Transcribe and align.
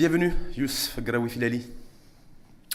Bienvenue, 0.00 0.32
Youssef 0.56 0.98
Graoui 1.04 1.28
Filali. 1.28 1.66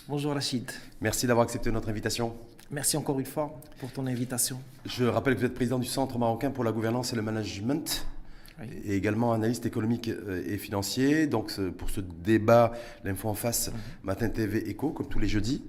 Bonjour 0.08 0.34
Rachid. 0.34 0.70
Merci 1.02 1.26
d'avoir 1.26 1.46
accepté 1.46 1.72
notre 1.72 1.90
invitation. 1.90 2.36
Merci 2.70 2.98
encore 2.98 3.20
une 3.20 3.26
fois 3.26 3.60
pour 3.80 3.92
ton 3.92 4.06
invitation. 4.06 4.62
Je 4.86 5.06
rappelle 5.06 5.34
que 5.34 5.40
vous 5.40 5.48
êtes 5.48 5.56
président 5.56 5.80
du 5.80 5.88
Centre 5.88 6.20
marocain 6.20 6.52
pour 6.52 6.64
la 6.64 6.72
gouvernance 6.72 7.14
et 7.14 7.16
le 7.16 7.24
management. 7.24 8.06
Et 8.84 8.96
également 8.96 9.34
analyste 9.34 9.66
économique 9.66 10.08
euh, 10.10 10.44
et 10.46 10.60
financier. 10.60 11.26
Donc, 11.26 11.52
pour 11.80 11.90
ce 11.90 12.00
débat, 12.00 12.74
l'info 13.04 13.28
en 13.28 13.34
face, 13.34 13.70
mhm. 13.70 13.80
Matin 14.04 14.30
TV 14.30 14.70
Echo, 14.70 14.92
comme 14.92 15.10
tous 15.10 15.18
les 15.18 15.28
jeudis. 15.28 15.64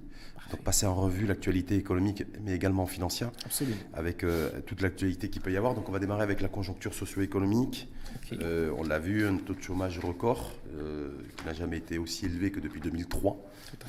Donc 0.51 0.61
passer 0.61 0.85
en 0.85 0.95
revue 0.95 1.25
l'actualité 1.25 1.75
économique, 1.75 2.23
mais 2.41 2.53
également 2.53 2.85
financière, 2.85 3.31
Absolument. 3.45 3.77
avec 3.93 4.23
euh, 4.23 4.49
toute 4.65 4.81
l'actualité 4.81 5.29
qu'il 5.29 5.41
peut 5.41 5.51
y 5.51 5.57
avoir. 5.57 5.73
Donc 5.75 5.89
on 5.89 5.91
va 5.91 5.99
démarrer 5.99 6.23
avec 6.23 6.39
la 6.39 6.47
conjoncture 6.47 6.93
socio-économique. 6.93 7.89
Euh, 8.33 8.71
on 8.77 8.83
l'a 8.83 8.99
vu, 8.99 9.25
un 9.25 9.37
taux 9.37 9.53
de 9.53 9.61
chômage 9.61 9.99
record, 9.99 10.51
euh, 10.75 11.09
qui 11.37 11.45
n'a 11.45 11.53
jamais 11.53 11.77
été 11.77 11.97
aussi 11.97 12.25
élevé 12.25 12.51
que 12.51 12.59
depuis 12.59 12.81
2003, 12.81 13.37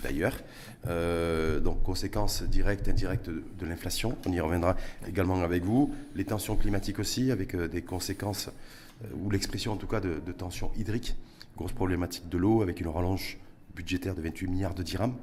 d'ailleurs. 0.02 0.38
donc 1.62 1.82
conséquences 1.82 2.42
directes, 2.42 2.88
indirectes 2.88 3.28
de, 3.28 3.66
l'inflation. 3.66 4.16
On 4.26 4.32
y 4.32 4.40
reviendra 4.40 4.76
également 5.06 5.42
avec 5.42 5.64
vous. 5.64 5.94
Les 6.14 6.24
tensions 6.24 6.56
climatiques 6.56 6.98
aussi, 6.98 7.30
avec 7.30 7.56
des 7.56 7.82
conséquences, 7.82 8.50
ou 9.14 9.30
l'expression 9.30 9.72
en 9.72 9.76
tout 9.76 9.86
cas 9.86 10.00
de, 10.00 10.20
de 10.24 10.32
tensions 10.32 10.70
hydriques. 10.76 11.16
Grosse 11.56 11.72
problématique 11.72 12.28
de 12.28 12.38
l'eau, 12.38 12.62
avec 12.62 12.80
une 12.80 12.88
rallonge 12.88 13.38
budgétaire 13.78 14.16
de 14.16 14.22
28 14.22 14.48
milliards 14.48 14.74
de 14.74 14.82
dirhams, 14.82 15.14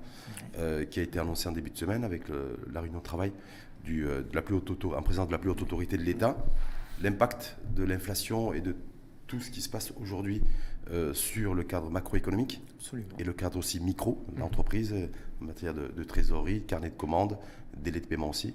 euh, 0.57 0.85
qui 0.85 1.01
a 1.01 1.03
été 1.03 1.19
annoncé 1.19 1.49
en 1.49 1.51
début 1.51 1.71
de 1.71 1.77
semaine 1.77 2.05
avec 2.05 2.23
la 2.71 2.79
réunion 2.79 2.99
de 2.99 3.03
travail 3.03 3.33
du, 3.83 4.07
euh, 4.07 4.21
de 4.21 4.33
la 4.33 4.41
plus 4.41 4.55
haute 4.55 4.85
en 4.85 5.01
présence 5.01 5.27
de 5.27 5.33
la 5.33 5.37
plus 5.37 5.49
haute 5.49 5.61
autorité 5.61 5.97
de 5.97 6.03
l'État. 6.03 6.37
L'impact 7.01 7.57
de 7.75 7.83
l'inflation 7.83 8.53
et 8.53 8.61
de 8.61 8.73
tout 9.27 9.39
ce 9.39 9.49
qui 9.49 9.61
se 9.61 9.69
passe 9.69 9.93
aujourd'hui 9.99 10.41
euh, 10.91 11.13
sur 11.13 11.53
le 11.53 11.63
cadre 11.63 11.89
macroéconomique 11.89 12.61
et 13.17 13.23
le 13.23 13.33
cadre 13.33 13.57
aussi 13.57 13.79
micro, 13.79 14.23
l'entreprise, 14.37 14.93
en 15.41 15.45
matière 15.45 15.73
de, 15.73 15.87
de, 15.87 16.03
trésorerie, 16.03 16.63
carnet 16.63 16.89
de 16.89 16.95
commandes, 16.95 17.37
délai 17.75 17.99
de 17.99 18.05
paiement 18.05 18.29
aussi. 18.29 18.53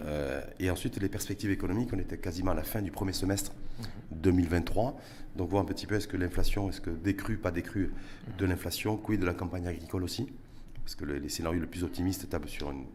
Euh, 0.00 0.42
et 0.58 0.70
ensuite, 0.70 1.00
les 1.00 1.08
perspectives 1.08 1.50
économiques, 1.50 1.90
on 1.92 1.98
était 1.98 2.18
quasiment 2.18 2.52
à 2.52 2.54
la 2.54 2.62
fin 2.62 2.82
du 2.82 2.90
premier 2.90 3.12
semestre 3.12 3.52
2023. 4.12 4.98
Donc, 5.36 5.50
voir 5.50 5.62
un 5.62 5.66
petit 5.66 5.86
peu 5.86 5.96
est-ce 5.96 6.08
que 6.08 6.16
l'inflation, 6.16 6.68
est-ce 6.68 6.80
que 6.80 6.90
décrue, 6.90 7.36
pas 7.36 7.50
décrue 7.50 7.92
de 8.38 8.46
l'inflation, 8.46 8.96
quid 8.96 9.20
de 9.20 9.26
la 9.26 9.34
campagne 9.34 9.66
agricole 9.66 10.02
aussi? 10.02 10.26
Parce 10.84 10.94
que 10.94 11.04
les 11.04 11.28
scénarios 11.28 11.60
les 11.60 11.66
plus 11.66 11.84
optimistes 11.84 12.28
tablent 12.28 12.48
sur 12.48 12.70
une, 12.70 12.86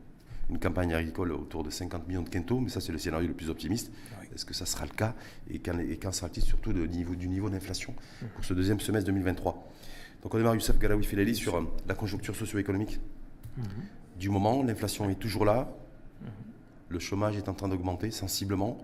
campagne 0.60 0.94
agricole 0.94 1.32
autour 1.32 1.64
de 1.64 1.70
50 1.70 2.08
millions 2.08 2.24
de 2.24 2.30
quintaux, 2.30 2.60
mais 2.60 2.70
ça, 2.70 2.82
c'est 2.82 2.92
le 2.92 2.98
scénario 2.98 3.28
le 3.28 3.34
plus 3.34 3.50
optimiste. 3.50 3.92
Est-ce 4.34 4.46
que 4.46 4.54
ça 4.54 4.66
sera 4.66 4.86
le 4.86 4.92
cas 4.92 5.16
Et 5.50 5.60
quand, 5.60 5.78
et 5.80 5.98
quand 5.98 6.12
sera-t-il 6.12 6.44
surtout 6.44 6.74
de 6.74 6.86
niveau, 6.86 7.16
du 7.16 7.28
niveau 7.28 7.50
d'inflation 7.50 7.94
pour 8.36 8.44
ce 8.44 8.54
deuxième 8.54 8.80
semestre 8.80 9.06
2023 9.08 9.72
Donc, 10.24 10.34
on 10.34 10.38
démarre 10.38 10.56
Youssef 10.56 10.78
Galawi 10.80 11.04
Filali 11.04 11.36
sur 11.36 11.56
euh, 11.56 11.64
la 11.88 11.94
conjoncture 11.94 12.36
socio-économique. 12.36 13.00
Mhm. 13.58 13.66
Du 14.20 14.30
moment, 14.30 14.64
l'inflation 14.64 15.10
est 15.10 15.16
toujours 15.16 15.46
là, 15.46 15.70
le 16.94 17.00
chômage 17.00 17.36
est 17.36 17.50
en 17.50 17.54
train 17.54 17.68
d'augmenter 17.68 18.12
sensiblement. 18.12 18.78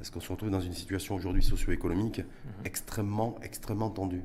Est-ce 0.00 0.10
qu'on 0.10 0.20
se 0.20 0.32
retrouve 0.32 0.50
dans 0.50 0.60
une 0.60 0.72
situation 0.72 1.14
aujourd'hui 1.14 1.42
socio-économique 1.42 2.22
extrêmement, 2.64 3.36
extrêmement 3.42 3.90
tendue? 3.90 4.22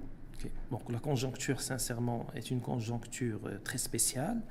Donc 0.72 0.90
la 0.92 1.00
conjoncture, 1.00 1.60
sincèrement, 1.60 2.28
est 2.36 2.52
une 2.52 2.62
conjoncture 2.62 3.40
euh, 3.46 3.58
très 3.64 3.78
spéciale. 3.78 4.42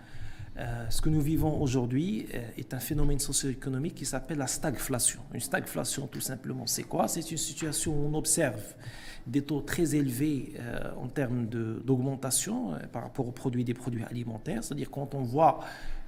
Euh, 0.56 0.87
ce 0.88 1.00
que 1.00 1.09
nous 1.09 1.20
vivons 1.20 1.60
aujourd'hui 1.60 2.26
euh, 2.32 2.47
est 2.56 2.75
un 2.75 2.78
phénomène 2.78 3.19
socio-économique 3.19 3.97
qui 3.97 4.04
s'appelle 4.04 4.38
la 4.38 4.47
stagflation. 4.47 5.20
Une 5.32 5.41
stagflation, 5.41 6.06
tout 6.06 6.20
simplement, 6.20 6.66
c'est 6.66 6.84
quoi? 6.84 7.09
C'est 7.09 7.28
une 7.31 7.38
situation 7.38 7.92
où 7.92 8.06
on 8.06 8.15
observe 8.15 8.62
des 9.26 9.42
taux 9.42 9.62
très 9.62 9.94
élevés 9.94 10.53
en 11.00 11.09
termes 11.09 11.47
d'augmentation 11.47 12.72
par 12.92 13.04
rapport 13.04 13.26
aux 13.26 13.32
produits 13.32 13.65
des 13.65 13.72
produits 13.72 14.04
alimentaires. 14.04 14.62
C'est-à-dire 14.62 14.91
quand 14.91 15.15
on 15.15 15.22
voit 15.22 15.60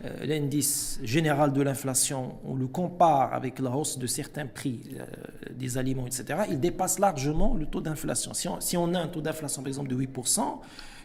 euh, 0.05 0.27
l'indice 0.27 1.01
général 1.03 1.55
de 1.55 1.63
l'inflation, 1.63 2.35
on 2.45 2.55
le 2.55 2.67
compare 2.67 3.33
avec 3.33 3.59
la 3.61 3.71
hausse 3.71 3.99
de 3.99 4.07
certains 4.07 4.47
prix 4.47 4.83
euh, 4.99 5.07
des 5.55 5.79
aliments, 5.79 6.07
etc., 6.07 6.41
il 6.51 6.61
dépasse 6.61 6.99
largement 6.99 7.55
le 7.55 7.65
taux 7.65 7.81
d'inflation. 7.81 8.35
Si 8.35 8.47
si 8.61 8.77
on, 8.77 8.93
a 8.93 9.01
un 9.01 9.09
taux 9.09 9.23
d'inflation, 9.23 9.63
par 9.63 9.69
exemple, 9.69 9.89
de 9.89 9.97
8%, 9.97 10.41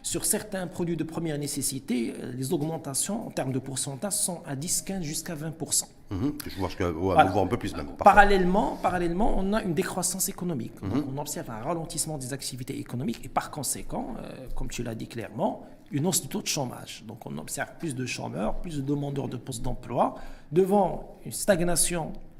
sur 0.02 0.24
certains 0.24 0.66
produits 0.66 0.96
de 0.96 1.04
première 1.04 1.38
nécessité, 1.38 2.14
euh, 2.20 2.32
les 2.32 2.52
augmentations 2.52 3.26
en 3.26 3.30
termes 3.30 3.52
de 3.52 3.58
pourcentage 3.58 4.12
sont 4.14 4.42
à 4.46 4.56
10, 4.56 4.82
15 4.82 5.02
jusqu'à 5.02 5.34
20%. 5.34 5.84
Mhm. 6.10 6.32
Je 6.46 6.58
vois, 6.58 6.90
voilà. 6.90 7.32
un 7.32 7.46
peu 7.46 7.56
plus 7.56 7.74
même. 7.74 7.86
Parallèlement, 7.96 8.78
parallèlement, 8.82 9.34
on 9.38 9.52
a 9.54 9.62
une 9.62 9.74
décroissance 9.74 10.28
économique. 10.28 10.74
Mhm. 10.82 11.04
on 11.14 11.18
observe 11.20 11.50
un 11.50 11.62
ralentissement 11.62 12.18
des 12.18 12.32
activités 12.32 12.78
économiques 12.78 13.20
et 13.24 13.28
par 13.28 13.50
conséquent, 13.50 14.14
comme 14.54 14.68
tu 14.68 14.82
l'as 14.82 14.94
dit 14.94 15.08
clairement, 15.08 15.66
une 15.92 16.06
hausse 16.06 16.22
du 16.22 16.28
taux 16.28 16.42
de 16.42 16.46
chômage. 16.46 17.04
Donc 17.06 17.24
on 17.26 17.38
observe 17.38 17.70
plus 17.78 17.94
de 17.94 18.06
chômeurs, 18.06 18.56
plus 18.56 18.76
de 18.76 18.82
demandeurs 18.82 19.28
de 19.28 19.36
postes 19.36 19.62
d'emploi, 19.62 20.16
devant 20.50 21.18
une 21.24 21.32
stagnation 21.32 22.12
euh, 22.14 22.31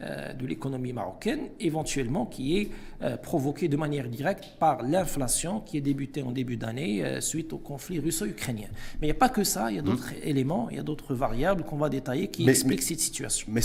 de 0.00 0.46
l'économie 0.46 0.92
marocaine, 0.92 1.48
éventuellement 1.58 2.24
qui 2.24 2.58
est 2.58 2.70
euh, 3.00 3.16
provoquée 3.16 3.68
de 3.68 3.76
manière 3.76 4.08
directe 4.08 4.54
par 4.58 4.82
l'inflation 4.82 5.60
qui 5.60 5.76
est 5.76 5.80
débutée 5.80 6.22
en 6.22 6.32
début 6.32 6.56
d'année 6.56 7.04
euh, 7.04 7.20
suite 7.20 7.52
au 7.52 7.58
conflit 7.58 8.00
russo-ukrainien. 8.00 8.66
Mais 9.00 9.06
il 9.06 9.10
n'y 9.10 9.16
a 9.16 9.20
pas 9.20 9.28
que 9.28 9.44
ça, 9.44 9.70
il 9.70 9.76
y 9.76 9.78
a 9.78 9.82
d'autres 9.82 10.10
hmm. 10.10 10.24
éléments, 10.28 10.68
il 10.70 10.78
y 10.78 10.80
a 10.80 10.82
d'autres 10.82 11.14
variables 11.14 11.62
qu'on 11.62 11.76
va 11.76 11.90
détailler 11.90 12.26
qui 12.26 12.48
expliquent 12.48 12.82
cette 12.82 12.98
situation. 12.98 13.46
Mais 13.52 13.60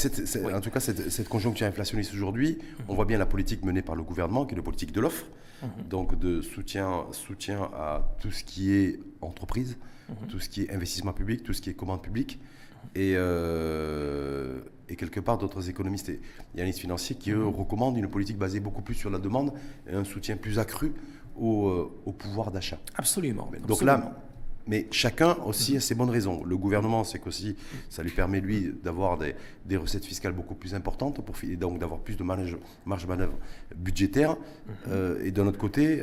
en 0.54 0.62
tout 0.62 0.70
cas, 0.70 0.80
cette, 0.80 1.28
conjoncture 1.30 1.66
inflationniste 1.66 2.14
aujourd'hui, 2.14 2.60
on 2.88 2.94
voit 2.94 3.06
bien 3.06 3.18
la 3.18 3.26
politique 3.26 3.66
menée 3.66 3.82
par 3.82 3.96
le 3.96 4.04
gouvernement, 4.04 4.46
qui 4.46 4.54
est 4.54 4.58
la 4.58 4.64
politique 4.64 4.92
de 4.92 5.02
l'offre, 5.02 5.26
mhm. 5.64 5.70
donc 5.90 6.20
de 6.20 6.42
soutien, 6.42 7.06
soutien 7.12 7.72
à 7.74 8.08
tout 8.20 8.30
ce 8.30 8.44
qui 8.44 8.72
est 8.72 9.00
entreprise, 9.22 9.78
tout 10.30 10.40
ce 10.40 10.48
qui 10.48 10.62
est 10.62 10.72
investissement 10.72 11.14
public, 11.14 11.42
tout 11.42 11.54
ce 11.54 11.62
qui 11.62 11.72
est 11.72 11.74
commande 11.74 12.04
publique. 12.04 12.40
Et, 12.94 13.14
euh, 13.16 14.60
et 14.90 14.96
quelque 14.96 15.20
part 15.20 15.38
d'autres 15.38 15.70
économistes 15.70 16.10
et 16.10 16.20
analystes 16.56 16.80
financiers 16.80 17.16
qui, 17.16 17.32
eux, 17.32 17.46
recommandent 17.46 17.98
une 17.98 18.10
politique 18.10 18.38
basée 18.38 18.60
beaucoup 18.60 18.82
plus 18.82 18.96
sur 18.96 19.10
la 19.10 19.20
demande 19.20 19.54
et 19.90 19.94
un 19.94 20.04
soutien 20.04 20.38
plus 20.38 20.60
accru 20.60 20.94
au, 21.36 21.70
euh, 21.70 21.92
au 22.06 22.12
pouvoir 22.12 22.52
d'achat. 22.52 22.80
Absolument. 22.96 23.50
Donc 23.68 23.82
là, 23.82 24.18
mais 24.66 24.88
chacun 24.92 25.36
aussi 25.46 25.76
a 25.76 25.82
ses 25.82 25.94
bonnes 25.94 26.10
raisons. 26.10 26.44
Le 26.46 26.56
gouvernement, 26.56 27.04
c'est 27.04 27.20
qu'aussi, 27.20 27.58
ça 27.90 28.02
lui 28.02 28.12
permet, 28.12 28.40
lui, 28.40 28.74
d'avoir 28.82 29.18
des, 29.18 29.36
des, 29.66 29.76
recettes 29.76 30.06
fiscales 30.06 30.32
beaucoup 30.32 30.56
plus 30.56 30.74
importantes 30.74 31.24
pour, 31.26 31.36
et 31.44 31.58
donc 31.58 31.80
d'avoir 31.80 32.00
plus 32.00 32.16
de 32.16 32.24
marge, 32.24 32.58
marge 32.86 33.04
de 33.04 33.08
manœuvre 33.10 33.38
budgétaire. 33.76 34.32
Mhm. 34.32 34.74
Euh, 34.90 35.26
et 35.26 35.32
d'un 35.32 35.48
autre 35.48 35.58
côté, 35.58 36.02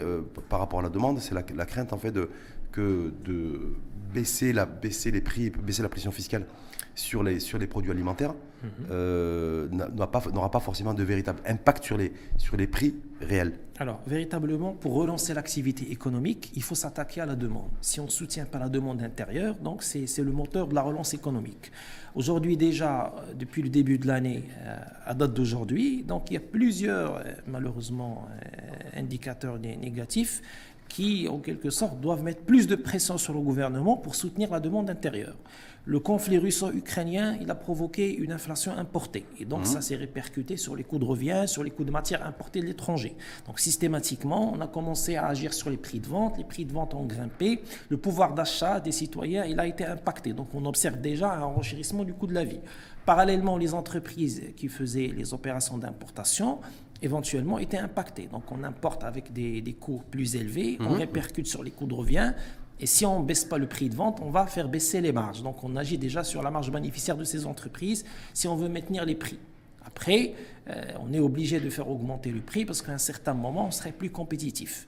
par 0.51 0.59
rapport 0.59 0.81
à 0.81 0.83
la 0.83 0.91
demande, 0.91 1.21
c'est 1.21 1.35
la, 1.35 1.45
la, 1.55 1.65
crainte, 1.65 1.95
en 1.95 1.99
fait, 1.99 2.13
de, 2.13 2.29
que 2.73 3.13
de 3.25 3.75
baisser, 4.13 4.53
la, 4.53 4.67
baisser 4.67 5.11
les 5.11 5.21
prix, 5.21 5.51
baisser 5.51 5.83
la 5.83 5.89
pression 5.89 6.11
fiscale 6.11 6.47
sur 6.95 7.23
les, 7.23 7.41
sur 7.41 7.59
les 7.59 7.67
produits 7.67 7.91
alimentaires 7.91 8.35
mhm. 8.63 8.71
euh, 8.91 9.69
n'aura 9.69 10.11
pas, 10.11 10.21
pas, 10.21 10.61
forcément 10.61 10.95
de 10.95 11.03
véritable 11.03 11.41
impact 11.47 11.85
sur 11.85 11.97
les, 11.97 12.13
sur 12.37 12.57
les 12.57 12.67
prix 12.67 12.95
réels. 13.21 13.55
Alors, 13.79 14.03
véritablement, 14.07 14.75
pour 14.75 14.95
relancer 14.95 15.33
l'activité 15.33 15.91
économique, 15.91 16.53
il 16.55 16.63
faut 16.63 16.75
s'attaquer 16.75 17.23
à 17.23 17.27
la 17.27 17.35
demande. 17.35 17.71
Si 17.81 17.99
on 17.99 18.05
ne 18.05 18.11
soutient 18.11 18.45
pas 18.45 18.59
la 18.59 18.69
demande 18.69 19.03
intérieure, 19.03 19.55
donc 19.57 19.83
c'est 19.83 20.07
le 20.19 20.33
moteur 20.33 20.69
de 20.69 20.75
la 20.75 20.83
relance 20.83 21.15
économique. 21.15 21.73
Aujourd'hui 22.15 22.57
déjà, 22.57 23.15
depuis 23.39 23.63
le 23.63 23.71
début 23.71 23.99
de 23.99 24.07
l'année, 24.07 24.45
euh, 24.63 24.77
à 25.07 25.15
date 25.15 25.33
d'aujourd'hui, 25.33 26.03
donc 26.03 26.31
il 26.31 26.35
y 26.35 26.37
a 26.37 26.41
plusieurs, 26.41 27.17
euh, 27.17 27.23
malheureusement, 27.47 28.29
indicateurs 28.95 29.59
négatifs 29.59 30.43
qui, 30.91 31.29
en 31.29 31.39
quelque 31.39 31.71
sorte, 31.71 32.01
doivent 32.01 32.25
mettre 32.25 32.43
plus 32.43 32.67
de 32.67 32.75
pression 32.75 33.17
sur 33.17 33.33
le 33.33 33.41
gouvernement 33.41 33.97
pour 33.97 34.17
soutenir 34.17 34.51
la 34.51 34.61
demande 34.61 34.91
intérieure. 34.91 35.37
Le 35.87 35.99
conflit 35.99 36.37
russo-ukrainien, 36.37 37.39
il 37.41 37.51
a 37.51 37.55
provoqué 37.55 38.15
une 38.15 38.33
inflation 38.33 38.77
importée. 38.77 39.25
Et 39.39 39.47
donc, 39.47 39.61
mhm. 39.61 39.65
ça 39.65 39.81
s'est 39.81 39.97
répercuté 39.97 40.59
sur 40.59 40.77
les 40.77 40.85
coûts 40.85 40.99
de 40.99 41.05
revient, 41.05 41.45
sur 41.47 41.65
les 41.65 41.71
coûts 41.71 41.85
de 41.85 41.91
matières 41.91 42.27
importées 42.27 42.61
de 42.61 42.67
l'étranger. 42.67 43.17
Donc, 43.47 43.61
systématiquement, 43.61 44.53
on 44.53 44.61
a 44.61 44.67
commencé 44.67 45.17
à 45.17 45.27
agir 45.27 45.55
sur 45.55 45.71
les 45.71 45.79
prix 45.79 46.01
de 46.01 46.07
vente. 46.07 46.37
Les 46.37 46.45
prix 46.45 46.67
de 46.67 46.73
vente 46.73 46.93
ont 46.93 47.07
grimpé. 47.07 47.63
Le 47.89 47.97
pouvoir 47.97 48.35
d'achat 48.35 48.79
des 48.81 48.93
citoyens, 48.93 49.45
il 49.45 49.59
a 49.59 49.67
été 49.67 49.87
impacté. 49.87 50.35
Donc, 50.35 50.49
on 50.55 50.67
observe 50.67 51.01
déjà 51.01 51.33
un 51.33 51.45
renchérissement 51.45 52.05
du 52.05 52.13
coût 52.13 52.27
de 52.27 52.35
la 52.35 52.45
vie. 52.45 52.61
Parallèlement, 53.07 53.57
les 53.57 53.73
entreprises 53.73 54.43
qui 54.57 54.69
faisaient 54.69 55.13
les 55.17 55.33
opérations 55.33 55.79
d'importation 55.79 56.59
éventuellement 57.03 57.59
étaient 57.59 57.79
impactées. 57.79 58.29
Donc 58.31 58.51
on 58.51 58.63
importe 58.65 59.05
avec 59.05 59.33
des, 59.33 59.77
coûts 59.79 60.03
plus 60.11 60.37
élevés, 60.37 60.77
on 60.81 60.91
mhm. 60.91 60.99
répercute 60.99 61.47
sur 61.47 61.63
les 61.63 61.71
coûts 61.71 61.87
de 61.87 61.95
revient, 61.95 62.33
et 62.79 62.87
si 62.87 63.05
on 63.05 63.21
ne 63.21 63.27
baisse 63.27 63.45
pas 63.45 63.59
le 63.59 63.67
prix 63.67 63.89
de 63.89 63.95
vente, 63.95 64.21
on 64.23 64.31
va 64.31 64.47
faire 64.47 64.69
baisser 64.69 65.01
les 65.01 65.13
marges. 65.13 65.43
Donc 65.43 65.63
on 65.65 65.77
agit 65.77 65.99
déjà 65.99 66.25
sur 66.25 66.43
la 66.43 66.51
marge 66.51 66.71
bénéficiaire 66.73 67.17
de 67.17 67.25
ces 67.25 67.47
entreprises 67.47 68.05
si 68.33 68.49
on 68.49 68.57
veut 68.57 68.69
maintenir 68.69 69.05
les 69.05 69.15
prix. 69.15 69.39
Après, 69.85 70.35
euh, 70.69 70.83
on 71.01 71.13
est 71.13 71.19
obligé 71.19 71.61
de 71.61 71.69
faire 71.69 71.91
augmenter 71.91 72.31
le 72.31 72.41
prix 72.41 72.65
parce 72.65 72.81
qu'à 72.81 72.93
un 72.93 72.99
certain 72.99 73.35
moment, 73.35 73.67
on 73.67 73.71
serait 73.71 73.93
plus 73.93 74.11
compétitif. 74.11 74.87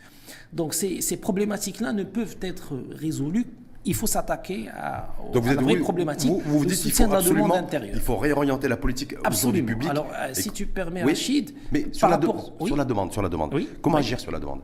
Donc 0.52 0.74
ces, 0.74 1.00
ces 1.00 1.18
problématiques-là 1.18 1.92
ne 1.92 2.04
peuvent 2.04 2.36
être 2.40 2.78
résolues 2.90 3.46
il 3.84 3.94
faut 3.94 4.06
s'attaquer 4.06 4.68
à, 4.68 5.08
Donc 5.32 5.44
la 5.46 5.54
vraie 5.54 5.76
problématique. 5.76 6.30
Vous, 6.30 6.58
vous, 6.58 6.64
dites 6.64 6.80
qu'il 6.80 6.92
faut 6.92 7.12
absolument, 7.12 7.68
il 7.82 8.00
faut 8.00 8.16
réorienter 8.16 8.68
la 8.68 8.76
politique 8.76 9.14
absolument. 9.24 9.66
du 9.66 9.72
public. 9.72 9.90
Alors, 9.90 10.06
euh, 10.14 10.30
si 10.32 10.50
tu 10.50 10.66
permets, 10.66 11.02
Rachid, 11.02 11.52
mais 11.72 11.86
sur, 11.92 12.08
la, 12.08 12.20
sur 12.64 12.76
la 12.76 12.84
demande, 12.84 13.12
sur 13.12 13.22
la 13.22 13.28
demande. 13.28 13.60
Comment 13.80 13.96
agir 13.98 14.20
sur 14.20 14.30
la 14.30 14.38
demande? 14.38 14.60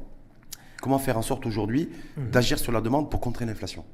Comment 0.80 0.98
faire 0.98 1.18
en 1.18 1.22
sorte 1.22 1.44
aujourd'hui 1.46 1.88
Mhm. 2.16 2.30
d'agir 2.30 2.58
sur 2.58 2.72
la 2.72 2.80
demande 2.80 3.10
pour 3.10 3.20
contrer 3.20 3.44
l'inflation? 3.44 3.84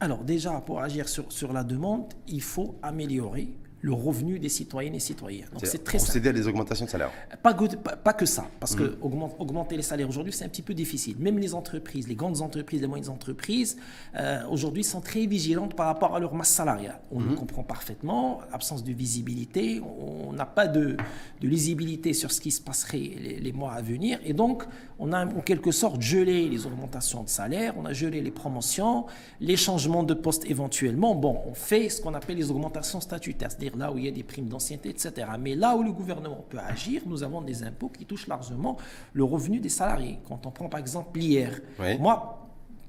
Alors 0.00 0.24
déjà, 0.24 0.52
pour 0.64 0.80
agir 0.80 1.08
sur, 1.08 1.30
sur 1.32 1.52
la 1.52 1.64
demande, 1.64 2.12
il 2.28 2.42
faut 2.42 2.76
améliorer 2.82 3.48
le 3.82 3.92
revenu 3.92 4.38
des 4.38 4.48
citoyennes 4.48 4.94
et 4.94 5.00
citoyens. 5.00 5.44
Donc 5.52 5.66
c'est 5.66 5.82
très 5.82 5.98
simple. 5.98 6.08
procéder 6.10 6.28
à 6.28 6.32
des 6.32 6.46
augmentations 6.46 6.84
de 6.86 6.90
salaire. 6.90 7.10
Pas, 7.42 7.52
que- 7.52 7.74
pas- 7.76 7.96
pas 7.96 8.12
que 8.12 8.24
ça, 8.26 8.46
parce 8.60 8.74
Mm. 8.74 8.78
que 8.78 8.96
augmente- 9.02 9.34
augmenter 9.40 9.76
les 9.76 9.82
salaires 9.82 10.08
aujourd'hui, 10.08 10.32
c'est 10.32 10.44
un 10.44 10.48
petit 10.48 10.62
peu 10.62 10.72
difficile. 10.72 11.16
Même 11.18 11.38
les 11.38 11.52
entreprises, 11.52 12.06
les 12.08 12.14
grandes 12.14 12.40
entreprises, 12.42 12.80
les 12.80 12.86
moyennes 12.86 13.08
entreprises, 13.10 13.76
euh, 14.16 14.42
aujourd'hui 14.48 14.84
sont 14.84 15.00
très 15.00 15.26
vigilantes 15.26 15.74
par 15.74 15.86
rapport 15.86 16.14
à 16.14 16.20
leur 16.20 16.32
masse 16.34 16.50
salariale. 16.50 17.00
On 17.10 17.20
Mm-hmm. 17.20 17.28
le 17.30 17.34
comprend 17.34 17.62
parfaitement, 17.64 18.40
absence 18.52 18.84
de 18.84 18.92
visibilité, 18.92 19.80
on 19.98 20.32
n'a 20.32 20.46
pas 20.46 20.68
de, 20.68 20.96
de 21.40 21.48
lisibilité 21.48 22.12
sur 22.14 22.30
ce 22.30 22.40
qui 22.40 22.52
se 22.52 22.60
passerait 22.60 22.98
les, 22.98 23.40
les 23.40 23.52
mois 23.52 23.72
à 23.72 23.82
venir, 23.82 24.20
et 24.24 24.32
donc 24.32 24.64
on 25.00 25.12
a 25.12 25.26
en 25.26 25.40
quelque 25.40 25.72
sorte 25.72 26.00
gelé 26.00 26.48
les 26.48 26.66
augmentations 26.66 27.24
de 27.24 27.28
salaire, 27.28 27.74
on 27.76 27.84
a 27.84 27.92
gelé 27.92 28.20
les 28.22 28.30
promotions, 28.30 29.06
les 29.40 29.56
changements 29.56 30.04
de 30.04 30.14
poste 30.14 30.48
éventuellement. 30.48 31.16
Bon, 31.16 31.40
on 31.46 31.54
fait 31.54 31.88
ce 31.88 32.00
qu'on 32.00 32.14
appelle 32.14 32.36
les 32.36 32.50
augmentations 32.50 33.00
statutaires, 33.00 33.50
c'est-à-dire 33.50 33.71
là 33.76 33.92
où 33.92 33.98
il 33.98 34.04
y 34.04 34.08
a 34.08 34.10
des 34.10 34.22
primes 34.22 34.48
d'ancienneté, 34.48 34.90
etc. 34.90 35.12
Mais 35.40 35.54
là 35.54 35.76
où 35.76 35.82
le 35.82 35.92
gouvernement 35.92 36.44
peut 36.48 36.58
agir, 36.58 37.02
nous 37.06 37.22
avons 37.22 37.42
des 37.42 37.62
impôts 37.62 37.88
qui 37.88 38.04
touchent 38.04 38.26
largement 38.28 38.76
le 39.12 39.24
revenu 39.24 39.60
des 39.60 39.68
salariés. 39.68 40.18
Quand 40.28 40.46
on 40.46 40.50
prend 40.50 40.68
par 40.68 40.80
exemple 40.80 41.18
l'IR, 41.18 41.60
Oui. 41.80 41.98
moi, 41.98 42.38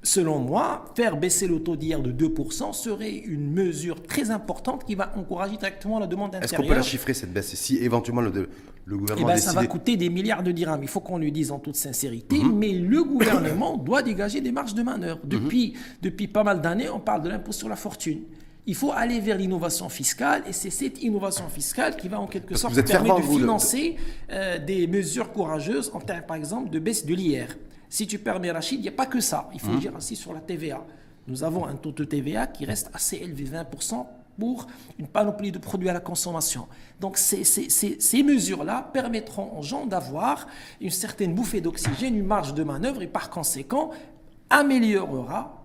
Selon 0.06 0.38
moi, 0.38 0.84
faire 0.94 1.16
baisser 1.16 1.46
le 1.46 1.62
taux 1.62 1.76
d'IR 1.76 2.02
de 2.02 2.12
2% 2.12 2.74
serait 2.74 3.16
une 3.16 3.50
mesure 3.54 4.02
très 4.02 4.30
importante 4.30 4.84
qui 4.84 4.94
va 4.94 5.10
encourager 5.16 5.56
directement 5.56 5.98
la 5.98 6.06
demande 6.06 6.34
Est-ce 6.34 6.44
intérieure. 6.44 6.60
qu'on 6.60 6.68
peut 6.68 6.76
la 6.76 6.82
chiffrer 6.82 7.14
cette 7.14 7.32
baisse 7.32 7.54
Si 7.54 7.78
éventuellement 7.78 8.20
le, 8.20 8.30
le 8.30 8.48
Eh 8.86 8.98
gouvernement 8.98 9.28
ben, 9.28 9.36
ça 9.38 9.54
va 9.54 9.66
coûter 9.66 9.96
des 9.96 10.10
milliards 10.10 10.42
de 10.42 10.52
dirhams. 10.52 10.82
Il 10.82 10.88
faut 10.90 11.00
qu'on 11.00 11.16
le 11.16 11.30
dise 11.30 11.50
en 11.50 11.58
toute 11.58 11.76
sincérité. 11.76 12.36
Mhm. 12.38 12.54
Mais 12.58 12.72
le 12.72 13.02
gouvernement 13.02 13.78
doit 13.78 14.02
dégager 14.02 14.42
des 14.42 14.52
marges 14.52 14.74
de 14.74 14.82
manœuvre. 14.82 15.20
Mhm. 15.24 15.72
Depuis 16.02 16.28
pas 16.28 16.44
mal 16.44 16.60
d'années, 16.60 16.90
on 16.90 17.00
parle 17.00 17.22
de 17.22 17.30
l'impôt 17.30 17.52
sur 17.52 17.70
la 17.70 17.76
fortune. 17.76 18.24
Il 18.66 18.74
faut 18.74 18.92
aller 18.92 19.20
vers 19.20 19.36
l'innovation 19.36 19.88
fiscale 19.90 20.42
et 20.46 20.52
c'est 20.52 20.70
cette 20.70 21.02
innovation 21.02 21.48
fiscale 21.48 21.96
qui 21.96 22.08
va 22.08 22.18
en 22.18 22.26
quelque 22.26 22.50
Parce 22.50 22.62
sorte 22.62 22.74
permettre 22.86 23.16
de 23.16 23.22
vous, 23.22 23.38
financer 23.38 23.96
euh, 24.30 24.58
des 24.58 24.86
mesures 24.86 25.32
courageuses 25.32 25.90
en 25.94 26.00
termes, 26.00 26.22
par 26.26 26.36
exemple, 26.36 26.70
de 26.70 26.78
baisse 26.78 27.04
de 27.04 27.14
l'IR. 27.14 27.48
Si 27.90 28.06
tu 28.06 28.18
permets, 28.18 28.50
Rachid, 28.50 28.78
il 28.78 28.82
n'y 28.82 28.88
a 28.88 28.92
pas 28.92 29.06
que 29.06 29.20
ça. 29.20 29.48
Il 29.52 29.60
faut 29.60 29.76
dire 29.76 29.94
aussi 29.94 30.16
sur 30.16 30.32
la 30.32 30.40
TVA. 30.40 30.82
Nous 31.28 31.44
avons 31.44 31.66
un 31.66 31.74
taux 31.74 31.92
de 31.92 32.04
TVA 32.04 32.46
qui 32.46 32.64
reste 32.64 32.90
assez 32.94 33.16
élevé, 33.16 33.44
20% 33.44 34.06
pour 34.38 34.66
une 34.98 35.06
panoplie 35.06 35.52
de 35.52 35.58
produits 35.58 35.88
à 35.88 35.92
la 35.92 36.00
consommation. 36.00 36.66
Donc 37.00 37.18
ces, 37.18 37.44
ces- 37.44 37.68
ces- 37.70 38.00
ces 38.00 38.22
mesures-là 38.24 38.90
permettront 38.92 39.56
aux 39.58 39.62
gens 39.62 39.86
d'avoir 39.86 40.48
une 40.80 40.90
certaine 40.90 41.34
bouffée 41.34 41.60
d'oxygène, 41.60 42.16
une 42.16 42.26
marge 42.26 42.52
de 42.54 42.64
manœuvre 42.64 43.02
et 43.02 43.06
par 43.06 43.30
conséquent 43.30 43.90
améliorera 44.50 45.63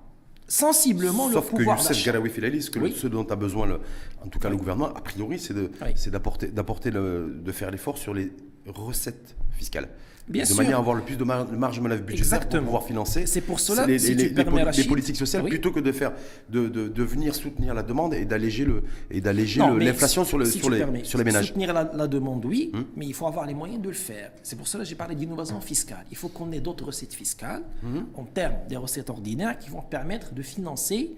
sensiblement 0.50 1.28
le 1.28 1.34
Sauf 1.36 1.52
que 1.52 1.56
pouvoir 1.56 1.78
Youssef 1.78 1.92
d'achat. 1.96 2.06
Garaoui 2.12 2.30
Filali, 2.30 2.62
ce, 2.62 2.70
que 2.70 2.80
le- 2.80 2.86
Oui. 2.86 2.96
ce 2.98 3.08
dont 3.08 3.24
a 3.26 3.36
besoin, 3.38 3.66
le- 3.68 3.80
en 4.24 4.28
tout 4.28 4.40
cas 4.40 4.50
le 4.50 4.58
gouvernement, 4.58 4.88
a 4.94 5.00
priori, 5.02 5.40
c'est 5.40 5.54
Oui. 5.54 6.12
d'apporter, 6.12 6.48
d'apporter 6.48 6.92
le- 6.92 7.40
de 7.42 7.52
faire 7.52 7.72
l'effort 7.72 7.98
sur 7.98 8.14
les 8.14 8.34
recettes 8.68 9.36
fiscales. 9.52 9.88
Bien 10.30 10.44
de 10.44 10.48
sûr. 10.48 10.58
manière 10.58 10.78
à 10.78 10.80
avoir 10.80 10.96
le 10.96 11.02
plus 11.02 11.16
de 11.18 11.24
mar- 11.24 11.46
de 11.48 11.56
marge 11.56 11.78
de 11.78 11.82
manœuvre 11.82 12.04
budgétaire 12.04 12.34
Exactement. 12.38 12.62
pour 12.62 12.66
pouvoir 12.68 12.84
financer 12.86 13.26
C'est 13.26 13.42
pour 13.42 13.60
cela, 13.60 13.88
les, 13.88 13.98
si 13.98 14.14
les- 14.14 14.16
tu 14.16 14.24
les 14.30 14.36
permets, 14.36 14.52
poli- 14.52 14.58
les 14.60 14.64
Rachid, 14.66 14.88
politiques 14.88 15.16
sociales 15.16 15.42
oui. 15.44 15.50
plutôt 15.50 15.72
que 15.72 15.80
de 15.80 15.92
faire 15.92 16.12
de, 16.50 16.68
de, 16.68 16.88
de 16.88 17.04
venir 17.04 17.34
soutenir 17.34 17.74
la 17.74 17.82
demande 17.82 18.14
et 18.14 18.26
d'alléger 18.26 18.64
le 18.66 18.84
et 19.10 19.22
d'alléger 19.22 19.60
l'inflation 19.80 20.24
sur, 20.26 20.38
le, 20.38 20.46
si 20.46 20.60
sur, 20.60 20.70
les, 20.70 20.78
permets, 20.78 21.04
sur 21.04 21.18
les 21.18 21.24
ménages. 21.26 21.46
Hum. 21.46 21.48
Soutenir 21.48 21.74
la, 21.74 21.92
la 21.94 22.08
demande, 22.08 22.46
oui, 22.46 22.72
mais 22.96 23.08
il 23.08 23.14
faut 23.16 23.26
avoir 23.28 23.46
les 23.48 23.56
moyens 23.56 23.82
de 23.82 23.88
le 23.88 23.96
faire. 23.96 24.32
C'est 24.44 24.56
pour 24.56 24.68
cela 24.68 24.84
que 24.84 24.90
j'ai 24.90 24.96
parlé 24.96 25.16
d'innovation 25.16 25.60
fiscale. 25.62 26.06
Il 26.12 26.18
faut 26.18 26.30
qu'on 26.30 26.52
ait 26.52 26.60
d'autres 26.62 26.86
recettes 26.86 27.14
fiscales 27.14 27.64
Hum. 27.84 28.06
en 28.16 28.24
termes 28.24 28.56
des 28.70 28.78
recettes 28.78 29.10
ordinaires 29.10 29.58
qui 29.58 29.70
vont 29.72 29.82
permettre 29.82 30.34
de 30.34 30.42
financer 30.44 31.16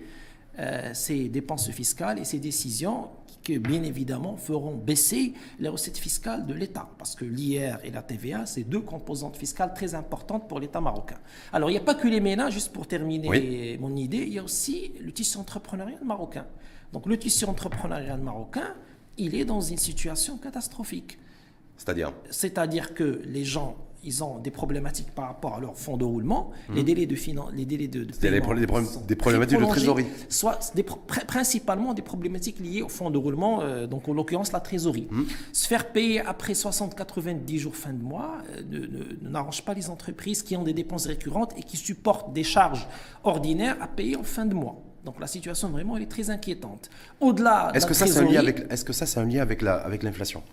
euh, 0.59 0.91
ces 0.93 1.29
dépenses 1.29 1.69
fiscales 1.71 2.19
et 2.19 2.25
ces 2.25 2.39
décisions 2.39 3.09
qui, 3.43 3.57
bien 3.57 3.81
évidemment, 3.83 4.37
feront 4.37 4.75
baisser 4.75 5.33
les 5.59 5.69
recettes 5.69 5.97
fiscales 5.97 6.45
de 6.45 6.53
l'État. 6.53 6.89
Parce 6.97 7.15
que 7.15 7.25
l'IR 7.25 7.79
et 7.83 7.89
la 7.89 8.03
TVA, 8.03 8.45
c'est 8.45 8.63
deux 8.63 8.81
composantes 8.81 9.35
fiscales 9.35 9.73
très 9.73 9.95
importantes 9.95 10.47
pour 10.47 10.59
l'État 10.59 10.79
marocain. 10.79 11.17
Alors, 11.51 11.69
il 11.69 11.73
n'y 11.73 11.79
a 11.79 11.83
pas 11.83 11.95
que 11.95 12.07
les 12.07 12.19
ménages, 12.19 12.53
juste 12.53 12.71
pour 12.71 12.85
terminer 12.87 13.27
Oui. 13.29 13.77
mon 13.79 13.95
idée, 13.95 14.19
il 14.19 14.33
y 14.33 14.39
a 14.39 14.43
aussi 14.43 14.91
le 14.99 15.11
tissu 15.11 15.37
entrepreneurial 15.37 16.03
marocain. 16.03 16.45
Donc, 16.93 17.07
le 17.07 17.17
tissu 17.17 17.45
entrepreneurial 17.45 18.19
marocain, 18.19 18.75
il 19.17 19.33
est 19.33 19.45
dans 19.45 19.61
une 19.61 19.77
situation 19.77 20.37
catastrophique. 20.37 21.17
C'est-à-dire? 21.77 22.13
C'est-à-dire 22.29 22.93
que 22.93 23.21
les 23.25 23.43
gens, 23.43 23.75
ils 24.03 24.23
ont 24.23 24.39
des 24.39 24.51
problématiques 24.51 25.11
par 25.11 25.27
rapport 25.27 25.55
à 25.55 25.59
leur 25.59 25.77
fonds 25.77 25.97
de 25.97 26.03
roulement, 26.05 26.51
les 26.73 26.83
délais 26.83 27.05
de 27.05 27.15
finan- 27.15 27.49
les 27.53 27.65
délais 27.65 27.87
de, 27.87 28.03
de. 28.03 28.11
C'est-à-dire 28.13 28.31
les 28.31 28.39
paiement 28.41 28.45
problèmes- 28.45 28.61
des 28.61 28.67
problèmes- 28.67 29.07
des 29.07 29.15
problématiques 29.15 29.59
de 29.59 29.65
trésorerie. 29.65 30.05
Soit 30.29 30.71
des 30.75 30.83
principalement 30.83 31.93
des 31.93 32.01
problématiques 32.01 32.59
liées 32.59 32.81
au 32.81 32.89
fonds 32.89 33.09
de 33.11 33.17
roulement, 33.17 33.61
euh, 33.61 33.87
donc 33.87 34.07
en 34.09 34.13
l'occurrence 34.13 34.51
la 34.51 34.59
trésorerie. 34.59 35.07
Mmh. 35.11 35.21
Se 35.53 35.67
faire 35.67 35.91
payer 35.91 36.19
après 36.21 36.53
60-90 36.53 37.57
jours 37.57 37.75
fin 37.75 37.93
de 37.93 38.01
mois 38.03 38.37
euh, 38.73 38.89
n'arrange 39.21 39.63
pas 39.63 39.73
les 39.73 39.89
entreprises 39.89 40.41
qui 40.43 40.55
ont 40.57 40.63
des 40.63 40.73
dépenses 40.73 41.05
récurrentes 41.05 41.53
et 41.57 41.63
qui 41.63 41.77
supportent 41.77 42.33
des 42.33 42.43
charges 42.43 42.87
ordinaires 43.23 43.77
à 43.81 43.87
payer 43.87 44.15
en 44.15 44.23
fin 44.23 44.45
de 44.45 44.53
mois. 44.55 44.81
Donc 45.05 45.19
la 45.19 45.27
situation 45.27 45.69
vraiment 45.69 45.97
elle 45.97 46.03
est 46.03 46.07
très 46.17 46.29
inquiétante. 46.29 46.89
Au-delà 47.19 47.71
de 47.71 47.77
Est-ce 47.77 47.87
que 47.87 47.93
ça 47.93 48.05
c'est 48.07 48.19
un 48.19 48.25
lien 48.25 48.39
avec 48.39 48.65
est-ce 48.69 48.85
que 48.85 48.93
ça 48.93 49.05
c'est 49.05 49.19
un 49.19 49.25
lien 49.25 49.41
avec 49.41 49.61
la 49.61 49.75
avec 49.75 50.03
l'inflation? 50.03 50.43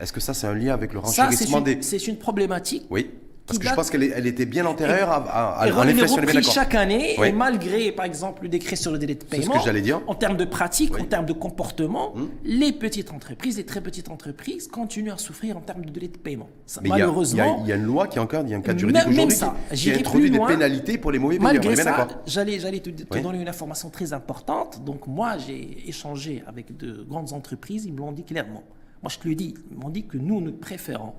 Est-ce 0.00 0.12
que 0.12 0.20
ça 0.20 0.34
c'est 0.34 0.46
un 0.46 0.54
lien 0.54 0.74
avec 0.74 0.92
le 0.92 0.98
renchérissement 1.00 1.60
des 1.60 1.80
c'est 1.82 2.06
une 2.06 2.16
problématique 2.18 2.84
Oui. 2.90 3.10
Parce 3.46 3.60
que 3.60 3.68
je 3.68 3.74
pense 3.74 3.90
qu'elle 3.90 4.02
elle 4.02 4.26
était 4.26 4.44
bien 4.44 4.66
antérieure 4.66 5.08
à, 5.08 5.18
à, 5.18 5.60
à, 5.60 5.68
Et 5.68 5.70
à 5.70 5.84
l'inflation, 5.84 6.52
chaque 6.52 6.74
année, 6.74 7.14
Oui. 7.16 7.28
et 7.28 7.32
malgré, 7.32 7.92
par 7.92 8.04
exemple, 8.04 8.42
le 8.42 8.48
décret 8.48 8.74
sur 8.74 8.90
le 8.90 8.98
délai 8.98 9.14
de 9.14 9.20
C'est 9.30 9.36
ce 9.36 9.42
paiement, 9.42 9.60
que 9.60 9.64
j'allais 9.64 9.82
dire. 9.82 10.00
en 10.08 10.16
termes 10.16 10.36
de 10.36 10.44
pratique, 10.44 10.94
Oui. 10.94 10.98
Hum. 11.02 11.06
en 11.06 11.08
termes 11.08 11.26
de 11.26 11.32
comportement, 11.32 12.12
les 12.44 12.72
petites 12.72 13.12
entreprises, 13.12 13.56
les 13.56 13.64
très 13.64 13.80
petites 13.80 14.10
entreprises 14.10 14.66
continuent 14.66 15.12
à 15.12 15.16
souffrir 15.18 15.56
en 15.56 15.60
termes 15.60 15.84
de 15.84 15.90
délai 15.90 16.08
de 16.08 16.18
paiement. 16.18 16.48
Ça, 16.66 16.80
Mais 16.82 16.88
il 16.88 16.90
y 16.90 16.94
a- 16.94 16.96
il 16.96 16.98
y, 16.98 17.02
a, 17.02 17.06
malheureusement, 17.06 17.60
il 17.62 17.68
y 17.68 17.72
a 17.72 17.76
une 17.76 17.84
loi 17.84 18.08
qui 18.08 18.18
est 18.18 18.20
encore, 18.20 18.42
il 18.42 18.50
y 18.50 18.54
a 18.54 18.56
un 18.56 18.60
cadre 18.62 18.80
juridique 18.80 19.04
même 19.04 19.12
aujourd'hui 19.12 19.36
ça, 19.36 19.54
qui, 19.70 19.76
qui 19.76 19.92
introduit 19.92 20.30
des 20.32 20.38
loin. 20.38 20.48
pénalités 20.48 20.98
pour 20.98 21.12
les 21.12 21.20
mauvais 21.20 21.38
payeurs. 21.38 21.52
Malgré 21.54 21.76
ça, 21.76 22.08
j'allais, 22.26 22.58
j'allais 22.58 22.80
te, 22.80 22.90
te 22.90 23.14
Oui. 23.14 23.22
donner 23.22 23.40
une 23.40 23.48
information 23.48 23.90
très 23.90 24.12
importante. 24.12 24.82
Donc 24.84 25.06
moi, 25.06 25.36
j'ai 25.38 25.88
échangé 25.88 26.42
avec 26.48 26.76
de 26.76 27.04
grandes 27.08 27.32
entreprises, 27.32 27.84
ils 27.84 27.92
me 27.92 27.98
l'ont 27.98 28.10
dit 28.10 28.24
clairement. 28.24 28.64
Je 29.08 29.18
te 29.18 29.28
le 29.28 29.34
dis, 29.34 29.54
ils 29.70 29.76
m'ont 29.76 29.90
dit 29.90 30.06
que 30.06 30.18
nous, 30.18 30.40
nous 30.40 30.52
préférons 30.52 31.14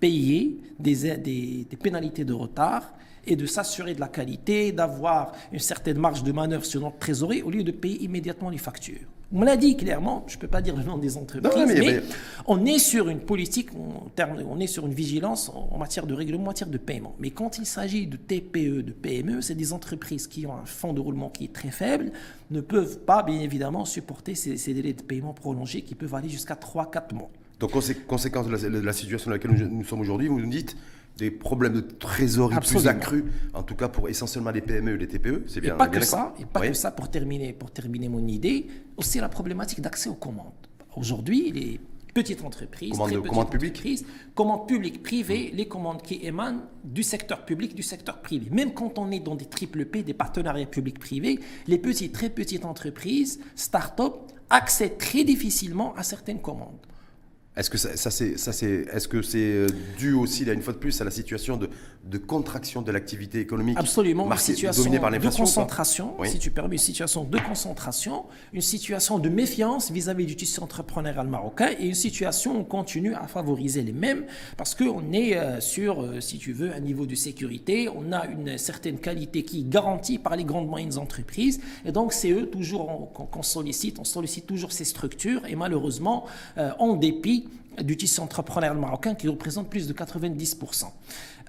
payer 0.00 0.60
des 0.78 1.66
pénalités 1.80 2.24
de 2.24 2.32
retard 2.32 2.92
et 3.24 3.36
de 3.36 3.46
s'assurer 3.46 3.94
de 3.94 4.00
la 4.00 4.08
qualité, 4.08 4.72
d'avoir 4.72 5.32
une 5.52 5.60
certaine 5.60 5.98
marge 5.98 6.24
de 6.24 6.32
manœuvre 6.32 6.64
sur 6.64 6.80
notre 6.80 6.98
trésorerie 6.98 7.42
au 7.42 7.50
lieu 7.50 7.62
de 7.62 7.70
payer 7.70 8.02
immédiatement 8.02 8.50
les 8.50 8.58
factures. 8.58 9.06
On 9.34 9.42
l'a 9.42 9.56
dit 9.56 9.76
clairement, 9.76 10.24
je 10.26 10.36
ne 10.36 10.40
peux 10.40 10.48
pas 10.48 10.60
dire 10.60 10.76
le 10.76 10.82
nom 10.82 10.98
des 10.98 11.16
entreprises, 11.16 11.42
Non, 11.56 11.66
mais- 11.66 11.74
mais, 11.74 11.80
mais- 11.80 12.02
on 12.46 12.64
est 12.66 12.78
sur 12.78 13.08
une 13.08 13.20
politique, 13.20 13.70
on 13.74 14.60
est 14.60 14.66
sur 14.66 14.86
une 14.86 14.92
vigilance 14.92 15.50
en 15.50 15.78
matière 15.78 16.06
de 16.06 16.14
règlement, 16.14 16.42
en 16.42 16.46
matière 16.48 16.68
de 16.68 16.78
paiement. 16.78 17.14
Mais 17.18 17.30
quand 17.30 17.58
il 17.58 17.66
s'agit 17.66 18.06
de 18.06 18.16
TPE, 18.16 18.82
de 18.82 18.92
PME, 18.92 19.40
c'est 19.40 19.54
des 19.54 19.72
entreprises 19.72 20.26
qui 20.26 20.46
ont 20.46 20.52
un 20.54 20.64
fonds 20.66 20.92
de 20.92 21.00
roulement 21.00 21.30
qui 21.30 21.44
est 21.44 21.52
très 21.52 21.70
faible, 21.70 22.12
ne 22.50 22.60
peuvent 22.60 22.98
pas, 23.00 23.22
bien 23.22 23.40
évidemment, 23.40 23.84
supporter 23.84 24.34
ces, 24.34 24.56
ces 24.56 24.74
délais 24.74 24.92
de 24.92 25.02
paiement 25.02 25.32
prolongés 25.32 25.82
qui 25.82 25.94
peuvent 25.94 26.14
aller 26.14 26.28
jusqu'à 26.28 26.54
3-4 26.54 27.14
mois. 27.14 27.30
Donc, 27.58 27.72
consé- 27.72 27.96
conséquence 28.06 28.46
de 28.48 28.52
la, 28.52 28.58
de 28.58 28.84
la 28.84 28.92
situation 28.92 29.30
dans 29.30 29.36
laquelle 29.36 29.52
nous, 29.52 29.68
nous 29.78 29.84
sommes 29.84 30.00
aujourd'hui, 30.00 30.28
vous 30.28 30.40
nous 30.40 30.50
dites 30.50 30.76
des 31.16 31.30
problèmes 31.30 31.74
de 31.74 31.80
trésorerie 31.80 32.56
plus 32.66 32.86
accrus, 32.86 33.24
en 33.54 33.62
tout 33.62 33.74
cas 33.74 33.88
pour 33.88 34.08
essentiellement 34.08 34.50
les 34.50 34.60
PME 34.60 34.94
et 34.94 34.98
les 34.98 35.08
TPE, 35.08 35.44
c'est 35.46 35.58
Et 35.58 35.60
bien, 35.60 35.76
pas 35.76 35.88
bien 35.88 36.00
que 36.00 36.06
ça, 36.06 36.34
et 36.38 36.46
pas 36.46 36.60
Oui. 36.60 36.68
que 36.68 36.74
ça 36.74 36.90
pour 36.90 37.10
terminer, 37.10 37.52
pour 37.52 37.70
terminer 37.70 38.08
mon 38.08 38.26
idée, 38.26 38.66
aussi 38.96 39.18
la 39.20 39.28
problématique 39.28 39.80
d'accès 39.80 40.08
aux 40.08 40.14
commandes. 40.14 40.52
Aujourd'hui, 40.96 41.50
les 41.52 41.80
petites 42.12 42.44
entreprises, 42.44 42.90
Commandes 42.92 43.08
très 43.08 43.18
petites 43.18 43.30
commandes 44.34 44.66
publiques, 44.66 45.02
privées, 45.02 45.50
les 45.54 45.66
commandes 45.66 46.02
qui 46.02 46.18
émanent 46.22 46.62
du 46.84 47.02
secteur 47.02 47.44
public, 47.44 47.74
du 47.74 47.82
secteur 47.82 48.20
privé. 48.20 48.50
Même 48.50 48.74
quand 48.74 48.98
on 48.98 49.10
est 49.10 49.20
dans 49.20 49.34
des 49.34 49.46
triple 49.46 49.86
P, 49.86 50.02
des 50.02 50.12
partenariats 50.12 50.66
publics-privés, 50.66 51.40
les 51.66 51.78
petites, 51.78 52.12
très 52.12 52.28
petites 52.28 52.64
entreprises, 52.66 53.40
start-up, 53.54 54.14
accèdent 54.50 54.98
très 54.98 55.24
difficilement 55.24 55.94
à 55.96 56.02
certaines 56.02 56.40
commandes. 56.40 56.76
Est-ce 57.54 57.68
que 57.68 57.76
ça, 57.76 57.94
ça, 57.98 58.10
c'est, 58.10 58.38
ça 58.38 58.50
c'est, 58.50 58.86
est-ce 58.90 59.06
que 59.06 59.20
c'est 59.20 59.36
euh, 59.38 59.66
dû 59.98 60.14
aussi, 60.14 60.46
là, 60.46 60.54
une 60.54 60.62
fois 60.62 60.72
de 60.72 60.78
plus, 60.78 60.98
à 61.02 61.04
la 61.04 61.10
situation 61.10 61.58
de, 61.58 61.68
de 62.04 62.16
contraction 62.16 62.80
de 62.80 62.90
l'activité 62.90 63.40
économique 63.40 63.76
Absolument, 63.78 64.22
une 64.22 64.30
marquée- 64.30 64.54
situation 64.54 64.82
dominée 64.84 64.98
par 64.98 65.10
de 65.10 65.18
concentration, 65.18 66.14
Oui. 66.18 66.30
si 66.30 66.38
tu 66.38 66.50
permets, 66.50 66.76
une 66.76 66.78
situation 66.80 67.24
de 67.24 67.38
concentration, 67.38 68.24
une 68.54 68.62
situation 68.62 69.18
de 69.18 69.28
méfiance 69.28 69.90
vis-à-vis 69.90 70.24
du 70.24 70.34
tissu 70.34 70.60
entrepreneurial 70.60 71.28
marocain 71.28 71.68
et 71.78 71.86
une 71.88 71.94
situation 71.94 72.56
où 72.56 72.60
on 72.60 72.64
continue 72.64 73.14
à 73.14 73.26
favoriser 73.26 73.82
les 73.82 73.92
mêmes 73.92 74.24
parce 74.56 74.74
qu'on 74.74 75.12
est 75.12 75.36
euh, 75.36 75.60
sur, 75.60 76.00
euh, 76.02 76.20
si 76.20 76.38
tu 76.38 76.54
veux, 76.54 76.72
un 76.72 76.80
niveau 76.80 77.04
de 77.04 77.14
sécurité, 77.14 77.90
on 77.94 78.12
a 78.12 78.26
une 78.28 78.56
certaine 78.56 78.96
qualité 78.98 79.42
qui 79.42 79.60
est 79.60 79.68
garantie 79.68 80.16
par 80.18 80.36
les 80.36 80.44
grandes 80.44 80.68
moyennes 80.68 80.96
entreprises 80.96 81.60
et 81.84 81.92
donc 81.92 82.14
c'est 82.14 82.30
eux 82.30 82.46
toujours 82.46 82.88
on- 82.88 83.24
qu'on 83.26 83.42
sollicite, 83.42 83.98
on 83.98 84.04
sollicite 84.04 84.46
toujours 84.46 84.72
ces 84.72 84.84
structures 84.86 85.42
et 85.46 85.54
malheureusement, 85.54 86.24
en 86.78 86.94
dépit 86.96 87.41
du 87.80 87.96
tissu 87.96 88.20
entrepreneurial 88.20 88.76
marocain 88.76 89.14
qui 89.14 89.28
représente 89.28 89.68
plus 89.68 89.86
de 89.86 89.92
90%. 89.92 90.86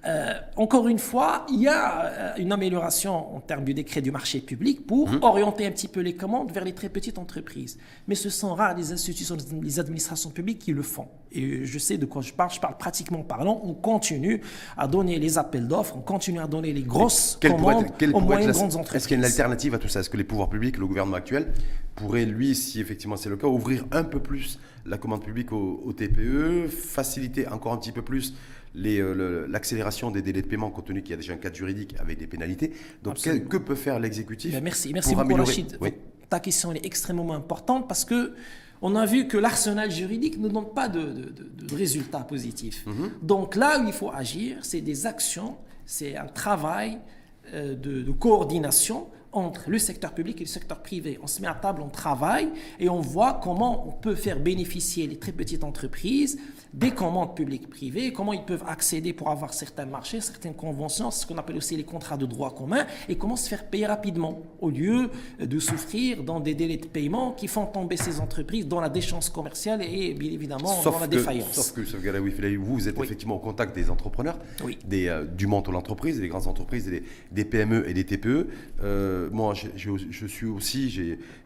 Euh, 0.06 0.34
encore 0.58 0.90
une 0.90 1.00
fois, 1.00 1.46
il 1.50 1.62
y 1.62 1.68
a 1.68 2.06
euh, 2.06 2.32
une 2.38 2.52
amélioration 2.52 3.36
en 3.36 3.40
termes 3.40 3.64
du 3.64 3.74
décret 3.74 4.02
du 4.02 4.12
marché 4.12 4.42
public 4.42 4.86
pour 4.86 5.10
mmh. 5.10 5.20
orienter 5.22 5.66
un 5.66 5.72
petit 5.72 5.88
peu 5.88 6.02
les 6.02 6.14
commandes 6.14 6.52
vers 6.52 6.66
les 6.66 6.74
très 6.74 6.90
petites 6.90 7.18
entreprises. 7.18 7.78
Mais 8.10 8.16
ce 8.16 8.30
sont 8.30 8.54
rares 8.54 8.76
les 8.76 8.92
institutions, 8.92 9.38
les 9.62 9.80
administrations 9.80 10.30
publiques 10.30 10.60
qui 10.60 10.74
le 10.74 10.82
font. 10.82 11.08
Et 11.32 11.64
je 11.64 11.80
sais 11.80 11.98
de 11.98 12.06
quoi 12.06 12.22
je 12.22 12.34
parle, 12.34 12.52
je 12.52 12.60
parle 12.60 12.78
pratiquement 12.78 13.24
parlant. 13.24 13.62
On 13.64 13.74
continue 13.74 14.42
à 14.78 14.88
donner 14.88 15.20
les 15.20 15.38
appels 15.38 15.70
d'offres, 15.70 15.96
on 15.96 16.02
continue 16.02 16.42
à 16.42 16.48
donner 16.48 16.74
les 16.74 16.84
grosses 16.84 17.40
commandes 17.42 17.86
aux 18.14 18.20
moyennes 18.20 18.52
grandes 18.52 18.76
entreprises. 18.76 18.96
Est-ce 18.98 19.08
qu'il 19.08 19.18
y 19.18 19.20
a 19.22 19.26
une 19.26 19.32
alternative 19.32 19.74
à 19.74 19.78
tout 19.78 19.88
ça? 19.88 20.02
Est-ce 20.02 20.10
que 20.10 20.18
les 20.18 20.26
pouvoirs 20.26 20.50
publics, 20.50 20.78
le 20.78 20.86
gouvernement 20.86 21.18
actuel, 21.18 21.54
pourraient, 21.96 22.26
lui, 22.26 22.56
si 22.56 22.82
effectivement 22.82 23.16
c'est 23.16 23.30
le 23.30 23.38
cas, 23.38 23.48
ouvrir 23.48 23.86
un 23.92 24.04
peu 24.04 24.20
plus 24.20 24.60
la 24.86 24.98
commande 24.98 25.24
publique 25.24 25.52
aux 25.52 25.94
TPE, 25.94 26.68
faciliter 26.68 27.48
encore 27.48 27.74
un 27.74 27.78
petit 27.78 27.92
peu 27.92 28.02
plus 28.02 28.34
euh, 28.76 29.46
l'accélération 29.50 30.10
des 30.10 30.22
délais 30.22 30.42
de 30.42 30.48
paiement 30.48 30.72
compte 30.72 30.86
tenu 30.86 31.02
qu'il 31.02 31.12
y 31.12 31.14
a 31.14 31.18
déjà 31.18 31.34
un 31.34 31.38
cadre 31.38 31.56
juridique 31.56 31.96
avec 32.00 32.18
des 32.18 32.28
pénalités. 32.28 32.74
Donc 33.04 33.18
que 33.22 33.58
peut 33.58 33.76
faire 33.76 34.00
l'exécutif 34.00 34.52
ben, 34.52 34.64
Merci, 34.64 34.92
merci 34.94 35.16
beaucoup 35.16 35.36
Rachid. 35.36 35.78
Ta 36.30 36.40
question 36.40 36.72
est 36.74 36.86
extrêmement 36.86 37.34
importante 37.36 37.88
parce 37.88 38.06
que 38.06 38.34
on 38.82 38.96
a 38.96 39.06
vu 39.06 39.28
que 39.28 39.38
l'arsenal 39.38 39.92
juridique 39.92 40.40
ne 40.40 40.50
donne 40.50 40.74
pas 40.74 40.90
de, 40.90 41.34
résultats 41.74 42.22
positifs. 42.22 42.86
Mhm. 42.86 43.12
Donc 43.22 43.56
là 43.56 43.80
où 43.80 43.88
il 43.88 43.94
faut 43.94 44.12
agir, 44.12 44.58
c'est 44.62 44.82
des 44.82 45.06
actions, 45.06 45.56
c'est 45.86 46.18
un 46.18 46.26
travail 46.26 46.98
euh, 47.54 47.76
de, 47.76 48.12
coordination 48.12 49.08
entre 49.34 49.70
le 49.70 49.80
secteur 49.80 50.14
public 50.14 50.38
et 50.42 50.46
le 50.46 50.50
secteur 50.50 50.82
privé. 50.82 51.20
On 51.22 51.28
se 51.28 51.42
met 51.42 51.48
à 51.48 51.54
table, 51.54 51.82
on 51.82 51.90
travaille 51.90 52.50
et 52.80 52.90
on 52.90 53.02
voit 53.02 53.40
comment 53.44 53.88
on 53.88 53.92
peut 53.92 54.16
faire 54.16 54.40
bénéficier 54.40 55.08
les 55.08 55.18
très 55.18 55.32
petites 55.32 55.64
entreprises 55.64 56.40
des 56.74 56.92
commandes 56.92 57.36
publiques 57.36 57.70
privées, 57.70 58.12
comment 58.12 58.34
ils 58.34 58.44
peuvent 58.44 58.64
accéder 58.68 59.14
pour 59.14 59.30
avoir 59.30 59.54
certains 59.54 59.86
marchés, 59.86 60.22
certaines 60.22 60.56
conventions, 60.56 61.12
ce 61.12 61.26
qu'on 61.26 61.38
appelle 61.38 61.58
aussi 61.58 61.78
les 61.78 61.84
contrats 61.84 62.18
de 62.18 62.26
droit 62.26 62.56
commun, 62.56 62.86
et 63.08 63.16
comment 63.16 63.36
se 63.36 63.48
faire 63.48 63.68
payer 63.68 63.86
rapidement, 63.86 64.42
au 64.60 64.72
lieu 64.72 65.10
de 65.40 65.60
souffrir 65.60 66.24
dans 66.24 66.40
des 66.40 66.56
délais 66.56 66.78
de 66.78 66.88
paiement 66.88 67.32
qui 67.32 67.48
font 67.48 67.68
tomber 67.68 67.98
ces 67.98 68.20
entreprises 68.20 68.68
dans 68.68 68.82
la 68.82 68.90
déchéance 68.90 69.30
commerciale 69.30 69.84
et 69.84 70.14
bien 70.14 70.32
évidemment 70.32 70.82
dans 70.84 71.00
la 71.00 71.08
défaillance. 71.08 71.52
Sauf 71.52 71.74
que, 71.74 71.82
vous, 71.82 72.76
vous 72.76 72.88
êtes 72.88 73.00
effectivement 73.00 73.36
au 73.36 73.40
contact 73.40 73.76
des 73.76 73.90
entrepreneurs, 73.90 74.40
des, 74.86 75.08
euh, 75.08 75.26
du 75.26 75.46
monde 75.46 75.66
de 75.66 75.72
l'entreprise, 75.72 76.20
des 76.20 76.28
grandes 76.28 76.48
entreprises, 76.48 76.92
des, 77.32 77.46
PME 77.46 77.88
et 77.88 77.94
des 77.94 78.06
TPE. 78.06 78.48
Euh, 78.82 79.23
moi, 79.32 79.54
je, 79.54 80.28
suis 80.28 80.46
aussi, 80.46 80.90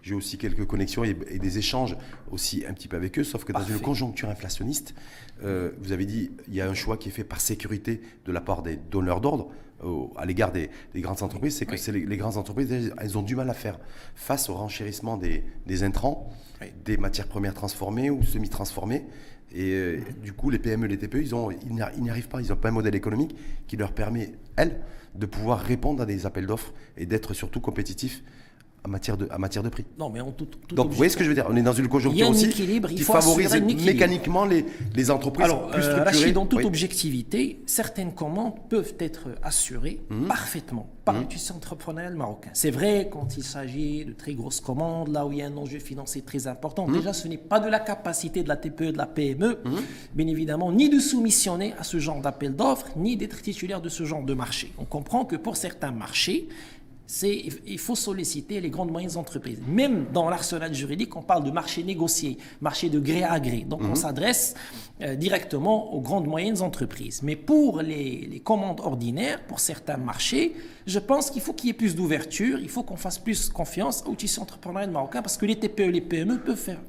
j'ai 0.01 0.13
aussi 0.13 0.38
quelques 0.38 0.65
connexions 0.65 1.03
et, 1.03 1.13
des 1.13 1.57
échanges 1.57 1.96
aussi 2.31 2.63
un 2.67 2.74
petit 2.74 2.88
peu 2.88 2.98
avec 2.98 3.17
eux, 3.19 3.24
sauf 3.24 3.43
que 3.43 3.53
dans 3.53 3.63
une 3.63 3.79
conjoncture 3.79 4.29
inflationniste, 4.29 4.96
euh, 5.43 5.72
vous 5.79 5.91
avez 5.91 6.05
dit 6.05 6.31
il 6.48 6.55
y 6.55 6.62
a 6.62 6.69
un 6.69 6.74
choix 6.74 6.98
qui 6.98 7.10
est 7.10 7.12
fait 7.12 7.24
par 7.24 7.41
sécurité 7.41 8.01
de 8.25 8.31
la 8.31 8.41
part 8.41 8.63
des 8.63 8.75
donneurs 8.75 9.22
d'ordre 9.22 9.50
à 10.15 10.25
l'égard 10.25 10.51
des, 10.51 10.69
grandes 10.96 11.22
entreprises, 11.24 11.57
c'est 11.57 11.65
que 11.65 11.91
les, 11.91 12.17
grandes 12.17 12.38
entreprises, 12.38 12.91
elles, 12.98 13.17
ont 13.17 13.22
du 13.22 13.36
mal 13.36 13.50
à 13.50 13.53
faire 13.53 13.79
face 14.15 14.50
au 14.50 14.55
renchérissement 14.55 15.17
des, 15.17 15.84
intrants, 15.84 16.31
des 16.84 16.98
matières 16.98 17.27
premières 17.27 17.53
transformées 17.53 18.10
ou 18.10 18.24
semi-transformées. 18.24 19.05
Et 19.53 19.72
euh, 19.72 20.01
du 20.24 20.34
coup, 20.34 20.50
les 20.50 20.60
PME, 20.60 20.88
les 20.88 20.98
TPE, 20.98 21.22
ils, 21.22 21.34
ils 21.67 22.03
n'y 22.03 22.10
arrivent 22.10 22.27
pas. 22.27 22.41
Ils 22.41 22.50
n'ont 22.50 22.57
pas 22.57 22.69
un 22.69 22.74
modèle 22.74 22.96
économique 22.96 23.36
qui 23.67 23.77
leur 23.77 23.93
permet, 23.93 24.34
elles, 24.57 24.81
de 25.17 25.25
pouvoir 25.25 25.59
répondre 25.59 26.01
à 26.01 26.05
des 26.05 26.25
appels 26.25 26.45
d'offres 26.45 26.74
et 26.95 27.05
d'être 27.05 27.33
surtout 27.33 27.59
compétitifs 27.59 28.24
en 28.86 28.89
matière 28.89 29.17
de, 29.17 29.27
matière 29.38 29.63
de 29.63 29.69
prix. 29.69 29.86
Non, 29.98 30.10
mais 30.10 30.19
tout, 30.36 30.48
Donc, 30.75 30.89
vous 30.89 30.96
voyez 30.96 31.10
ce 31.10 31.17
que 31.17 31.24
je 31.24 31.29
veux 31.29 31.36
dire? 31.36 31.46
On 31.50 31.55
est 31.55 31.62
dans 31.62 31.74
une 31.74 31.88
conjoncture 31.88 32.29
aussi 32.29 32.50
qui 32.50 33.03
favorise 33.03 33.53
mécaniquement 33.62 34.46
les, 34.46 34.65
les, 34.96 35.12
entreprises 35.12 35.46
Alors, 35.46 35.69
plus 35.69 35.84
euh, 35.84 36.01
structurées. 36.01 36.31
dans 36.31 36.46
toute 36.46 36.65
objectivité, 36.65 37.62
certaines 37.65 38.13
commandes 38.13 38.53
peuvent 38.69 38.93
être 39.00 39.29
assurées 39.43 40.01
mhm. 40.10 40.27
parfaitement 40.27 40.89
par 41.03 41.15
mmh. 41.15 41.19
le 41.19 41.27
tissu 41.27 41.51
entrepreneurial 41.53 42.15
marocain. 42.15 42.50
C'est 42.53 42.72
vrai 42.72 43.10
quand 43.12 43.38
il 43.38 43.43
s'agit 43.43 44.03
de 44.03 44.12
très 44.12 44.34
grosses 44.34 44.60
commandes, 44.60 45.07
là 45.07 45.25
où 45.25 45.31
il 45.31 45.38
y 45.38 45.41
a 45.41 45.48
un 45.48 45.55
enjeu 45.55 45.79
financier 45.79 46.22
très 46.22 46.48
important. 46.48 46.88
Mhm. 46.88 46.98
Déjà, 46.98 47.13
ce 47.13 47.27
n'est 47.27 47.38
pas 47.38 47.60
de 47.60 47.69
la 47.69 47.79
capacité 47.79 48.43
de 48.43 48.50
la 48.50 48.57
TPE, 48.57 48.91
de 48.91 48.98
la 48.98 49.05
PME, 49.05 49.60
mhm. 49.63 49.81
bien 50.13 50.27
évidemment, 50.27 50.72
ni 50.72 50.89
de 50.89 51.00
soumissionner 51.00 51.74
à 51.79 51.84
ce 51.84 52.00
genre 52.00 52.22
d'appel 52.22 52.55
d'offres, 52.55 52.89
ni 52.98 53.15
d'être 53.15 53.41
titulaire 53.41 53.81
de 53.81 53.89
ce 53.89 54.03
genre 54.03 54.24
de 54.24 54.34
marché. 54.34 54.72
On 54.77 54.86
comprend 54.86 55.25
que 55.25 55.36
pour 55.36 55.55
certains 55.55 55.91
marchés, 55.91 56.48
c'est 57.07 57.45
il 57.65 57.79
faut 57.79 57.95
solliciter 57.95 58.59
les 58.59 58.69
grandes 58.69 58.91
moyennes 58.91 59.15
entreprises. 59.17 59.59
Même 59.65 60.07
dans 60.13 60.29
l'arsenal 60.29 60.73
juridique, 60.73 61.15
on 61.15 61.21
parle 61.21 61.45
de 61.45 61.51
marché 61.51 61.83
négocié, 61.83 62.37
marché 62.59 62.89
de 62.89 62.99
gré 62.99 63.23
à 63.23 63.39
gré. 63.39 63.65
Donc 63.67 63.81
on 63.81 63.89
mhm. 63.89 63.95
s'adresse 63.95 64.55
euh, 65.01 65.15
directement 65.15 65.93
aux 65.93 66.01
grandes 66.01 66.27
moyennes 66.27 66.61
entreprises. 66.61 67.21
Mais 67.23 67.37
pour 67.37 67.81
les, 67.81 68.27
les 68.29 68.39
commandes 68.41 68.81
ordinaires, 68.81 69.41
pour 69.45 69.61
certains 69.61 69.97
marchés, 69.97 70.53
je 70.88 71.00
pense 71.00 71.29
qu'il 71.29 71.41
faut 71.41 71.51
qu'il 71.51 71.67
y 71.67 71.70
ait 71.70 71.74
plus 71.74 71.96
d'ouverture, 71.96 72.60
il 72.60 72.70
faut 72.70 72.82
qu'on 72.82 72.96
fasse 72.96 73.20
plus 73.20 73.50
confiance 73.50 74.03
au 74.08 74.15
tissu 74.15 74.39
entrepreneurial 74.39 74.89
marocain 74.89 75.22
parce 75.22 75.38
que 75.38 75.46
les 75.46 75.60
TPE 75.60 75.82
et 75.82 75.91
les 75.91 76.01
PME 76.01 76.39
peuvent 76.39 76.56
faire, 76.56 76.79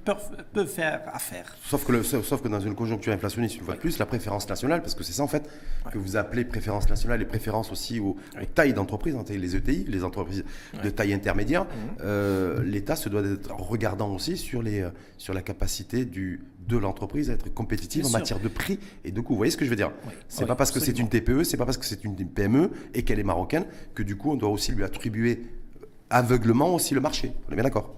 peuvent, 0.53 0.69
faire 0.69 1.03
affaire. 1.13 1.57
Sauf 1.65 1.85
que, 1.85 2.03
sauf 2.03 2.41
que 2.41 2.49
dans 2.49 2.61
une 2.61 2.77
conjoncture 2.77 3.13
inflationniste, 3.13 3.57
une 3.57 3.65
fois 3.65 3.75
de 3.75 3.81
plus, 3.81 3.99
la 3.99 4.07
préférence 4.07 4.49
nationale, 4.49 4.83
parce 4.83 4.95
que 4.95 5.03
c'est 5.03 5.13
ça 5.13 5.25
en 5.25 5.29
fait 5.29 5.51
que 5.91 5.99
vous 5.99 6.17
appelez 6.17 6.45
préférence 6.45 6.89
nationale 6.89 7.21
et 7.21 7.25
préférence 7.25 7.73
aussi 7.73 7.99
aux, 7.99 8.17
tailles 8.55 8.73
d'entreprise, 8.73 9.17
hein, 9.17 9.25
les 9.29 9.57
ETI, 9.57 9.85
les 9.89 10.05
entreprises 10.05 10.45
de 10.83 10.91
taille 10.91 11.13
intermédiaire, 11.13 11.65
mhm. 11.65 11.71
euh, 12.03 12.63
l'État 12.63 12.95
se 12.95 13.09
doit 13.09 13.23
d'être 13.23 13.53
regardant 13.53 14.15
aussi 14.15 14.37
sur, 14.37 14.63
les, 14.63 14.81
euh, 14.81 14.91
sur 15.17 15.35
la 15.35 15.43
capacité 15.43 16.05
du, 16.05 16.41
de 16.69 16.77
l'entreprise 16.77 17.31
à 17.31 17.33
être 17.33 17.53
compétitive 17.53 18.07
en 18.07 18.11
matière 18.11 18.39
de 18.39 18.49
prix 18.49 18.79
et 19.05 19.11
de 19.11 19.21
coût. 19.21 19.33
Vous 19.33 19.39
voyez 19.39 19.51
ce 19.51 19.57
que 19.57 19.65
je 19.65 19.71
veux 19.71 19.77
dire? 19.77 19.91
C'est 20.29 20.47
pas 20.47 20.55
parce 20.55 20.71
que 20.71 20.79
c'est 20.79 20.99
une 20.99 21.09
TPE, 21.09 21.43
c'est 21.43 21.57
pas 21.57 21.65
parce 21.65 21.79
que 21.79 21.87
c'est 21.87 22.05
une 22.05 22.15
PME 22.15 22.71
et 22.95 23.03
qu'elle 23.03 23.19
est 23.19 23.25
marocaine 23.25 23.65
que 23.95 24.03
du 24.03 24.17
coup 24.17 24.33
on 24.33 24.37
doit 24.37 24.51
aussi 24.51 24.73
lui 24.73 24.85
attribuer 24.85 25.43
aveuglement 26.11 26.75
aussi 26.75 26.95
le 26.95 27.01
marché. 27.01 27.33
On 27.49 27.53
est 27.53 27.55
bien 27.55 27.65
d'accord? 27.65 27.95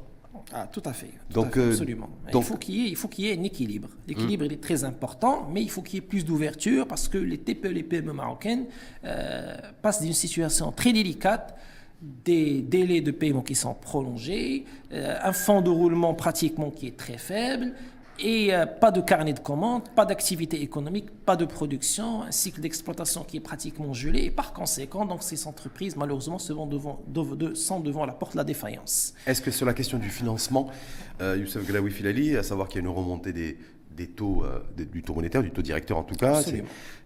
Ah, 0.52 0.68
tout 0.70 0.82
à 0.84 0.92
fait. 0.92 1.10
donc, 1.30 1.56
euh, 1.56 1.70
absolument. 1.70 2.08
il 2.34 2.42
faut 2.42 2.56
qu'il 2.56 2.74
y, 2.74 3.22
y 3.22 3.28
ait 3.28 3.38
un 3.38 3.42
équilibre. 3.44 3.88
L'équilibre, 4.08 4.44
il 4.44 4.52
est 4.52 4.60
très 4.60 4.82
important, 4.82 5.48
mais 5.52 5.62
il 5.62 5.70
faut 5.70 5.80
qu'il 5.80 5.94
y 5.94 5.98
ait 5.98 6.06
plus 6.06 6.24
d'ouverture 6.24 6.88
parce 6.88 7.06
que 7.08 7.18
les 7.18 7.38
TPE, 7.38 7.68
les 7.68 7.84
PME 7.84 8.12
marocaines 8.12 8.66
euh, 9.04 9.56
passent 9.80 10.02
d'une 10.02 10.12
situation 10.12 10.72
très 10.72 10.92
délicate 10.92 11.56
des 12.02 12.62
délais 12.62 13.00
de 13.00 13.10
paiement 13.10 13.42
qui 13.42 13.54
sont 13.54 13.74
prolongés, 13.74 14.64
euh, 14.92 15.16
un 15.22 15.32
fonds 15.32 15.60
de 15.60 15.70
roulement 15.70 16.14
pratiquement 16.14 16.70
qui 16.70 16.86
est 16.88 16.96
très 16.96 17.18
faible, 17.18 17.72
et 18.22 18.54
euh, 18.54 18.66
pas 18.66 18.90
de 18.90 19.00
carnet 19.00 19.32
de 19.32 19.40
commandes, 19.40 19.88
pas 19.94 20.04
d'activité 20.04 20.62
économique, 20.62 21.10
pas 21.24 21.36
de 21.36 21.44
production, 21.44 22.22
un 22.22 22.32
cycle 22.32 22.60
d'exploitation 22.60 23.24
qui 23.24 23.38
est 23.38 23.40
pratiquement 23.40 23.92
gelé 23.92 24.24
et 24.24 24.30
par 24.30 24.52
conséquent, 24.52 25.06
donc 25.06 25.22
ces 25.22 25.46
entreprises 25.46 25.96
malheureusement 25.96 26.38
se 26.38 26.52
vont 26.52 26.66
devant, 26.66 27.02
sont 27.54 27.80
devant 27.80 28.04
la 28.06 28.12
porte 28.12 28.32
de 28.32 28.38
la 28.38 28.44
défaillance. 28.44 29.14
Est-ce 29.26 29.42
que 29.42 29.50
sur 29.50 29.66
la 29.66 29.74
question 29.74 29.98
du 29.98 30.10
financement, 30.10 30.68
euh, 31.20 31.36
Youssef 31.38 31.66
Galawi 31.66 31.90
Filali, 31.90 32.36
à 32.36 32.42
savoir 32.42 32.68
qu'il 32.68 32.80
y 32.82 32.84
a 32.84 32.88
une 32.88 32.94
remontée 32.94 33.32
des, 33.32 33.58
des 33.90 34.06
taux, 34.08 34.44
euh, 34.44 34.60
du 34.76 35.02
taux 35.02 35.14
monétaire, 35.14 35.42
du 35.42 35.50
taux 35.50 35.62
directeur 35.62 35.98
en 35.98 36.02
tout 36.04 36.16
cas, 36.16 36.42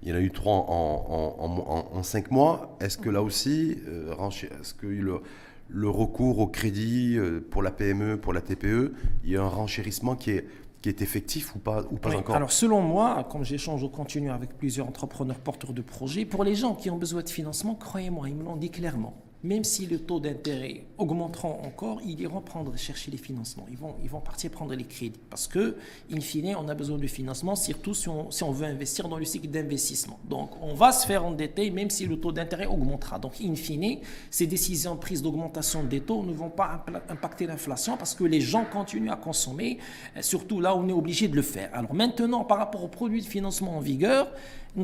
il 0.02 0.08
y 0.08 0.12
en 0.12 0.16
a 0.16 0.20
eu 0.20 0.30
trois 0.30 0.66
en, 0.68 1.88
en, 1.92 2.02
cinq 2.02 2.30
mois. 2.30 2.76
Est-ce 2.80 2.98
que 2.98 3.10
là 3.10 3.22
aussi, 3.22 3.78
euh, 3.88 4.14
est-ce 4.60 4.74
que 4.74 4.86
le, 4.86 5.20
le 5.68 5.88
recours 5.88 6.38
au 6.40 6.46
crédit 6.46 7.18
pour 7.50 7.62
la 7.62 7.70
PME, 7.70 8.18
pour 8.18 8.32
la 8.32 8.42
TPE, 8.42 8.92
il 9.24 9.30
y 9.30 9.36
a 9.36 9.42
un 9.42 9.48
renchérissement 9.48 10.14
qui 10.14 10.32
est 10.32 10.46
qui 10.84 10.90
est 10.90 11.00
effectif 11.00 11.56
ou 11.56 11.58
pas, 11.58 11.82
ou 11.90 11.96
pas 11.96 12.14
encore. 12.14 12.36
Alors 12.36 12.52
selon 12.52 12.82
moi, 12.82 13.26
comme 13.30 13.42
j'échange 13.42 13.82
au 13.82 13.88
continu 13.88 14.30
avec 14.30 14.58
plusieurs 14.58 14.86
entrepreneurs 14.86 15.38
porteurs 15.38 15.72
de 15.72 15.80
projets, 15.80 16.26
pour 16.26 16.44
les 16.44 16.54
gens 16.54 16.74
qui 16.74 16.90
ont 16.90 16.98
besoin 16.98 17.22
de 17.22 17.28
financement, 17.30 17.74
croyez-moi, 17.74 18.28
ils 18.28 18.34
me 18.34 18.44
l'ont 18.44 18.56
dit 18.56 18.68
clairement 18.68 19.14
même 19.44 19.62
si 19.62 19.84
le 19.84 19.98
taux 19.98 20.20
d'intérêt 20.20 20.86
augmenteront 20.96 21.60
encore, 21.64 22.00
ils 22.02 22.18
iront 22.18 22.40
prendre, 22.40 22.74
chercher 22.78 23.10
les 23.10 23.18
financements. 23.18 23.66
Ils 23.70 23.76
vont, 23.76 23.94
ils 24.02 24.08
vont 24.08 24.20
partir 24.20 24.50
prendre 24.50 24.74
les 24.74 24.84
crédits. 24.84 25.20
Parce 25.28 25.46
que, 25.46 25.76
in 26.10 26.20
fine, 26.20 26.56
on 26.58 26.66
a 26.66 26.74
besoin 26.74 26.96
de 26.96 27.06
financement, 27.06 27.54
surtout 27.54 27.92
si 27.92 28.08
on, 28.08 28.30
si 28.30 28.42
on 28.42 28.52
veut 28.52 28.66
investir 28.66 29.06
dans 29.06 29.18
le 29.18 29.26
cycle 29.26 29.48
d'investissement. 29.48 30.18
Donc, 30.24 30.50
on 30.62 30.72
va 30.72 30.92
se 30.92 31.06
faire 31.06 31.26
endetter, 31.26 31.70
même 31.70 31.90
si 31.90 32.06
le 32.06 32.18
taux 32.18 32.32
d'intérêt 32.32 32.64
augmentera. 32.64 33.18
Donc, 33.18 33.34
in 33.42 33.54
fine, 33.54 33.98
ces 34.30 34.46
décisions 34.46 34.96
prises 34.96 35.20
d'augmentation 35.20 35.84
des 35.84 36.00
taux 36.00 36.22
ne 36.22 36.32
vont 36.32 36.48
pas 36.48 36.82
impacter 37.10 37.46
l'inflation 37.46 37.98
parce 37.98 38.14
que 38.14 38.24
les 38.24 38.40
gens 38.40 38.64
continuent 38.64 39.10
à 39.10 39.16
consommer, 39.16 39.76
surtout 40.22 40.58
là 40.58 40.74
où 40.74 40.78
on 40.78 40.88
est 40.88 40.92
obligé 40.92 41.28
de 41.28 41.36
le 41.36 41.42
faire. 41.42 41.68
Alors, 41.74 41.92
maintenant, 41.92 42.44
par 42.44 42.56
rapport 42.56 42.82
aux 42.82 42.88
produits 42.88 43.20
de 43.20 43.26
financement 43.26 43.76
en 43.76 43.80
vigueur, 43.80 44.32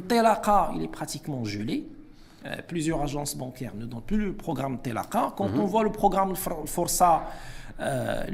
tel 0.06 0.26
il 0.76 0.82
est 0.82 0.88
pratiquement 0.88 1.46
gelé. 1.46 1.88
Euh, 2.46 2.56
plusieurs 2.66 3.02
agences 3.02 3.36
bancaires 3.36 3.74
ne 3.74 3.84
donnent 3.84 4.00
plus 4.00 4.16
le 4.16 4.32
programme 4.32 4.78
Telaka. 4.80 5.34
Quand 5.36 5.50
on 5.56 5.66
voit 5.66 5.84
le 5.84 5.92
programme 5.92 6.34
Força, 6.36 7.28
euh, 7.80 8.24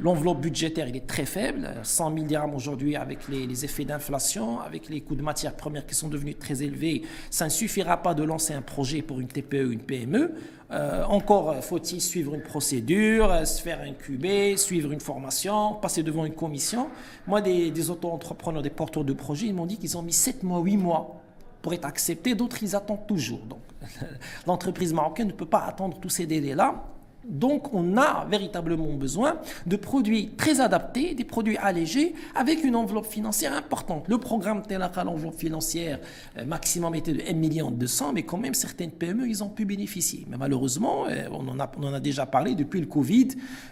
l'enveloppe 0.00 0.40
budgétaire 0.40 0.88
il 0.88 0.96
est 0.96 1.06
très 1.06 1.24
faible, 1.24 1.68
100 1.82 2.10
milliards 2.10 2.54
aujourd'hui 2.54 2.96
avec 2.96 3.28
les, 3.28 3.64
effets 3.64 3.84
d'inflation, 3.84 4.60
avec 4.60 4.88
les 4.88 5.02
coûts 5.02 5.16
de 5.16 5.22
matières 5.22 5.54
premières 5.54 5.86
qui 5.86 5.94
sont 5.94 6.08
devenus 6.08 6.38
très 6.38 6.62
élevés. 6.62 7.02
Ça 7.30 7.44
ne 7.44 7.50
suffira 7.50 8.02
pas 8.02 8.14
de 8.14 8.22
lancer 8.22 8.54
un 8.54 8.62
projet 8.62 9.02
pour 9.02 9.20
une 9.20 9.28
TPE 9.28 9.66
ou 9.66 9.72
une 9.72 9.80
PME. 9.80 10.32
Euh, 10.70 11.04
encore 11.04 11.62
faut-il 11.62 12.00
suivre 12.00 12.34
une 12.34 12.42
procédure, 12.42 13.46
se 13.46 13.62
faire 13.62 13.80
incuber, 13.82 14.56
suivre 14.56 14.92
une 14.92 15.00
formation, 15.00 15.74
passer 15.74 16.02
devant 16.02 16.24
une 16.24 16.34
commission? 16.34 16.88
Moi, 17.26 17.42
des, 17.42 17.70
des 17.70 17.90
auto-entrepreneurs, 17.90 18.62
des 18.62 18.70
porteurs 18.70 19.04
de 19.04 19.12
projets, 19.12 19.46
ils 19.46 19.54
m'ont 19.54 19.66
dit 19.66 19.76
qu'ils 19.76 19.96
ont 19.96 20.02
mis 20.02 20.12
7 20.12 20.42
mois, 20.42 20.60
8 20.60 20.76
mois 20.78 21.22
pour 21.62 21.74
être 21.74 21.86
acceptés, 21.86 22.34
d'autres 22.34 22.62
ils 22.62 22.76
attendent 22.76 23.06
toujours. 23.06 23.40
Donc 23.40 23.60
l'entreprise 24.46 24.92
marocaine 24.92 25.28
ne 25.28 25.32
peut 25.32 25.46
pas 25.46 25.60
attendre 25.60 25.98
tous 26.00 26.10
ces 26.10 26.26
délais-là. 26.26 26.84
Donc, 27.28 27.74
on 27.74 27.96
a 27.96 28.24
véritablement 28.30 28.92
besoin 28.92 29.38
de 29.66 29.76
produits 29.76 30.30
très 30.36 30.60
adaptés, 30.60 31.14
des 31.14 31.24
produits 31.24 31.56
allégés, 31.56 32.14
avec 32.34 32.62
une 32.62 32.76
enveloppe 32.76 33.06
financière 33.06 33.52
importante. 33.52 34.06
Le 34.08 34.18
programme 34.18 34.62
Telaka, 34.62 35.02
l'enveloppe 35.02 35.34
financière 35.34 35.98
euh, 36.38 36.44
maximum 36.44 36.94
était 36.94 37.12
de 37.12 37.22
1 37.28 37.32
million 37.32 37.70
200, 37.70 38.12
mais 38.12 38.22
quand 38.22 38.38
même, 38.38 38.54
certaines 38.54 38.92
PME, 38.92 39.28
ils 39.28 39.42
ont 39.42 39.48
pu 39.48 39.64
bénéficier. 39.64 40.24
Mais 40.28 40.36
malheureusement, 40.36 41.06
euh, 41.08 41.26
on 41.32 41.48
en 41.48 41.58
a, 41.58 41.70
on 41.76 41.82
en 41.84 41.94
a 41.94 42.00
déjà 42.00 42.26
parlé, 42.26 42.54
depuis 42.54 42.80
le 42.80 42.86
Covid, 42.86 43.28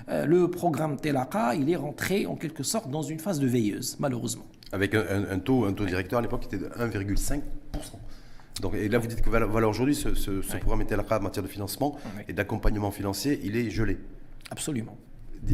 euh, 0.09 0.27
le 0.27 0.51
programme 0.51 0.97
Telaka, 0.97 1.55
il 1.55 1.71
est 1.71 1.77
rentré 1.77 2.27
en 2.27 2.35
quelque 2.35 2.65
sorte 2.65 2.91
dans 2.91 3.03
une 3.03 3.21
phase 3.21 3.39
de 3.39 3.47
veilleuse, 3.47 3.97
malheureusement. 4.01 4.45
Avec 4.75 4.95
un, 4.95 5.39
taux, 5.39 5.67
un 5.67 5.73
taux 5.73 5.85
directeur 5.85 6.19
à 6.19 6.23
l'époque 6.23 6.41
qui 6.41 6.57
était 6.57 6.59
de 6.59 6.69
1,5%. 6.69 7.41
Donc, 8.61 8.75
et 8.75 8.89
là, 8.89 8.99
vous 8.99 9.07
dites 9.07 9.21
que 9.21 9.31
voilà, 9.31 9.69
aujourd'hui, 9.69 9.95
ce, 9.95 10.57
programme 10.59 10.83
était 10.83 10.97
en 10.97 11.21
matière 11.21 11.43
de 11.43 11.49
financement 11.49 11.97
et 12.29 12.33
d'accompagnement 12.33 12.91
financier, 12.91 13.41
il 13.45 13.57
est 13.57 13.71
gelé. 13.71 13.99
Absolument. 14.51 14.97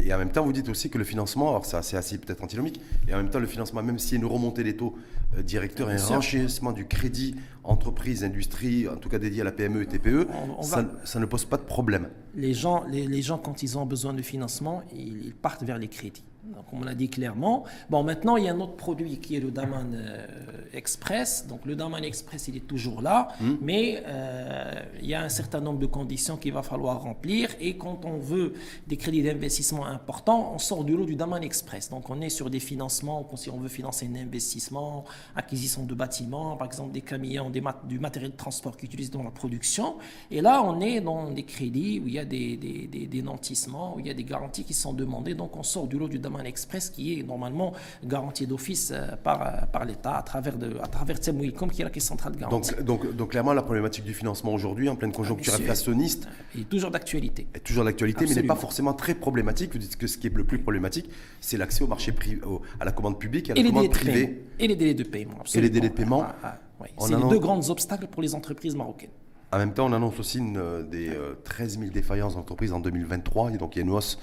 Et 0.03 0.13
en 0.13 0.17
même 0.17 0.31
temps, 0.31 0.43
vous 0.45 0.53
dites 0.53 0.69
aussi 0.69 0.89
que 0.89 0.97
le 0.97 1.03
financement, 1.03 1.49
alors 1.49 1.65
ça 1.65 1.81
c'est 1.81 1.97
assez 1.97 2.17
peut-être 2.17 2.43
antinomique, 2.43 2.79
et 3.07 3.13
en 3.13 3.17
même 3.17 3.29
temps, 3.29 3.39
le 3.39 3.47
financement, 3.47 3.83
même 3.83 3.99
s'il 3.99 4.13
y 4.13 4.21
a 4.21 4.25
une 4.25 4.31
remontée 4.31 4.63
des 4.63 4.75
taux 4.75 4.95
euh, 5.37 5.41
directeurs 5.41 5.91
et 5.91 5.95
un 5.95 6.05
renchérissement 6.05 6.71
du 6.71 6.85
crédit 6.85 7.35
entreprise, 7.63 8.23
industrie, 8.23 8.87
en 8.87 8.95
tout 8.95 9.09
cas 9.09 9.19
dédié 9.19 9.41
à 9.41 9.43
la 9.43 9.51
PME 9.51 9.81
et 9.83 9.85
TPE, 9.87 10.27
ça, 10.61 11.19
ne 11.19 11.25
pose 11.25 11.45
pas 11.45 11.57
de 11.57 11.63
problème. 11.63 12.07
Les 12.35 12.53
gens, 12.53 12.85
les, 12.89 13.21
gens, 13.21 13.37
quand 13.37 13.63
ils 13.63 13.77
ont 13.77 13.85
besoin 13.85 14.13
de 14.13 14.21
financement, 14.21 14.81
ils 14.95 15.33
partent 15.33 15.63
vers 15.63 15.77
les 15.77 15.89
crédits 15.89 16.23
comme 16.69 16.81
on 16.81 16.83
l'a 16.83 16.95
dit 16.95 17.09
clairement. 17.09 17.65
Bon, 17.89 18.03
maintenant, 18.03 18.35
il 18.35 18.45
y 18.45 18.49
a 18.49 18.53
un 18.53 18.59
autre 18.59 18.75
produit 18.75 19.19
qui 19.19 19.35
est 19.35 19.39
le 19.39 19.51
Daman 19.51 19.93
euh, 19.93 20.25
Express. 20.73 21.45
Donc, 21.47 21.65
le 21.65 21.75
Daman 21.75 22.03
Express, 22.03 22.47
il 22.47 22.57
est 22.57 22.67
toujours 22.67 23.01
là, 23.01 23.29
hmm. 23.39 23.53
mais 23.61 24.03
euh, 24.07 24.81
il 25.01 25.07
y 25.07 25.13
a 25.13 25.21
un 25.21 25.29
certain 25.29 25.61
nombre 25.61 25.79
de 25.79 25.85
conditions 25.85 26.37
qu'il 26.37 26.53
va 26.53 26.63
falloir 26.63 27.01
remplir. 27.01 27.49
Et 27.59 27.77
quand 27.77 28.05
on 28.05 28.17
veut 28.17 28.53
des 28.87 28.97
crédits 28.97 29.21
d'investissement 29.21 29.85
importants, 29.85 30.53
on 30.55 30.57
sort 30.57 30.83
du 30.83 30.97
lot 30.97 31.05
du 31.05 31.15
Daman 31.15 31.43
Express. 31.43 31.89
Donc, 31.89 32.09
on 32.09 32.21
est 32.21 32.29
sur 32.29 32.49
des 32.49 32.59
financements, 32.59 33.27
si 33.35 33.49
on 33.49 33.57
veut 33.57 33.69
financer 33.69 34.09
un 34.11 34.19
investissement, 34.19 35.05
acquisition 35.35 35.83
de 35.83 35.93
bâtiments, 35.93 36.57
par 36.57 36.67
exemple 36.67 36.91
des 36.91 37.01
camions, 37.01 37.49
des 37.49 37.61
du 37.87 37.99
matériel 37.99 38.31
de 38.31 38.35
transport 38.35 38.75
qu'ils 38.77 38.87
utilisent 38.87 39.11
dans 39.11 39.23
la 39.23 39.31
production. 39.31 39.97
Et 40.31 40.41
là, 40.41 40.63
on 40.63 40.81
est 40.81 41.01
dans 41.01 41.29
des 41.29 41.43
crédits 41.43 41.99
où 41.99 42.07
il 42.07 42.15
y 42.15 42.19
a 42.19 42.25
des, 42.25 42.57
des, 42.57 42.87
des, 42.87 43.05
des 43.05 43.21
nantissements, 43.21 43.95
où 43.95 43.99
il 43.99 44.07
y 44.07 44.09
a 44.09 44.13
des 44.13 44.23
garanties 44.23 44.63
qui 44.63 44.73
sont 44.73 44.93
demandées. 44.93 45.35
Donc, 45.35 45.55
on 45.55 45.63
sort 45.63 45.87
du 45.87 45.97
lot 45.97 46.07
du 46.07 46.19
Daman 46.19 46.30
Express 46.39 46.89
qui 46.89 47.19
est 47.19 47.23
normalement 47.23 47.73
garanti 48.03 48.47
d'office 48.47 48.91
euh, 48.91 49.15
par, 49.23 49.41
euh, 49.41 49.65
par 49.71 49.85
l'État 49.85 50.15
à 50.17 50.23
travers, 50.23 50.57
de, 50.57 50.77
à 50.81 50.87
travers 50.87 51.19
qui 51.19 51.81
est 51.81 51.83
la 51.83 51.89
caisse 51.89 52.05
centrale 52.05 52.33
de 52.33 52.39
garantie. 52.39 52.71
Donc, 52.75 52.83
donc, 52.83 53.15
donc 53.15 53.31
clairement, 53.31 53.53
la 53.53 53.61
problématique 53.61 54.03
du 54.03 54.13
financement 54.13 54.53
aujourd'hui, 54.53 54.89
en 54.89 54.95
pleine 54.95 55.11
conjoncture 55.11 55.53
inflationniste, 55.53 56.27
est 56.57 56.67
toujours 56.67 56.91
d'actualité. 56.91 57.47
Est 57.53 57.59
toujours 57.59 57.85
d'actualité, 57.85 58.25
mais 58.27 58.35
n'est 58.35 58.43
pas 58.43 58.55
forcément 58.55 58.93
très 58.93 59.15
problématique. 59.15 59.73
Vous 59.73 59.79
dites 59.79 59.97
que 59.97 60.07
ce 60.07 60.17
qui 60.17 60.27
est 60.27 60.35
le 60.35 60.43
plus 60.43 60.59
problématique, 60.59 61.09
c'est 61.39 61.57
l'accès 61.57 61.83
au 61.83 61.87
marché 61.87 62.11
privé, 62.11 62.41
à 62.79 62.85
la 62.85 62.91
commande 62.91 63.19
publique 63.19 63.49
et 63.49 63.53
à 63.53 63.55
la 63.55 63.63
commande 63.63 63.89
privée. 63.89 64.45
Et 64.59 64.67
les 64.67 64.75
délais 64.75 64.93
de 64.93 65.03
paiement. 65.03 65.43
Et 65.53 65.61
les 65.61 65.69
délais 65.69 65.89
de 65.89 65.93
paiement. 65.93 66.25
Ah, 66.43 66.57
ah, 66.79 66.85
c'est 66.99 67.15
les 67.15 67.29
deux 67.29 67.39
grands 67.39 67.69
obstacles 67.69 68.07
pour 68.07 68.21
les 68.21 68.35
entreprises 68.35 68.75
marocaines. 68.75 69.09
En 69.53 69.57
même 69.57 69.73
temps, 69.73 69.85
on 69.87 69.93
annonce 69.93 70.17
aussi 70.17 70.37
une, 70.37 70.57
euh, 70.57 70.83
des 70.83 71.11
13 71.43 71.77
000 71.79 71.91
défaillances 71.91 72.35
d'entreprises 72.35 72.71
en 72.71 72.79
de 72.79 72.89
et 72.89 73.57
donc 73.57 73.75
il 73.75 73.79
y 73.79 73.81
a 73.81 73.85
une 73.85 73.91
hausse 73.91 74.17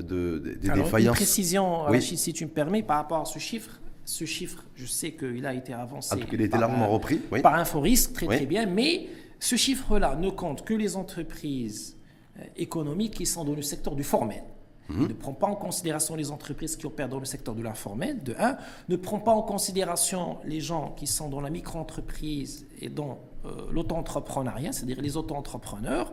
de, 0.00 0.38
des 0.38 0.68
défaillances. 0.68 1.18
Une 1.18 1.24
précision, 1.24 2.00
si 2.00 2.32
tu 2.32 2.44
me 2.44 2.50
permets, 2.50 2.82
par 2.82 2.96
rapport 2.98 3.20
à 3.20 3.24
ce 3.24 3.38
chiffre. 3.38 3.80
Ce 4.04 4.24
chiffre, 4.24 4.64
je 4.74 4.84
sais 4.84 5.12
qu'il 5.12 5.46
a 5.46 5.54
été 5.54 5.72
avancé. 5.72 6.16
il 6.32 6.40
a 6.40 6.44
été 6.44 6.58
largement 6.58 6.86
euh, 6.86 6.94
repris. 6.94 7.20
Oui. 7.30 7.40
Par 7.40 7.54
Inforisque, 7.54 8.14
très 8.14 8.26
très 8.26 8.46
bien. 8.46 8.66
Mais 8.66 9.06
ce 9.38 9.54
chiffre-là 9.54 10.16
ne 10.16 10.30
compte 10.30 10.64
que 10.64 10.74
les 10.74 10.96
entreprises 10.96 11.96
euh, 12.38 12.42
économiques 12.56 13.14
qui 13.14 13.26
sont 13.26 13.44
dans 13.44 13.54
le 13.54 13.62
secteur 13.62 13.94
du 13.94 14.02
formel. 14.02 14.42
Mhm. 14.88 15.08
Ne 15.08 15.14
prend 15.14 15.32
pas 15.32 15.46
en 15.46 15.54
considération 15.54 16.16
les 16.16 16.30
entreprises 16.30 16.76
qui 16.76 16.86
opèrent 16.86 17.08
dans 17.08 17.20
le 17.20 17.24
secteur 17.24 17.54
de 17.54 17.62
l'informel, 17.62 18.22
de 18.22 18.34
un. 18.38 18.56
Ne 18.88 18.96
prend 18.96 19.20
pas 19.20 19.32
en 19.32 19.42
considération 19.42 20.38
les 20.44 20.60
gens 20.60 20.94
qui 20.96 21.06
sont 21.06 21.28
dans 21.28 21.40
la 21.40 21.50
micro-entreprise 21.50 22.66
et 22.80 22.88
dans 22.88 23.20
euh, 23.44 23.70
l'auto-entrepreneuriat, 23.70 24.72
c'est-à-dire 24.72 25.00
les 25.00 25.16
auto-entrepreneurs 25.16 26.12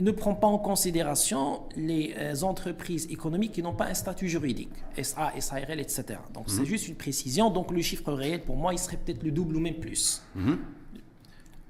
ne 0.00 0.10
prend 0.10 0.34
pas 0.34 0.46
en 0.46 0.58
considération 0.58 1.62
les 1.76 2.14
euh, 2.18 2.42
entreprises 2.42 3.06
économiques 3.10 3.52
qui 3.52 3.62
n'ont 3.62 3.74
pas 3.74 3.86
un 3.86 3.94
statut 3.94 4.28
juridique, 4.28 4.72
SA, 5.00 5.32
SARL, 5.38 5.78
etc. 5.78 6.04
Donc 6.32 6.44
c'est 6.48 6.60
mhm. 6.60 6.66
juste 6.66 6.88
une 6.88 6.96
précision. 6.96 7.50
Donc 7.50 7.70
le 7.70 7.80
chiffre 7.80 8.12
réel, 8.12 8.42
pour 8.42 8.56
moi, 8.56 8.72
il 8.72 8.78
serait 8.78 8.96
peut-être 8.96 9.22
le 9.22 9.30
double 9.30 9.56
ou 9.56 9.60
même 9.60 9.74
plus. 9.74 10.22
Mhm. 10.34 10.58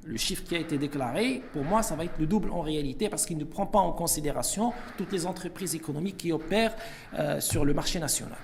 Le 0.06 0.16
chiffre 0.18 0.44
qui 0.44 0.54
a 0.54 0.58
été 0.58 0.76
déclaré, 0.76 1.42
pour 1.52 1.64
moi, 1.64 1.82
ça 1.82 1.96
va 1.96 2.04
être 2.04 2.18
le 2.18 2.26
double 2.26 2.50
en 2.50 2.60
réalité 2.60 3.08
parce 3.08 3.24
qu'il 3.24 3.38
ne 3.38 3.44
prend 3.44 3.66
pas 3.66 3.78
en 3.78 3.92
considération 3.92 4.72
toutes 4.98 5.12
les 5.12 5.24
entreprises 5.26 5.74
économiques 5.74 6.18
qui 6.18 6.32
opèrent 6.32 6.76
euh, 7.18 7.40
sur 7.40 7.64
le 7.64 7.72
marché 7.72 7.98
national. 7.98 8.38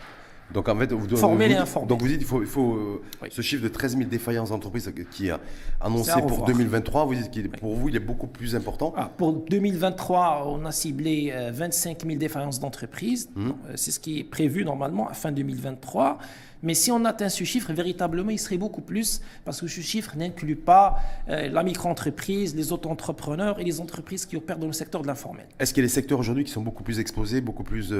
Donc 0.52 0.68
en 0.68 0.76
fait, 0.76 0.92
vous, 0.92 1.06
Donc 1.06 2.00
vous 2.00 2.08
dites, 2.08 2.20
il 2.20 2.26
faut, 2.26 2.42
il 2.42 2.48
faut 2.48 2.74
euh, 2.74 3.02
ce 3.30 3.42
chiffre 3.42 3.62
de 3.62 3.68
13 3.68 3.96
000 3.96 4.10
défaillances 4.10 4.50
d'entreprises 4.50 4.92
qui 5.10 5.28
est 5.28 5.32
annoncé 5.80 6.20
pour 6.26 6.44
2023, 6.44 7.04
vous 7.04 7.14
dites 7.14 7.30
qu'il 7.30 7.48
pour 7.50 7.74
vous, 7.74 7.88
il 7.88 7.96
est 7.96 8.00
beaucoup 8.00 8.26
plus 8.26 8.56
important. 8.56 8.92
Ah, 8.96 9.10
pour 9.16 9.32
2023, 9.32 10.44
on 10.46 10.64
a 10.64 10.72
ciblé 10.72 11.32
25 11.52 12.04
euh, 12.04 12.08
000 12.08 12.18
défaillances 12.18 12.60
d'entreprises. 12.60 13.30
Hum. 13.36 13.54
Euh, 13.68 13.72
c'est 13.76 13.90
ce 13.90 14.00
qui 14.00 14.20
est 14.20 14.24
prévu 14.24 14.64
normalement 14.64 15.08
à 15.08 15.14
fin 15.14 15.32
2023. 15.32 16.18
Mais 16.62 16.74
si 16.74 16.90
on 16.92 17.06
atteint 17.06 17.30
ce 17.30 17.44
chiffre, 17.44 17.72
véritablement, 17.72 18.30
il 18.30 18.38
serait 18.38 18.58
beaucoup 18.58 18.82
plus, 18.82 19.22
parce 19.46 19.62
que 19.62 19.66
ce 19.66 19.80
chiffre 19.80 20.14
n'inclut 20.14 20.56
pas 20.56 20.96
la 21.26 21.62
micro-entreprise, 21.62 22.54
les 22.54 22.70
auto-entrepreneurs 22.70 23.58
et 23.60 23.64
les 23.64 23.80
entreprises 23.80 24.26
qui 24.26 24.36
opèrent 24.36 24.58
dans 24.58 24.66
le 24.66 24.74
secteur 24.74 25.00
de 25.00 25.06
l'informel. 25.06 25.46
Est-ce 25.58 25.72
qu'il 25.72 25.82
y 25.82 25.86
a 25.86 25.88
des 25.88 25.94
secteurs 25.94 26.18
aujourd'hui 26.18 26.44
qui 26.44 26.50
sont 26.50 26.60
beaucoup 26.60 26.82
plus 26.82 26.98
exposés, 26.98 27.40
beaucoup 27.40 27.62
plus 27.62 27.94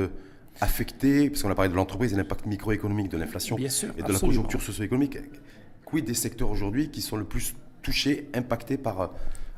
affecté, 0.60 1.30
parce 1.30 1.42
qu'on 1.42 1.50
a 1.50 1.54
parlé 1.54 1.70
de 1.70 1.76
l'entreprise 1.76 2.12
et 2.12 2.16
l'impact 2.16 2.46
microéconomique 2.46 3.08
de 3.08 3.16
l'inflation 3.16 3.56
et 3.58 4.02
de 4.02 4.12
la 4.12 4.18
conjoncture 4.18 4.62
socio-économique, 4.62 5.18
quid 5.84 6.04
des 6.04 6.14
secteurs 6.14 6.50
aujourd'hui 6.50 6.90
qui 6.90 7.00
sont 7.00 7.16
le 7.16 7.24
plus 7.24 7.54
touchés, 7.82 8.28
impactés 8.34 8.76
par, 8.76 9.10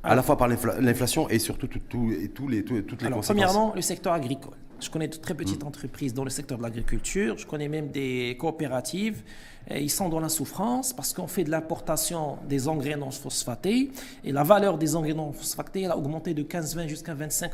à 0.02 0.14
la 0.14 0.22
fois 0.22 0.36
par 0.36 0.48
l'inflation 0.48 1.28
et 1.28 1.38
surtout 1.38 1.66
tout, 1.66 2.12
et 2.12 2.28
tous 2.28 2.48
les, 2.48 2.64
toutes 2.64 3.00
les 3.00 3.06
Alors, 3.06 3.18
conséquences? 3.18 3.26
Premièrement, 3.26 3.72
le 3.74 3.82
secteur 3.82 4.12
agricole. 4.12 4.54
Je 4.80 4.90
connais 4.90 5.06
de 5.06 5.14
très 5.14 5.34
petites 5.34 5.62
mm. 5.62 5.68
entreprises 5.68 6.12
dans 6.12 6.24
le 6.24 6.30
secteur 6.30 6.58
de 6.58 6.62
l'agriculture, 6.64 7.38
je 7.38 7.46
connais 7.46 7.68
même 7.68 7.88
des 7.88 8.36
coopératives. 8.38 9.22
ils 9.70 9.90
sont 9.90 10.08
dans 10.08 10.18
la 10.18 10.28
souffrance 10.28 10.92
parce 10.92 11.12
qu'on 11.12 11.28
fait 11.28 11.44
de 11.44 11.50
l'importation 11.50 12.38
des 12.48 12.66
engrais 12.66 12.96
non 12.96 13.12
phosphatés 13.12 13.92
et 14.24 14.32
la 14.32 14.42
valeur 14.42 14.78
des 14.78 14.96
engrais 14.96 15.14
non 15.14 15.32
phosphatés 15.32 15.86
a 15.86 15.96
augmenté 15.96 16.34
de 16.34 16.42
15-20 16.42 16.88
jusqu'à 16.88 17.14
25 17.14 17.52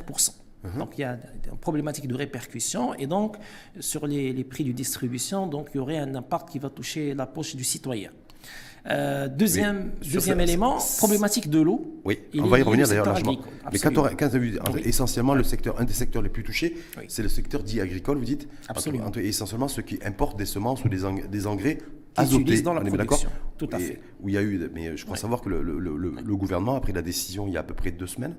Mhm. 0.64 0.78
Donc 0.78 0.98
il 0.98 1.02
y 1.02 1.04
a 1.04 1.18
une 1.50 1.58
problématique 1.58 2.08
de 2.08 2.14
répercussion 2.14 2.94
et 2.94 3.06
donc 3.06 3.36
sur 3.78 4.06
les, 4.06 4.44
prix 4.44 4.64
de 4.64 4.72
distribution, 4.72 5.46
donc 5.46 5.68
il 5.74 5.78
y 5.78 5.80
aurait 5.80 5.98
un 5.98 6.14
impact 6.14 6.50
qui 6.50 6.58
va 6.58 6.70
toucher 6.70 7.14
la 7.14 7.26
poche 7.26 7.54
du 7.54 7.64
citoyen. 7.64 8.10
Euh, 8.90 9.28
deuxième 9.28 9.92
deuxième 10.00 10.40
élément, 10.40 10.78
problématique 10.98 11.50
de 11.50 11.60
l'eau. 11.60 12.00
Oui, 12.04 12.20
on 12.38 12.46
va 12.46 12.58
y 12.58 12.62
revenir 12.62 12.88
d'ailleurs 12.88 13.14
Mais 13.72 13.78
quand 13.78 13.98
on, 13.98 14.76
essentiellement 14.78 15.34
le 15.34 15.42
secteur, 15.42 15.78
un 15.80 15.84
des 15.84 15.92
secteurs 15.92 16.22
les 16.22 16.28
plus 16.28 16.42
touchés, 16.42 16.76
c'est 17.08 17.22
le 17.22 17.28
secteur 17.28 17.62
dit 17.62 17.80
agricole, 17.80 18.18
vous 18.18 18.24
dites 18.24 18.48
Absolument. 18.68 19.10
essentiellement 19.16 19.68
ceux 19.68 19.82
qui 19.82 19.98
importent 20.04 20.38
des 20.38 20.46
semences 20.46 20.84
ou 20.84 20.88
des, 20.88 21.00
des 21.28 21.46
engrais 21.46 21.78
azotés. 22.16 22.62
dans 22.62 22.74
la 22.74 22.80
production. 22.80 23.30
Tout 23.56 23.68
à 23.72 23.78
fait. 23.78 24.00
Où 24.20 24.28
il 24.28 24.34
y 24.34 24.38
a 24.38 24.42
eu, 24.42 24.70
mais 24.72 24.96
je 24.96 25.04
crois 25.04 25.16
savoir 25.16 25.40
que 25.40 25.48
le, 25.48 25.62
le, 25.62 26.36
gouvernement 26.36 26.76
a 26.76 26.80
pris 26.80 26.92
la 26.92 27.02
décision 27.02 27.46
il 27.46 27.54
y 27.54 27.56
a 27.56 27.60
à 27.60 27.64
peu 27.64 27.74
près 27.74 27.90
deux 27.90 28.06
semaines, 28.06 28.36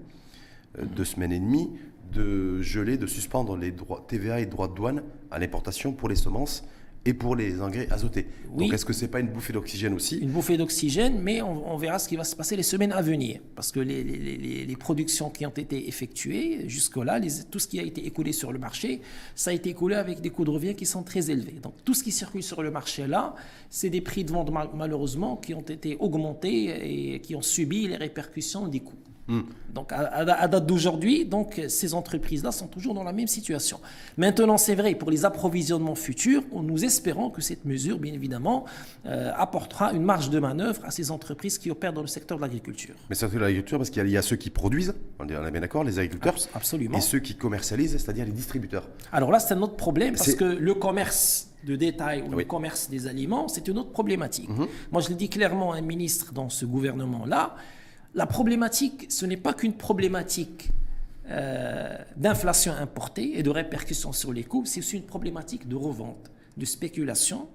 euh, 0.78 0.86
deux 0.86 1.06
semaines 1.06 1.32
et 1.32 1.40
demie, 1.40 1.72
de 2.14 2.62
geler, 2.62 2.98
de 2.98 3.08
suspendre 3.08 3.56
les 3.56 3.72
droits 3.72 4.06
TVA 4.08 4.40
et 4.40 4.46
droits 4.46 4.68
de 4.68 4.76
douane 4.76 5.04
à 5.32 5.40
l'importation 5.40 5.94
pour 5.94 6.10
les 6.10 6.16
semences 6.16 6.64
et 7.06 7.14
pour 7.14 7.36
les 7.36 7.62
engrais 7.62 7.90
azotés. 7.92 8.28
Donc 8.56 8.74
est-ce 8.74 8.86
que 8.86 8.94
c'est 8.94 9.08
pas 9.08 9.20
une 9.20 9.30
bouffée 9.30 9.54
d'oxygène 9.54 9.94
aussi? 9.94 10.18
Une 10.18 10.32
bouffée 10.32 10.58
d'oxygène, 10.58 11.20
mais 11.22 11.42
on, 11.42 11.78
verra 11.78 11.98
ce 11.98 12.10
qui 12.10 12.18
va 12.18 12.24
se 12.24 12.36
passer 12.36 12.56
les 12.56 12.64
semaines 12.64 12.92
à 12.92 13.02
venir. 13.02 13.40
Parce 13.56 13.72
que 13.72 13.80
les, 13.80 14.04
les, 14.04 14.76
productions 14.76 15.30
qui 15.30 15.46
ont 15.46 15.52
été 15.52 15.88
effectuées 15.88 16.68
jusque-là, 16.68 17.20
tout 17.50 17.60
ce 17.60 17.68
qui 17.68 17.80
a 17.80 17.84
été 17.84 18.06
écoulé 18.06 18.34
sur 18.34 18.52
le 18.52 18.60
marché, 18.60 19.02
ça 19.34 19.52
a 19.52 19.54
été 19.54 19.70
écoulé 19.70 19.96
avec 19.96 20.20
des 20.22 20.30
coûts 20.30 20.46
de 20.46 20.50
revient 20.50 20.76
qui 20.76 20.86
sont 20.86 21.04
très 21.04 21.32
élevés. 21.32 21.60
Donc 21.62 21.74
tout 21.86 21.94
ce 21.94 22.04
qui 22.04 22.12
circule 22.12 22.44
sur 22.44 22.62
le 22.62 22.72
marché 22.72 23.08
là, 23.08 23.34
c'est 23.70 23.90
des 23.90 24.02
prix 24.02 24.24
de 24.26 24.32
vente 24.32 24.52
malheureusement 24.74 25.38
qui 25.38 25.54
ont 25.54 25.62
été 25.62 25.96
augmentés 26.00 27.14
et 27.14 27.22
qui 27.22 27.36
ont 27.36 27.42
subi 27.42 27.88
les 27.88 27.96
répercussions 27.96 28.68
des 28.68 28.82
coûts. 28.82 28.98
Hmm. 29.30 29.42
Donc, 29.74 29.94
à, 29.94 30.26
date 30.26 30.66
d'aujourd'hui, 30.66 31.26
donc 31.26 31.62
ces 31.68 31.94
entreprises-là 31.94 32.52
sont 32.52 32.68
toujours 32.68 32.96
dans 32.96 33.04
la 33.04 33.14
même 33.14 33.28
situation. 33.28 33.80
Maintenant, 34.18 34.58
c'est 34.58 34.74
vrai, 34.74 34.96
pour 34.96 35.12
les 35.12 35.24
approvisionnements 35.24 35.94
futurs, 35.94 36.42
nous 36.52 36.84
espérons 36.84 37.30
que 37.30 37.40
cette 37.40 37.66
mesure, 37.66 38.00
bien 38.00 38.12
évidemment, 38.12 38.66
euh, 39.06 39.32
apportera 39.36 39.94
une 39.94 40.02
marge 40.04 40.32
de 40.32 40.40
manœuvre 40.40 40.82
à 40.84 40.90
ces 40.90 41.12
entreprises 41.12 41.60
qui 41.60 41.70
opèrent 41.70 41.94
dans 41.94 42.02
le 42.02 42.08
secteur 42.08 42.38
de 42.38 42.42
l'agriculture. 42.42 42.96
Mais 43.12 43.16
de 43.16 43.38
l'agriculture 43.38 43.78
parce 43.78 43.92
qu'il 43.92 44.10
y, 44.10 44.18
a 44.18 44.22
ceux 44.24 44.36
qui 44.36 44.50
produisent, 44.50 44.96
on 45.20 45.28
est 45.28 45.52
bien 45.52 45.62
d'accord, 45.62 45.84
les 45.84 46.00
agriculteurs, 46.00 46.36
absolument, 46.56 46.98
et 46.98 47.02
ceux 47.02 47.20
qui 47.20 47.36
commercialisent, 47.36 47.92
c'est-à-dire 47.92 48.26
les 48.26 48.32
distributeurs. 48.32 48.90
Alors 49.12 49.32
là, 49.32 49.40
c'est 49.40 49.54
un 49.54 49.62
autre 49.62 49.76
problème 49.76 50.16
parce 50.16 50.34
que 50.34 50.46
le 50.46 50.74
commerce 50.74 51.50
de 51.64 51.76
détail 51.76 52.24
ou 52.24 52.36
le 52.36 52.46
commerce 52.46 52.90
des 52.90 53.06
aliments, 53.06 53.48
c'est 53.48 53.68
une 53.68 53.78
autre 53.78 53.92
problématique. 53.92 54.50
Mhm. 54.50 54.68
Moi, 54.92 55.02
je 55.02 55.10
le 55.10 55.16
dis 55.16 55.30
clairement 55.30 55.74
à 55.74 55.78
un 55.78 55.82
ministre 55.82 56.34
dans 56.34 56.50
ce 56.50 56.66
gouvernement-là, 56.66 57.56
la 58.14 58.26
problématique, 58.26 59.12
ce 59.12 59.26
n'est 59.26 59.38
pas 59.38 59.54
qu'une 59.54 59.74
problématique 59.74 60.72
euh, 61.30 61.98
d'inflation 62.16 62.74
importée 62.74 63.38
et 63.38 63.44
de 63.44 63.50
répercussions 63.50 64.14
sur 64.14 64.34
les 64.34 64.44
coûts, 64.44 64.66
c'est 64.66 64.80
aussi 64.80 64.98
une 64.98 65.06
problématique 65.06 65.68
de 65.68 65.76
revente, 65.76 66.32
de 66.58 66.66
spéculation, 66.66 67.48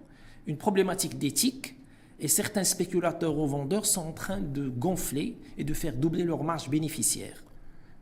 une 0.46 0.56
problématique 0.56 1.18
d'éthique. 1.18 1.76
Et 2.20 2.28
certains 2.28 2.64
spéculateurs 2.64 3.36
ou 3.36 3.46
vendeurs 3.46 3.86
sont 3.86 4.02
en 4.02 4.12
train 4.12 4.40
de 4.40 4.68
gonfler 4.68 5.36
et 5.58 5.64
de 5.64 5.74
faire 5.74 5.94
doubler 5.94 6.22
leur 6.22 6.44
marge 6.44 6.70
bénéficiaire. 6.70 7.43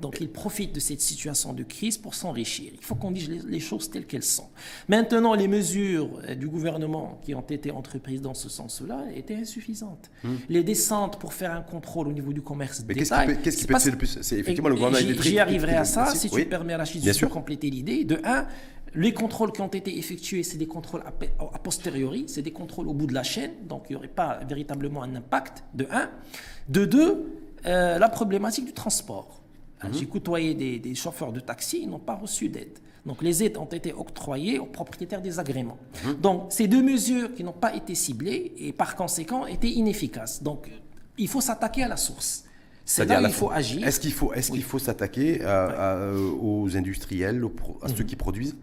Donc 0.02 0.20
ils 0.20 0.28
profitent 0.28 0.74
de 0.74 0.80
cette 0.80 1.00
situation 1.00 1.52
de 1.52 1.62
crise 1.62 1.96
pour 1.96 2.14
s'enrichir. 2.14 2.72
Il 2.74 2.84
faut 2.84 2.96
qu'on 2.96 3.12
dise 3.12 3.30
les 3.46 3.60
choses 3.60 3.88
telles 3.88 4.04
qu'elles 4.04 4.24
sont. 4.24 4.48
Maintenant, 4.88 5.34
les 5.34 5.48
mesures 5.48 6.10
euh, 6.28 6.34
du 6.34 6.48
gouvernement 6.48 7.20
qui 7.24 7.34
ont 7.34 7.40
été 7.40 7.70
entreprises 7.70 8.20
dans 8.20 8.34
ce 8.34 8.48
sens-là 8.48 9.04
étaient 9.14 9.36
insuffisantes. 9.36 10.10
Hmm. 10.24 10.34
Les 10.48 10.64
descentes 10.64 11.18
pour 11.20 11.32
faire 11.32 11.52
un 11.52 11.62
contrôle 11.62 12.08
au 12.08 12.12
niveau 12.12 12.32
du 12.32 12.42
commerce 12.42 12.84
Mais 12.86 12.94
qu'est-ce 12.94 13.14
qui 13.56 13.66
peut, 13.66 13.76
être 13.76 13.86
le 13.86 13.96
plus 13.96 14.18
C'est 14.20 14.38
effectivement 14.38 14.68
le 14.68 14.74
gouvernement 14.74 15.22
J'y 15.22 15.38
arriverai 15.38 15.76
à 15.76 15.84
ça, 15.84 16.12
si 16.14 16.28
tu 16.28 16.44
permets 16.46 16.74
à 16.74 16.78
la 16.78 16.84
Chine 16.84 17.00
de 17.00 17.26
compléter 17.26 17.70
l'idée. 17.70 18.04
De 18.04 18.20
un, 18.24 18.46
les 18.94 19.14
contrôles 19.14 19.52
qui 19.52 19.60
ont 19.60 19.68
été 19.68 19.96
effectués, 19.96 20.42
c'est 20.42 20.58
des 20.58 20.66
contrôles 20.66 21.02
a 21.04 21.58
posteriori, 21.58 22.24
c'est 22.26 22.42
des 22.42 22.52
contrôles 22.52 22.88
au 22.88 22.92
bout 22.92 23.06
de 23.06 23.14
la 23.14 23.22
chaîne, 23.22 23.52
donc 23.68 23.84
il 23.88 23.92
n'y 23.92 23.96
aurait 23.96 24.08
pas 24.08 24.40
véritablement 24.48 25.02
un 25.02 25.14
impact, 25.14 25.62
de 25.74 25.86
un. 25.90 26.10
De 26.68 26.84
deux, 26.84 27.32
euh, 27.66 27.98
la 27.98 28.08
problématique 28.08 28.66
du 28.66 28.72
transport. 28.72 29.41
Mhm. 29.84 29.94
J'ai 29.94 30.06
côtoyé 30.06 30.54
des, 30.54 30.94
chauffeurs 30.94 31.32
de 31.32 31.40
taxi, 31.40 31.80
ils 31.82 31.90
n'ont 31.90 31.98
pas 31.98 32.14
reçu 32.14 32.48
d'aide. 32.48 32.78
Donc 33.04 33.22
les 33.22 33.42
aides 33.42 33.56
ont 33.56 33.66
été 33.66 33.92
octroyées 33.92 34.58
aux 34.58 34.66
propriétaires 34.66 35.22
des 35.22 35.38
agréments. 35.38 35.78
Mhm. 36.04 36.14
Donc 36.20 36.46
ces 36.50 36.68
deux 36.68 36.82
mesures 36.82 37.34
qui 37.34 37.42
n'ont 37.42 37.52
pas 37.52 37.74
été 37.74 37.94
ciblées 37.94 38.52
et 38.58 38.72
par 38.72 38.94
conséquent 38.94 39.46
étaient 39.46 39.70
inefficaces. 39.70 40.42
Donc 40.42 40.70
il 41.18 41.28
faut 41.28 41.40
s'attaquer 41.40 41.82
à 41.82 41.88
la 41.88 41.96
source. 41.96 42.44
C'est 42.84 43.04
là 43.04 43.20
qu'il 43.22 43.32
faut 43.32 43.50
agir. 43.50 43.86
Est-ce 43.86 44.00
qu'il 44.00 44.12
faut, 44.62 44.78
s'attaquer 44.78 45.40
aux 46.40 46.76
industriels, 46.76 47.42
à 47.82 47.88
ceux 47.88 48.02
mhm. 48.02 48.06
qui 48.06 48.16
produisent? 48.16 48.56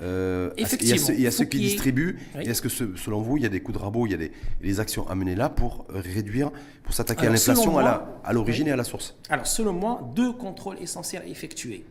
Euh, 0.00 0.50
Effectivement. 0.56 1.08
Il 1.08 1.20
y 1.20 1.26
a, 1.26 1.30
ceux 1.30 1.44
qui 1.44 1.58
distribuent. 1.58 2.18
Est-ce 2.36 2.62
que 2.62 2.68
selon 2.68 3.20
vous, 3.20 3.36
il 3.36 3.42
y 3.42 3.46
a 3.46 3.48
des 3.48 3.60
coups 3.60 3.78
de 3.78 3.82
rabot, 3.82 4.06
il 4.06 4.12
y 4.12 4.14
a 4.14 4.18
des, 4.62 4.80
actions 4.80 5.08
à 5.08 5.14
mener 5.14 5.34
là 5.34 5.48
pour 5.48 5.86
réduire, 5.88 6.50
pour 6.82 6.94
s'attaquer 6.94 7.26
à 7.26 7.30
l'inflation 7.30 7.78
à 7.78 8.32
l'origine 8.32 8.68
et 8.68 8.72
à 8.72 8.76
la 8.76 8.84
source 8.84 9.16
Alors, 9.28 9.46
selon 9.46 9.72
moi, 9.72 10.10
deux 10.14 10.32
contrôles 10.32 10.78
essentiels 10.80 11.22
à 11.22 11.26
effectuer. 11.26 11.84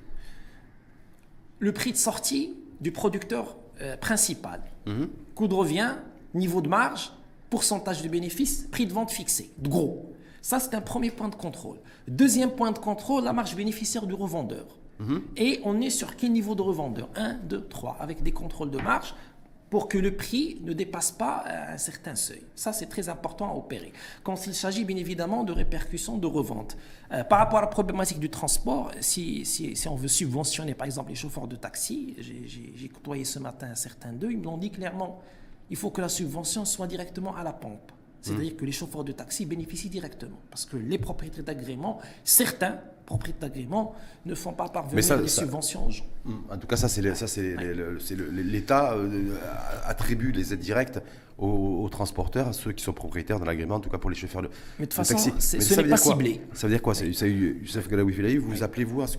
Le 1.60 1.74
prix 1.74 1.92
de 1.92 1.98
sortie 1.98 2.56
du 2.80 2.92
producteur 2.92 3.58
euh, 3.82 3.98
principal. 3.98 4.62
Mhm. 4.86 5.10
Coût 5.36 5.48
de 5.48 5.54
revient, 5.54 5.92
niveau 6.34 6.62
de 6.62 6.70
marge, 6.70 7.12
pourcentage 7.50 8.02
de 8.02 8.08
bénéfice, 8.08 8.68
prix 8.72 8.86
de 8.86 8.94
vente 8.94 9.12
fixé. 9.12 9.52
De 9.58 9.68
gros. 9.70 10.14
Ça, 10.42 10.60
c'est 10.60 10.74
un 10.74 10.82
premier 10.82 11.12
point 11.12 11.30
de 11.30 11.36
contrôle. 11.36 11.78
Deuxième 12.08 12.52
point 12.52 12.72
de 12.72 12.80
contrôle, 12.80 13.24
la 13.24 13.34
marge 13.34 13.56
bénéficiaire 13.56 14.06
du 14.06 14.14
revendeur. 14.14 14.79
Et 15.38 15.62
on 15.64 15.80
est 15.82 15.90
sur 15.90 16.16
quel 16.16 16.32
niveau 16.32 16.56
de 16.56 16.62
revendeur? 16.62 17.10
1, 17.16 17.36
2, 17.46 17.68
3, 17.68 17.98
avec 18.00 18.22
des 18.22 18.32
contrôles 18.32 18.72
de 18.72 18.80
marge 18.80 19.14
pour 19.70 19.88
que 19.88 19.98
le 19.98 20.16
prix 20.16 20.60
ne 20.64 20.74
dépasse 20.74 21.12
pas 21.12 21.44
un 21.46 21.78
certain 21.78 22.16
seuil. 22.16 22.42
Ça, 22.56 22.74
c'est 22.74 22.88
très 22.88 23.08
important 23.08 23.52
à 23.52 23.56
opérer. 23.56 23.94
Quand 24.24 24.48
il 24.48 24.56
s'agit 24.56 24.84
bien 24.84 24.98
évidemment 24.98 25.44
de 25.44 25.54
répercussions 25.54 26.18
de 26.18 26.28
revente. 26.28 26.76
Euh, 27.12 27.24
par 27.24 27.40
rapport 27.40 27.60
à 27.60 27.62
la 27.62 27.68
problématique 27.68 28.20
du 28.20 28.30
transport, 28.30 28.92
si, 29.00 29.46
si, 29.46 29.76
si, 29.76 29.88
on 29.88 29.96
veut 29.96 30.08
subventionner 30.08 30.74
par 30.74 30.86
exemple 30.86 31.10
les 31.10 31.16
chauffeurs 31.16 31.48
de 31.48 31.56
taxi, 31.56 32.16
j'ai 32.20 32.90
côtoyé 32.90 33.26
ce 33.26 33.40
matin 33.40 33.74
certains 33.76 34.12
d'eux, 34.12 34.32
ils 34.32 34.40
me 34.40 34.46
l'ont 34.46 34.58
dit 34.58 34.72
clairement, 34.72 35.22
il 35.70 35.78
faut 35.78 35.92
que 35.92 36.02
la 36.02 36.10
subvention 36.10 36.66
soit 36.66 36.88
directement 36.88 37.36
à 37.36 37.44
la 37.44 37.54
pompe. 37.54 37.92
C'est-à-dire 38.22 38.56
que 38.56 38.66
les 38.66 38.72
chauffeurs 38.72 39.04
de 39.04 39.12
taxi 39.12 39.46
bénéficient 39.46 39.90
directement. 39.90 40.40
Parce 40.50 40.66
que 40.66 40.78
les 40.78 40.98
propriétaires 40.98 41.44
d'agrément, 41.44 42.00
certains 42.24 42.80
propriétaires 43.06 43.50
d'agrément, 43.50 43.96
ne 44.26 44.36
font 44.36 44.54
pas 44.54 44.70
parvenir 44.70 45.18
les 45.22 45.28
subventions 45.28 45.88
aux 45.88 45.92
gens. 45.92 46.06
Hmm. 46.26 46.42
En 46.52 46.58
tout 46.58 46.68
cas, 46.68 46.76
ça, 46.76 46.88
c'est 46.88 47.02
l'État 47.02 48.96
attribue 49.86 50.32
les 50.32 50.54
aides 50.54 50.60
directes 50.60 51.02
aux, 51.40 51.88
transporteurs, 51.90 52.50
à 52.50 52.54
ceux 52.54 52.74
qui 52.74 52.84
sont 52.84 52.94
propriétaires 52.94 53.40
de 53.40 53.46
l'agrément, 53.46 53.76
en 53.76 53.80
tout 53.80 53.90
cas 53.90 53.98
pour 53.98 54.10
les 54.10 54.16
chauffeurs 54.16 54.42
de, 54.42 54.50
Mais 54.78 54.86
de, 54.86 54.92
toute 54.92 55.06
façon, 55.06 55.18
ce 55.40 55.82
n'est 55.82 55.90
pas 55.90 55.98
ciblé. 55.98 56.42
Ça 56.54 56.68
veut 56.68 56.74
dire 56.74 56.82
quoi 56.82 56.94
Youssef 56.96 57.88
Galaoui 57.88 58.38
vous 58.38 58.64
appelez-vous 58.64 59.02
à 59.02 59.08
ce 59.08 59.18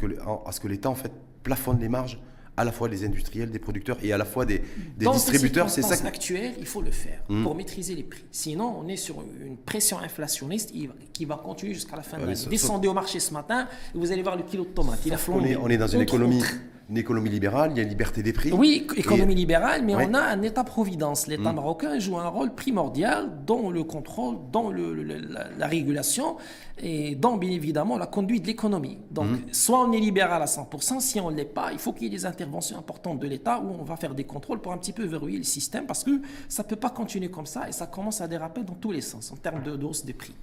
que 0.60 0.68
l'État 0.68 0.90
en 0.90 0.94
fait 0.94 1.12
plafonne 1.42 1.80
les 1.80 1.88
marges 1.88 2.20
à 2.60 2.64
la 2.64 2.72
fois 2.72 2.88
des 2.90 3.04
industriels, 3.06 3.50
des 3.50 3.58
producteurs 3.58 3.96
et 4.02 4.12
à 4.12 4.18
la 4.18 4.26
fois 4.26 4.44
des, 4.44 4.62
des 4.98 5.06
distributeurs. 5.06 5.70
C'est 5.70 5.80
ça. 5.80 6.06
actuelle, 6.06 6.52
il 6.58 6.66
faut 6.66 6.82
le 6.82 6.90
faire 6.90 7.22
hmm. 7.28 7.42
pour 7.42 7.54
maîtriser 7.54 7.94
les 7.94 8.02
prix. 8.02 8.22
Sinon, 8.30 8.76
on 8.78 8.86
est 8.86 8.96
sur 8.96 9.22
une 9.22 9.56
pression 9.56 9.98
inflationniste 9.98 10.72
qui 11.12 11.24
va 11.24 11.36
continuer 11.36 11.72
jusqu'à 11.72 11.96
la 11.96 12.02
fin 12.02 12.18
de 12.18 12.26
l'année. 12.26 12.38
Descendez 12.50 12.86
au 12.86 12.92
marché 12.92 13.18
ce 13.18 13.32
matin 13.32 13.66
et 13.94 13.98
vous 13.98 14.12
allez 14.12 14.22
voir 14.22 14.36
le 14.36 14.42
kilo 14.42 14.64
de 14.64 14.70
tomates. 14.70 15.00
Il 15.06 15.14
a 15.14 15.18
on, 15.28 15.44
est, 15.44 15.56
on 15.56 15.68
est 15.68 15.78
dans 15.78 15.86
une 15.86 16.02
économie 16.02 16.42
une 16.90 16.98
économie 16.98 17.30
libérale, 17.30 17.70
il 17.70 17.76
y 17.76 17.80
a 17.80 17.84
une 17.84 17.88
liberté 17.88 18.20
des 18.20 18.32
prix. 18.32 18.52
Oui, 18.52 18.84
économie 18.96 19.36
libérale, 19.36 19.84
mais 19.84 19.94
on 19.94 20.12
a 20.12 20.20
un 20.20 20.42
État-providence. 20.42 21.28
L'État 21.28 21.52
mm. 21.52 21.56
marocain 21.56 21.98
joue 22.00 22.18
un 22.18 22.26
rôle 22.26 22.52
primordial 22.52 23.30
dans 23.46 23.70
le 23.70 23.84
contrôle, 23.84 24.38
dans 24.50 24.70
le, 24.70 24.94
la, 24.94 25.66
régulation 25.68 26.36
et 26.82 27.14
dans, 27.14 27.36
bien 27.36 27.50
évidemment, 27.50 27.96
la 27.96 28.08
conduite 28.08 28.42
de 28.42 28.48
l'économie. 28.48 28.98
Donc, 29.12 29.28
mm. 29.28 29.38
soit 29.52 29.86
on 29.86 29.92
est 29.92 30.00
libéral 30.00 30.42
à 30.42 30.46
100%, 30.46 30.98
si 30.98 31.20
on 31.20 31.30
ne 31.30 31.36
l'est 31.36 31.44
pas, 31.44 31.72
il 31.72 31.78
faut 31.78 31.92
qu'il 31.92 32.04
y 32.04 32.06
ait 32.06 32.10
des 32.10 32.26
interventions 32.26 32.76
importantes 32.76 33.20
de 33.20 33.28
l'État 33.28 33.60
où 33.60 33.70
on 33.80 33.84
va 33.84 33.96
faire 33.96 34.16
des 34.16 34.24
contrôles 34.24 34.60
pour 34.60 34.72
un 34.72 34.78
petit 34.78 34.92
peu 34.92 35.04
verrouiller 35.04 35.38
le 35.38 35.44
système 35.44 35.86
parce 35.86 36.02
que 36.02 36.20
ça 36.48 36.64
ne 36.64 36.68
peut 36.68 36.76
pas 36.76 36.90
continuer 36.90 37.30
comme 37.30 37.46
ça 37.46 37.68
et 37.68 37.72
ça 37.72 37.86
commence 37.86 38.20
à 38.20 38.26
déraper 38.26 38.64
dans 38.64 38.74
tous 38.74 38.90
les 38.90 39.00
sens 39.00 39.30
en 39.30 39.36
termes 39.36 39.62
de 39.62 39.84
hausse 39.84 40.04
des 40.04 40.12
prix. 40.12 40.34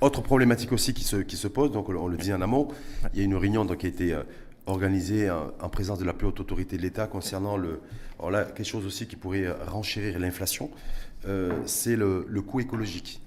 Autre 0.00 0.22
problématique 0.22 0.72
aussi 0.72 0.94
qui 0.94 1.02
se, 1.02 1.16
qui 1.16 1.36
se 1.36 1.48
pose, 1.48 1.72
donc 1.72 1.88
on 1.88 2.06
le 2.06 2.16
dit 2.16 2.32
en 2.32 2.40
amont, 2.40 2.68
il 3.14 3.18
y 3.18 3.22
a 3.22 3.24
une 3.24 3.34
réunion 3.34 3.64
donc, 3.64 3.78
qui 3.78 3.86
a 3.86 3.88
été 3.88 4.12
euh, 4.12 4.22
organisé 4.68 5.30
en, 5.30 5.68
présence 5.68 5.98
de 5.98 6.04
la 6.04 6.12
plus 6.12 6.26
haute 6.26 6.40
autorité 6.40 6.76
de 6.76 6.82
l'État 6.82 7.06
concernant 7.06 7.56
le. 7.56 7.80
Alors 8.18 8.30
là, 8.30 8.44
quelque 8.44 8.66
chose 8.66 8.86
aussi 8.86 9.06
qui 9.06 9.16
pourrait 9.16 9.50
renchérir 9.66 10.18
l'inflation, 10.18 10.70
euh, 11.26 11.52
c'est 11.66 11.96
le, 11.96 12.24
coût 12.46 12.60
écologique 12.60 13.20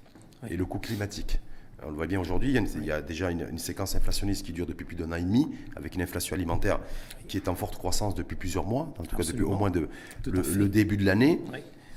et 0.48 0.56
le 0.56 0.64
coût 0.64 0.78
climatique. 0.78 1.38
On 1.84 1.90
le 1.90 1.96
voit 1.96 2.06
bien 2.06 2.20
aujourd'hui, 2.20 2.54
il, 2.54 2.84
y 2.84 2.92
a 2.92 3.02
déjà 3.02 3.30
une, 3.30 3.58
séquence 3.58 3.96
inflationniste 3.96 4.46
qui 4.46 4.52
dure 4.52 4.66
depuis 4.66 4.84
plus 4.84 4.94
d'un 4.94 5.10
an 5.10 5.16
et 5.16 5.22
demi, 5.22 5.48
avec 5.74 5.96
une 5.96 6.02
inflation 6.02 6.36
alimentaire 6.36 6.78
qui 7.26 7.36
est 7.36 7.48
en 7.48 7.56
forte 7.56 7.76
croissance 7.76 8.14
depuis 8.14 8.36
plusieurs 8.36 8.66
mois, 8.66 8.94
en 8.98 9.02
tout 9.02 9.16
cas 9.16 9.24
depuis 9.24 9.42
au 9.42 9.56
moins 9.56 9.70
de, 9.70 9.88
le, 10.26 10.68
début 10.68 10.96
de 10.96 11.04
l'année. 11.04 11.40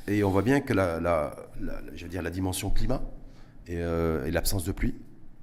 Et 0.07 0.23
on 0.23 0.31
voit 0.31 0.41
bien 0.41 0.59
que 0.61 0.73
la, 0.73 0.99
la, 0.99 1.35
dire, 2.09 2.23
la 2.23 2.31
dimension 2.31 2.71
climat 2.71 3.03
et, 3.67 3.77
euh, 3.77 4.29
l'absence 4.31 4.63
de 4.65 4.71
pluie 4.71 4.95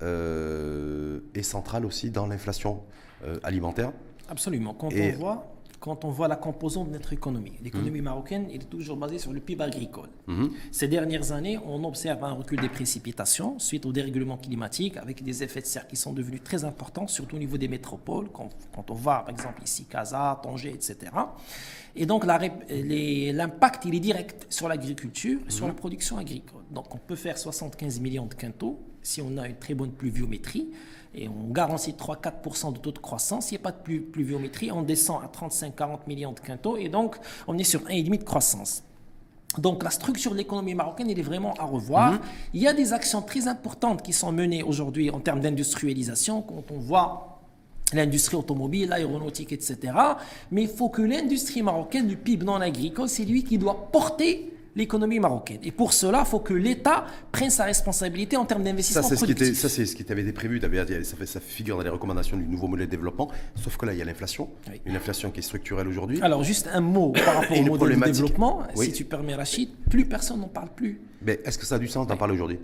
euh, 0.02 1.20
est 1.34 1.42
centrale 1.42 1.86
aussi 1.86 2.10
dans 2.10 2.26
l'inflation 2.26 2.82
euh, 3.24 3.38
alimentaire. 3.42 3.92
Absolument. 4.28 4.74
Quand, 4.74 4.88
on 4.92 5.10
voit, 5.18 5.52
quand 5.80 6.04
on 6.04 6.10
voit 6.10 6.28
la 6.28 6.36
composante 6.36 6.88
de 6.88 6.92
notre 6.92 7.12
économie, 7.12 7.52
l'économie 7.62 8.00
mmh. 8.00 8.04
marocaine 8.04 8.50
est 8.50 8.68
toujours 8.70 8.96
basée 8.96 9.18
sur 9.18 9.32
le 9.32 9.40
PIB 9.40 9.62
agricole. 9.62 10.08
Mmh. 10.26 10.46
Ces 10.70 10.88
dernières 10.88 11.32
années, 11.32 11.58
on 11.66 11.84
observe 11.84 12.22
un 12.24 12.32
recul 12.32 12.60
des 12.60 12.68
précipitations 12.68 13.58
suite 13.58 13.84
au 13.84 13.92
dérèglement 13.92 14.36
climatique 14.36 14.96
avec 14.96 15.22
des 15.22 15.42
effets 15.42 15.60
de 15.60 15.66
serre 15.66 15.86
qui 15.86 15.96
sont 15.96 16.12
devenus 16.12 16.42
très 16.42 16.64
importants, 16.64 17.06
surtout 17.08 17.36
au 17.36 17.38
niveau 17.38 17.58
des 17.58 17.68
métropoles, 17.68 18.28
quand, 18.32 18.50
quand 18.74 18.90
on 18.90 18.94
voit 18.94 19.20
par 19.20 19.30
exemple 19.30 19.62
ici 19.64 19.84
Casa, 19.84 20.40
Tanger, 20.42 20.70
etc. 20.70 20.96
Et 21.94 22.06
donc 22.06 22.24
l'impact, 22.24 23.84
il 23.84 23.94
est 23.94 24.00
direct 24.00 24.46
sur 24.48 24.68
l'agriculture 24.68 25.40
sur 25.48 25.66
la 25.66 25.74
production 25.74 26.16
agricole. 26.16 26.62
Donc 26.70 26.94
on 26.94 26.98
peut 26.98 27.16
faire 27.16 27.36
75 27.36 28.00
millions 28.00 28.26
de 28.26 28.34
quintaux 28.34 28.80
si 29.02 29.20
on 29.20 29.36
a 29.36 29.48
une 29.48 29.56
très 29.56 29.74
bonne 29.74 29.92
pluviométrie 29.92 30.70
et 31.14 31.28
on 31.28 31.52
garantit 31.52 31.92
3-4% 31.92 32.72
de 32.72 32.78
taux 32.78 32.92
de 32.92 32.98
croissance. 32.98 33.46
S'il 33.46 33.58
n'y 33.58 33.62
a 33.62 33.70
pas 33.70 33.72
de 33.72 33.98
pluviométrie, 33.98 34.72
on 34.72 34.82
descend 34.82 35.20
à 35.22 35.26
35-40 35.26 36.00
millions 36.06 36.32
de 36.32 36.40
quintaux 36.40 36.76
et 36.76 36.88
donc 36.88 37.16
on 37.46 37.58
est 37.58 37.64
sur 37.64 37.80
1,5 37.82 38.18
de 38.18 38.24
croissance. 38.24 38.82
Donc 39.58 39.82
la 39.82 39.90
structure 39.90 40.32
de 40.32 40.38
l'économie 40.38 40.74
marocaine, 40.74 41.10
elle 41.10 41.18
est 41.18 41.22
vraiment 41.22 41.52
à 41.58 41.64
revoir. 41.64 42.18
Il 42.54 42.62
y 42.62 42.66
a 42.66 42.72
des 42.72 42.94
actions 42.94 43.20
très 43.20 43.48
importantes 43.48 44.02
qui 44.02 44.14
sont 44.14 44.32
menées 44.32 44.62
aujourd'hui 44.62 45.10
en 45.10 45.20
termes 45.20 45.40
d'industrialisation, 45.40 46.40
quand 46.40 46.64
on 46.70 46.78
voit 46.78 47.40
l'industrie 47.92 48.36
automobile, 48.36 48.88
l'aéronautique, 48.88 49.52
etc. 49.52 49.92
Mais 50.50 50.62
il 50.62 50.68
faut 50.68 50.88
que 50.88 51.02
l'industrie 51.02 51.62
marocaine 51.62 52.06
du 52.06 52.16
PIB 52.16 52.46
non 52.46 52.62
agricole, 52.62 53.10
c'est 53.10 53.26
lui 53.26 53.44
qui 53.44 53.58
doit 53.58 53.90
porter 53.92 54.50
l'économie 54.74 55.18
marocaine. 55.20 55.58
Et 55.62 55.70
pour 55.70 55.92
cela, 55.92 56.20
il 56.20 56.26
faut 56.28 56.40
que 56.40 56.54
l'État 56.54 57.06
prenne 57.30 57.50
sa 57.50 57.64
responsabilité 57.64 58.36
en 58.36 58.44
termes 58.44 58.62
d'investissement 58.64 59.02
Ça, 59.02 59.08
c'est 59.08 59.16
ce, 59.16 59.24
qui 59.24 59.32
était- 59.32 59.44
productif. 59.44 59.60
ça, 59.62 59.68
c'est 59.68 59.86
ce 59.86 59.94
qui 59.96 60.10
avait 60.10 60.22
été 60.22 60.32
prévu. 60.32 60.60
Ça, 60.60 61.16
fait, 61.16 61.26
ça 61.26 61.40
figure 61.40 61.76
dans 61.76 61.82
les 61.82 61.90
recommandations 61.90 62.36
du 62.36 62.44
nouveau 62.46 62.68
modèle 62.68 62.86
de 62.86 62.90
développement. 62.90 63.30
Sauf 63.54 63.76
que 63.76 63.86
là, 63.86 63.92
il 63.92 63.98
y 63.98 64.02
a 64.02 64.04
l'inflation. 64.04 64.48
Oui. 64.70 64.80
Une 64.86 64.96
inflation 64.96 65.30
qui 65.30 65.40
est 65.40 65.42
structurelle 65.42 65.88
aujourd'hui. 65.88 66.20
Alors, 66.22 66.42
juste 66.44 66.68
un 66.72 66.80
mot 66.80 67.10
par 67.24 67.34
rapport 67.36 67.58
au 67.58 67.62
modèle 67.64 67.98
de 67.98 68.04
développement. 68.04 68.62
Oui. 68.76 68.86
Si 68.86 68.92
tu 68.92 69.04
permets, 69.04 69.34
Rachid, 69.34 69.68
plus 69.90 70.04
personne 70.06 70.40
n'en 70.40 70.48
parle 70.48 70.68
plus. 70.74 71.00
Mais 71.24 71.40
est-ce 71.44 71.58
que 71.58 71.66
ça 71.66 71.76
a 71.76 71.78
du 71.78 71.88
sens 71.88 72.06
d'en 72.06 72.16
parler 72.16 72.34
aujourd'hui? 72.34 72.58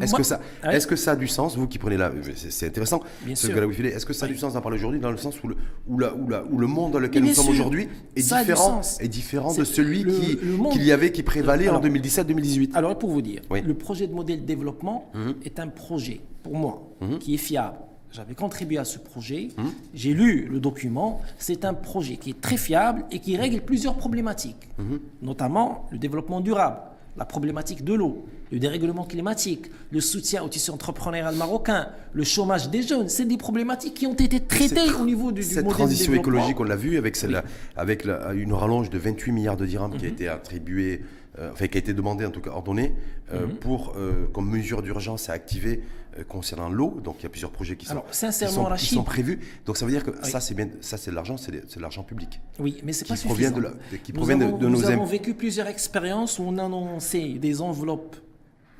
Est-ce 0.00 0.14
que, 0.14 0.22
ça, 0.22 0.40
Ouais. 0.64 0.76
est-ce 0.76 0.86
que 0.86 0.96
ça 0.96 1.12
a 1.12 1.16
du 1.16 1.28
sens, 1.28 1.56
vous 1.56 1.66
qui 1.68 1.78
prenez 1.78 1.98
la... 1.98 2.10
C'est 2.34 2.66
intéressant, 2.66 3.02
Bien 3.26 3.34
ce 3.34 3.46
sûr. 3.46 3.54
que 3.54 3.60
là 3.60 3.66
vous 3.66 3.72
filez. 3.72 3.90
Est-ce 3.90 4.06
que 4.06 4.14
ça 4.14 4.24
a 4.24 4.28
Oui. 4.28 4.34
du 4.34 4.40
sens 4.40 4.54
d'en 4.54 4.60
parler 4.62 4.78
aujourd'hui 4.78 5.00
dans 5.00 5.10
le 5.10 5.18
sens 5.18 5.42
où 5.44 5.48
le, 5.48 5.56
où 5.86 5.98
la- 5.98 6.14
où 6.14 6.28
la- 6.28 6.44
où 6.50 6.56
le 6.58 6.66
monde 6.66 6.92
dans 6.92 6.98
lequel 6.98 7.24
nous 7.24 7.34
sommes 7.34 7.48
aujourd'hui 7.50 7.88
est 8.16 8.22
ça 8.22 8.40
différent, 8.40 8.80
est 9.00 9.08
différent 9.08 9.52
de 9.54 9.64
celui 9.64 10.04
qu'il 10.04 10.82
y 10.84 10.92
avait, 10.92 11.12
qui 11.12 11.22
prévalait 11.22 11.68
en 11.68 11.72
Alors- 11.72 11.82
2017-2018 11.82 12.70
Alors, 12.74 12.98
pour 12.98 13.10
vous 13.10 13.22
dire, 13.22 13.42
Oui. 13.50 13.60
Mhm. 13.60 13.68
le 13.68 13.74
projet 13.74 14.06
de 14.06 14.14
modèle 14.14 14.40
de 14.40 14.46
développement 14.46 15.10
est 15.44 15.58
un 15.58 15.68
projet, 15.68 16.20
pour 16.42 16.56
moi, 16.56 16.88
qui 17.20 17.34
est 17.34 17.38
fiable. 17.38 17.76
J'avais 18.12 18.34
contribué 18.34 18.76
à 18.76 18.84
ce 18.84 18.98
projet, 18.98 19.48
Mhm. 19.56 19.70
j'ai 19.94 20.12
lu 20.12 20.46
le 20.50 20.60
document. 20.60 21.20
C'est 21.38 21.64
un 21.64 21.72
projet 21.72 22.16
qui 22.16 22.30
est 22.30 22.40
très 22.40 22.58
fiable 22.58 23.04
et 23.10 23.18
qui 23.20 23.38
règle 23.38 23.62
plusieurs 23.62 23.96
problématiques, 23.96 24.68
Mhm. 24.78 25.00
notamment 25.22 25.86
le 25.90 25.96
développement 25.98 26.40
durable, 26.42 26.76
la 27.16 27.24
problématique 27.24 27.84
de 27.84 27.92
l'eau, 27.94 28.24
le 28.50 28.58
dérèglement 28.58 29.04
climatique, 29.04 29.66
le 29.90 30.00
soutien 30.00 30.42
au 30.42 30.48
tissu 30.48 30.70
entrepreneurial 30.70 31.34
marocain, 31.36 31.88
le 32.14 32.24
chômage 32.24 32.70
des 32.70 32.82
jeunes. 32.82 33.08
C'est 33.08 33.26
des 33.26 33.36
problématiques 33.36 33.94
qui 33.94 34.06
ont 34.06 34.14
été 34.14 34.40
traitées 34.40 34.90
au 35.00 35.04
niveau 35.04 35.30
du, 35.30 35.42
du 35.42 35.46
Cette 35.46 35.64
modèle 35.64 35.72
transition 35.78 36.14
écologique, 36.14 36.58
on 36.60 36.64
l'a 36.64 36.76
vu 36.76 36.96
avec, 36.96 37.16
celle 37.16 37.42
avec 37.76 38.04
la- 38.04 38.32
une 38.32 38.52
rallonge 38.54 38.88
de 38.88 38.98
28 38.98 39.32
milliards 39.32 39.56
de 39.58 39.66
dirhams 39.66 39.96
qui 39.96 40.06
a 40.06 40.08
été 40.08 40.28
attribuée, 40.28 41.02
euh, 41.38 41.50
enfin 41.52 41.66
qui 41.66 41.76
a 41.76 41.80
été 41.80 41.92
demandée, 41.92 42.24
en 42.24 42.30
tout 42.30 42.40
cas 42.40 42.50
ordonnée, 42.50 42.94
euh, 43.32 43.46
pour, 43.60 43.94
euh, 43.96 44.26
comme 44.32 44.48
mesure 44.50 44.80
d'urgence 44.82 45.28
à 45.28 45.32
activer 45.34 45.82
concernant 46.28 46.68
l'eau. 46.68 47.00
Donc 47.02 47.16
il 47.20 47.22
y 47.24 47.26
a 47.26 47.28
plusieurs 47.28 47.50
projets 47.50 47.76
qui 47.76 47.86
sont, 47.86 47.92
Alors, 47.92 48.06
qui 48.10 48.16
sincèrement, 48.16 48.68
sont, 48.70 48.74
qui 48.76 48.94
sont 48.94 49.02
prévus. 49.04 49.40
Donc 49.66 49.76
ça 49.76 49.84
veut 49.86 49.92
dire 49.92 50.04
que 50.04 50.10
ça, 50.26 50.40
c'est 50.40 50.54
bien, 50.54 50.68
ça 50.80 50.96
c'est 50.96 51.10
de 51.10 51.16
l'argent, 51.16 51.36
c'est 51.36 51.52
de 51.52 51.62
c'est 51.68 51.76
de 51.76 51.82
l'argent 51.82 52.02
public. 52.02 52.40
Oui, 52.58 52.78
mais 52.84 52.92
c'est 52.92 53.04
qui 53.04 53.12
pas 53.12 53.18
provient 53.18 53.48
suffisant. 53.48 53.56
de 53.56 53.62
la- 53.62 53.70
de- 53.92 53.96
qui 54.02 54.12
Nous 54.12 54.18
provient 54.18 54.36
de- 54.36 54.44
avons- 54.44 54.58
de 54.58 54.66
nous 54.68 54.78
nos 54.80 54.84
avons 54.90 55.04
imp- 55.04 55.10
vécu 55.10 55.34
plusieurs 55.34 55.66
expériences 55.68 56.38
où 56.38 56.42
on 56.46 56.58
a 56.58 56.64
annoncé 56.64 57.34
des 57.34 57.60
enveloppes 57.60 58.16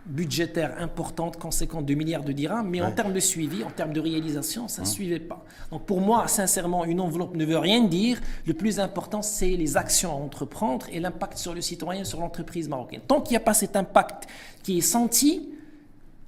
budgétaires 0.05 0.75
importantes, 0.81 1.37
conséquentes 1.38 1.87
de 1.87 1.95
milliards 1.95 2.25
de 2.25 2.33
dirhams, 2.33 2.68
mais 2.68 2.81
en 2.83 2.90
termes 2.90 3.12
de 3.12 3.21
suivi, 3.21 3.62
en 3.62 3.71
termes 3.71 3.92
de 3.92 4.01
réalisation, 4.01 4.66
ça 4.66 4.83
ne 4.83 4.87
suivait 4.87 5.21
pas. 5.21 5.45
Donc 5.71 5.87
pour 5.87 6.01
moi, 6.01 6.27
sincèrement, 6.27 6.85
une 6.85 7.01
enveloppe 7.01 7.37
ne 7.37 7.45
veut 7.45 7.59
rien 7.59 7.85
dire. 7.85 8.21
Le 8.45 8.53
plus 8.55 8.81
important, 8.81 9.23
c'est 9.23 9.51
les 9.51 9.77
actions 9.77 10.11
à 10.11 10.14
entreprendre 10.16 10.87
et 10.90 10.99
l'impact 10.99 11.38
sur 11.38 11.55
le 11.55 11.61
citoyen, 11.61 12.03
sur 12.03 12.18
l'entreprise 12.18 12.68
marocaine. 12.68 13.01
Tant 13.07 13.21
qu'il 13.21 13.31
n'y 13.35 13.37
a 13.37 13.40
pas 13.40 13.55
cet 13.55 13.77
impact 13.77 14.29
qui 14.64 14.79
est 14.79 14.81
senti, 14.81 15.49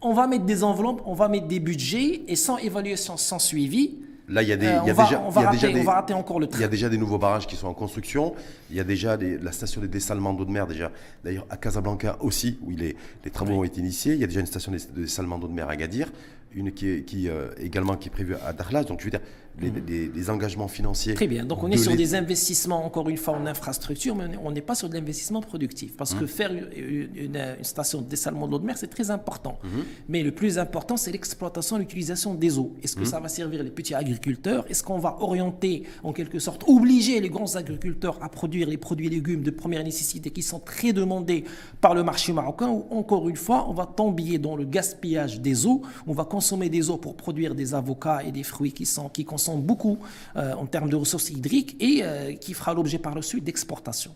on 0.04 0.12
va 0.12 0.26
mettre 0.26 0.44
des 0.44 0.62
enveloppes, 0.62 1.02
on 1.06 1.14
va 1.14 1.28
mettre 1.28 1.46
des 1.48 1.60
budgets 1.60 2.22
et 2.28 2.36
sans 2.36 2.58
évaluation, 2.58 3.16
sans 3.16 3.38
suivi, 3.38 3.96
Là, 4.26 4.42
il 4.42 4.48
y 4.48 4.52
a, 4.52 4.56
des, 4.56 4.64
il 4.64 4.70
y 4.70 4.90
a 4.90 4.94
rater- 4.94 5.16
des- 5.16 5.20
on 5.20 5.82
va 5.84 5.92
rater 5.92 6.14
encore 6.14 6.40
le 6.40 6.46
Il 6.46 6.52
y 6.52 6.54
a 6.54 6.58
train. 6.60 6.68
déjà 6.68 6.88
des 6.88 6.96
nouveaux 6.96 7.18
barrages 7.18 7.46
qui 7.46 7.56
sont 7.56 7.66
en 7.66 7.74
construction. 7.74 8.32
Il 8.70 8.76
y 8.76 8.80
a 8.80 8.84
déjà 8.84 9.18
des- 9.18 9.36
la 9.36 9.52
station 9.52 9.82
de 9.82 9.86
dessalement 9.86 10.32
d'eau 10.32 10.46
de 10.46 10.50
mer, 10.50 10.66
déjà. 10.66 10.90
D'ailleurs, 11.22 11.44
à 11.50 11.58
Casablanca 11.58 12.16
aussi, 12.20 12.58
où 12.62 12.70
il 12.70 12.82
est- 12.84 12.96
les 13.22 13.30
travaux 13.30 13.52
ont 13.52 13.64
été 13.64 13.80
initiés. 13.80 14.14
Il 14.14 14.20
y 14.20 14.24
a 14.24 14.26
déjà 14.26 14.40
une 14.40 14.46
station 14.46 14.72
de 14.72 14.78
de 14.78 15.02
dessalement 15.02 15.36
d'eau 15.38 15.46
de 15.48 15.52
mer 15.52 15.68
à 15.68 15.76
Gadir, 15.76 16.10
une 16.54 16.72
qui 16.72 16.88
est 16.88 17.02
qui, 17.04 17.28
euh, 17.28 17.50
également 17.60 17.96
qui 17.96 18.08
est 18.08 18.12
prévue 18.12 18.36
à 18.46 18.54
Dakhla. 18.54 18.84
Donc, 18.84 19.00
je 19.00 19.04
veux 19.04 19.10
dire, 19.10 19.20
les, 19.60 19.70
les- 19.86 20.08
les 20.08 20.30
engagements 20.30 20.68
financiers. 20.68 21.14
Très 21.14 21.26
bien. 21.26 21.44
Donc 21.44 21.62
on 21.62 21.68
de 21.68 21.74
est 21.74 21.76
sur 21.78 21.94
des 21.96 22.14
investissements, 22.14 22.84
encore 22.84 23.08
une 23.08 23.16
fois, 23.16 23.34
en 23.34 23.46
infrastructure, 23.46 24.14
mais 24.16 24.24
on 24.42 24.50
n'est 24.50 24.60
pas 24.62 24.74
sur 24.74 24.88
de 24.88 24.94
l'investissement 24.94 25.40
productif. 25.40 25.96
Parce 25.96 26.14
Mmh. 26.14 26.18
que 26.20 26.26
faire 26.26 26.52
une, 26.52 26.68
une- 26.76 27.36
une 27.58 27.64
station 27.64 28.00
de 28.00 28.08
dessalement 28.08 28.46
de 28.46 28.52
l'eau 28.52 28.58
de 28.58 28.66
mer, 28.66 28.76
c'est 28.76 28.88
très 28.88 29.10
important. 29.10 29.58
Mmh. 29.62 29.68
Mais 30.08 30.22
le 30.22 30.32
plus 30.32 30.58
important, 30.58 30.96
c'est 30.96 31.12
l'exploitation, 31.12 31.78
l'utilisation 31.78 32.34
des 32.34 32.58
eaux. 32.58 32.72
Est-ce 32.82 32.96
que 32.96 33.02
Mmh. 33.02 33.06
ça 33.06 33.20
va 33.20 33.28
servir 33.28 33.62
les 33.62 33.70
petits 33.70 33.94
agriculteurs? 33.94 34.64
Est-ce 34.68 34.82
qu'on 34.82 34.98
va 34.98 35.16
orienter, 35.20 35.84
en 36.02 36.12
quelque 36.12 36.38
sorte, 36.40 36.64
obliger 36.66 37.20
les 37.20 37.28
grands 37.30 37.54
agriculteurs 37.54 38.18
à 38.22 38.28
produire 38.28 38.68
les 38.68 38.76
produits 38.76 39.06
et 39.06 39.10
légumes 39.10 39.42
de 39.42 39.50
première 39.50 39.84
nécessité 39.84 40.30
qui 40.30 40.42
sont 40.42 40.58
très 40.60 40.92
demandés 40.92 41.44
par 41.80 41.94
le 41.94 42.02
marché 42.02 42.32
marocain? 42.32 42.68
Ou 42.70 42.86
encore 42.90 43.28
une 43.28 43.36
fois, 43.36 43.66
on 43.68 43.72
va 43.74 43.86
tomber 43.86 44.38
dans 44.38 44.56
le 44.56 44.64
gaspillage 44.64 45.40
des 45.40 45.66
eaux. 45.66 45.82
On 46.06 46.12
va 46.12 46.24
consommer 46.24 46.68
des 46.68 46.90
eaux 46.90 46.96
pour 46.96 47.14
produire 47.16 47.54
des 47.54 47.72
avocats 47.74 48.22
et 48.24 48.32
des 48.32 48.42
fruits 48.42 48.72
qui, 48.72 48.86
sont, 48.86 49.08
qui 49.08 49.24
consomment 49.24 49.43
beaucoup 49.56 49.98
euh, 50.36 50.52
en 50.54 50.66
termes 50.66 50.88
de 50.88 50.96
ressources 50.96 51.30
hydriques 51.30 51.76
et 51.80 52.00
euh, 52.02 52.32
qui 52.34 52.54
fera 52.54 52.74
l'objet 52.74 52.98
par 52.98 53.14
la 53.14 53.22
suite 53.22 53.44
d'exportation. 53.44 54.12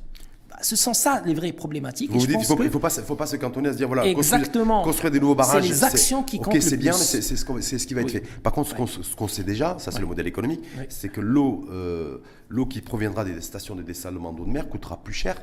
Bah, 0.50 0.56
ce 0.62 0.76
sont 0.76 0.94
ça 0.94 1.22
les 1.26 1.34
vraies 1.34 1.52
problématiques. 1.52 2.08
Vous 2.10 2.16
Et 2.16 2.18
vous 2.18 2.24
je 2.24 2.26
dites, 2.28 2.48
il 2.48 2.64
ne 2.64 2.70
faut, 2.70 2.78
pas, 2.78 2.88
se- 2.90 3.02
faut 3.02 3.14
pas 3.16 3.26
se 3.26 3.36
cantonner 3.36 3.68
à 3.68 3.72
se 3.72 3.76
dire, 3.76 3.86
voilà, 3.86 4.06
Exactement. 4.06 4.82
Construire, 4.82 4.84
construire 4.84 5.10
des 5.12 5.20
nouveaux 5.20 5.34
C'est 5.34 5.36
barrages. 5.36 5.68
les 5.68 5.84
actions 5.84 6.22
qui 6.22 6.36
Ok, 6.38 6.44
comptent 6.44 6.54
le 6.54 6.60
c'est 6.62 6.76
bien, 6.78 6.92
mais 6.92 6.98
c'est 6.98 7.20
c'est 7.20 7.36
ce, 7.36 7.44
c'est 7.60 7.76
qui 7.86 7.92
va 7.94 8.00
être 8.00 8.10
fait. 8.10 8.20
Par 8.42 8.52
contre, 8.54 8.70
ce 8.88 9.14
qu'on 9.14 9.28
sait 9.28 9.44
déjà, 9.44 9.76
ça 9.78 9.90
c'est 9.92 10.00
le 10.00 10.06
modèle 10.06 10.26
économique, 10.26 10.60
c'est 10.88 11.10
que 11.10 11.20
l'eau 11.20 11.66
euh, 11.70 12.18
qui 12.70 12.80
proviendra 12.80 13.24
des 13.24 13.40
stations 13.42 13.74
de 13.76 13.82
dessalement 13.82 14.32
d'eau 14.32 14.44
de 14.46 14.50
mer 14.50 14.68
coûtera 14.68 14.96
plus 15.02 15.12
cher. 15.14 15.36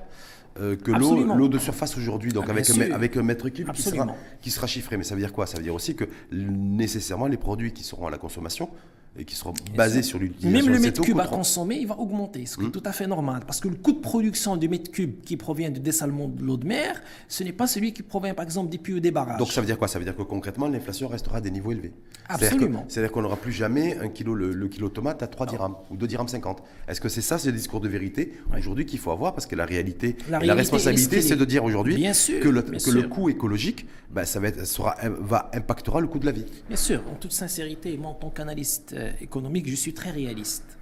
euh, 0.57 0.75
que 0.77 0.89
l'eau 0.91 1.49
de 1.49 1.59
surface 1.59 1.97
aujourd'hui, 1.97 2.31
donc 2.31 2.45
Ah, 2.47 2.51
avec, 2.51 2.69
un, 2.69 2.91
avec 2.93 3.15
mètre 3.17 3.49
cube 3.49 3.69
qui 3.73 3.81
sera, 3.81 3.91
Absolument. 3.91 4.17
qui 4.41 4.49
sera 4.51 4.67
chiffré. 4.67 4.95
Mais 4.97 5.03
ça 5.03 5.13
veut 5.13 5.19
dire 5.21 5.33
quoi? 5.33 5.45
Ça 5.47 5.57
veut 5.57 5.63
dire 5.63 5.75
aussi 5.75 5.95
que 5.95 6.05
nécessairement 6.31 7.27
les 7.27 7.37
produits 7.37 7.73
qui 7.73 7.83
seront 7.83 8.07
à 8.07 8.09
la 8.09 8.17
consommation 8.17 8.69
et 9.17 9.25
qui 9.25 9.35
seront 9.35 9.53
basés 9.75 10.03
sur 10.03 10.19
l'utilisation 10.19 10.65
Même 10.65 10.73
le 10.73 10.77
de 10.79 10.83
mètre 10.85 11.01
cube 11.01 11.19
à 11.19 11.27
consommer, 11.27 11.75
il 11.77 11.87
va 11.87 11.97
augmenter, 11.99 12.45
ce 12.45 12.57
qui 12.57 12.63
est 12.63 12.67
Hmm. 12.67 12.71
tout 12.71 12.83
à 12.85 12.91
fait 12.91 13.07
normal. 13.07 13.43
Parce 13.45 13.59
que 13.59 13.67
le 13.67 13.75
coût 13.75 13.93
de 13.93 13.99
production 13.99 14.57
du 14.57 14.67
mètre 14.67 14.91
cube 14.91 15.21
qui 15.21 15.37
provient 15.37 15.69
du 15.69 15.79
dessalement 15.79 16.27
de 16.27 16.41
l'eau 16.43 16.57
de 16.57 16.65
mer, 16.67 17.01
ce 17.27 17.43
n'est 17.43 17.53
pas 17.53 17.67
celui 17.67 17.93
qui 17.93 18.03
provient, 18.03 18.33
par 18.33 18.43
exemple, 18.43 18.69
des 18.69 18.77
puits 18.77 18.93
ou 18.95 18.99
des 18.99 19.11
barrages. 19.11 19.37
Donc 19.37 19.51
ça 19.51 19.61
veut 19.61 19.67
dire 19.67 19.77
quoi? 19.77 19.87
Ça 19.87 19.99
veut 19.99 20.05
dire 20.05 20.15
que 20.15 20.23
concrètement, 20.23 20.67
l'inflation 20.67 21.07
restera 21.07 21.37
à 21.37 21.41
des 21.41 21.51
niveaux 21.51 21.71
élevés. 21.71 21.93
Absolument. 22.27 22.85
C'est-à-dire 22.87 23.11
qu'on 23.11 23.21
n'aura 23.21 23.37
plus 23.37 23.51
jamais 23.51 23.97
un 23.99 24.09
kilo, 24.09 24.33
le, 24.35 24.51
le 24.51 24.67
kilo 24.67 24.89
tomate 24.89 25.21
à 25.23 25.27
3 25.27 25.45
dirhams 25.47 25.75
ou 25.91 25.97
2 25.97 26.07
dirhams 26.07 26.27
50. 26.27 26.63
Est-ce 26.87 26.99
que 26.99 27.09
c'est 27.09 27.21
ça, 27.21 27.37
c'est 27.37 27.51
le 27.51 27.57
discours 27.57 27.81
de 27.81 27.87
vérité? 27.87 28.33
Aujourd'hui 28.57 28.85
qu'il 28.85 28.99
faut 28.99 29.11
avoir 29.11 29.33
Parce 29.33 29.45
que 29.45 29.55
la 29.55 29.65
réalité 29.65 30.15
La 30.29 30.37
et 30.43 30.47
la 30.47 30.53
réalité 30.53 30.59
responsabilité, 30.61 31.17
est 31.17 31.21
ce 31.21 31.27
c'est 31.29 31.35
de 31.35 31.45
dire 31.45 31.63
aujourd'hui 31.63 31.95
que, 32.41 32.49
le, 32.49 32.61
que 32.61 32.89
le 32.91 33.03
coût 33.03 33.29
écologique 33.29 33.85
ben, 34.11 34.23
ça 34.25 34.39
va 34.39 34.47
être, 34.47 34.65
sera, 34.65 34.95
va, 35.03 35.49
impactera 35.53 35.99
le 35.99 36.07
coût 36.07 36.19
de 36.19 36.25
la 36.25 36.31
vie. 36.31 36.45
Bien 36.67 36.77
sûr, 36.77 37.01
en 37.11 37.15
toute 37.15 37.33
sincérité, 37.33 37.97
moi 37.97 38.11
en 38.11 38.13
tant 38.13 38.29
qu'analyste 38.29 38.93
euh, 38.95 39.04
économique, 39.21 39.69
je 39.69 39.75
suis 39.75 39.93
très 39.93 40.11
réaliste. 40.11 40.77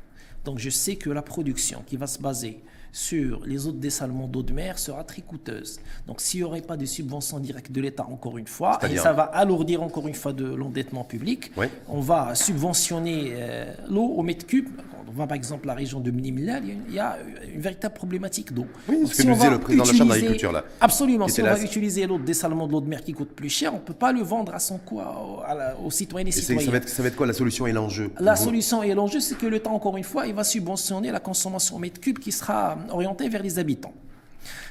Donc 0.45 0.59
je 0.59 0.69
sais 0.69 0.95
que 0.95 1.09
la 1.09 1.21
production 1.21 1.83
qui 1.85 1.97
va 1.97 2.07
se 2.07 2.19
baser 2.19 2.61
sur 2.93 3.41
les 3.45 3.67
eaux 3.67 3.71
de 3.71 3.79
dessalement 3.79 4.27
d'eau 4.27 4.43
de 4.43 4.53
mer 4.53 4.77
sera 4.77 5.03
très 5.03 5.23
coûteuse. 5.23 5.79
Donc 6.07 6.21
s'il 6.21 6.41
n'y 6.41 6.43
aurait 6.45 6.61
pas 6.61 6.77
de 6.77 6.85
subventions 6.85 7.39
directes 7.39 7.71
de 7.71 7.81
l'État, 7.81 8.05
encore 8.07 8.37
une 8.37 8.47
fois, 8.47 8.79
et 8.89 8.97
ça 8.97 9.11
va 9.13 9.23
alourdir 9.23 9.81
encore 9.81 10.07
une 10.07 10.13
fois 10.13 10.31
de 10.31 10.45
l'endettement 10.45 11.03
public, 11.03 11.51
on 11.89 11.99
va 12.01 12.35
subventionner 12.35 13.31
euh, 13.33 13.73
l'eau 13.89 14.05
au 14.05 14.21
mètre 14.21 14.45
cube. 14.45 14.69
On 15.15 15.15
va 15.19 15.27
par 15.27 15.35
exemple 15.35 15.67
la 15.67 15.75
région 15.75 15.99
de 15.99 16.09
Mnimilal, 16.09 16.63
il 16.87 16.93
y 16.95 16.97
a 16.97 17.17
une- 17.53 17.59
véritable 17.61 17.93
problématique 17.93 18.51
d'eau. 18.51 18.65
Oui, 18.89 18.99
Donc, 19.01 19.11
ce 19.11 19.17
que 19.17 19.21
si 19.21 19.27
nous 19.27 19.33
on 19.33 19.35
disait 19.35 19.49
le 19.51 19.59
président 19.59 19.83
de 19.83 19.89
la 19.89 19.93
Chambre 19.95 20.11
d'agriculture, 20.13 20.51
là, 20.51 20.63
Absolument, 20.81 21.27
si 21.27 21.41
on 21.41 21.45
là, 21.45 21.53
va 21.53 21.61
utiliser 21.61 22.07
l'eau 22.07 22.17
de 22.17 22.23
dessalement 22.23 22.65
de 22.65 22.71
l'eau 22.71 22.81
de 22.81 22.87
mer 22.87 23.03
qui 23.03 23.13
coûte 23.13 23.29
plus 23.29 23.49
cher, 23.49 23.73
on 23.75 23.77
ne 23.77 23.81
peut 23.83 23.93
pas 23.93 24.11
le 24.11 24.21
vendre 24.21 24.55
à 24.55 24.59
son 24.59 24.79
coût 24.79 25.01
à- 25.01 25.43
à 25.45 25.53
la- 25.53 25.77
aux 25.79 25.91
citoyennes 25.91 26.29
et 26.29 26.31
citoyens. 26.31 26.65
ça, 26.65 26.71
va 26.71 26.77
être, 26.77 26.89
ça 26.89 27.03
va 27.03 27.09
être 27.09 27.15
quoi 27.15 27.27
la 27.27 27.33
solution 27.33 27.67
et 27.67 27.71
l'enjeu 27.73 28.09
La 28.19 28.35
solution 28.35 28.81
et 28.81 28.95
l'enjeu, 28.95 29.19
c'est 29.19 29.35
que 29.37 29.45
l'État, 29.45 29.69
encore 29.69 29.97
une 29.97 30.03
fois, 30.03 30.25
il 30.25 30.33
va 30.33 30.43
subventionner 30.43 31.11
la 31.11 31.19
consommation 31.19 31.75
au 31.75 31.79
mètre 31.79 31.99
cube 32.01 32.17
qui 32.17 32.31
sera 32.31 32.77
orientée 32.89 33.29
vers 33.29 33.43
les 33.43 33.59
habitants. 33.59 33.93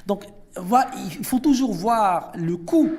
Donc, 0.07 0.25
il 0.57 1.25
faut 1.25 1.39
toujours 1.39 1.73
voir 1.73 2.33
le 2.35 2.57
coût 2.57 2.91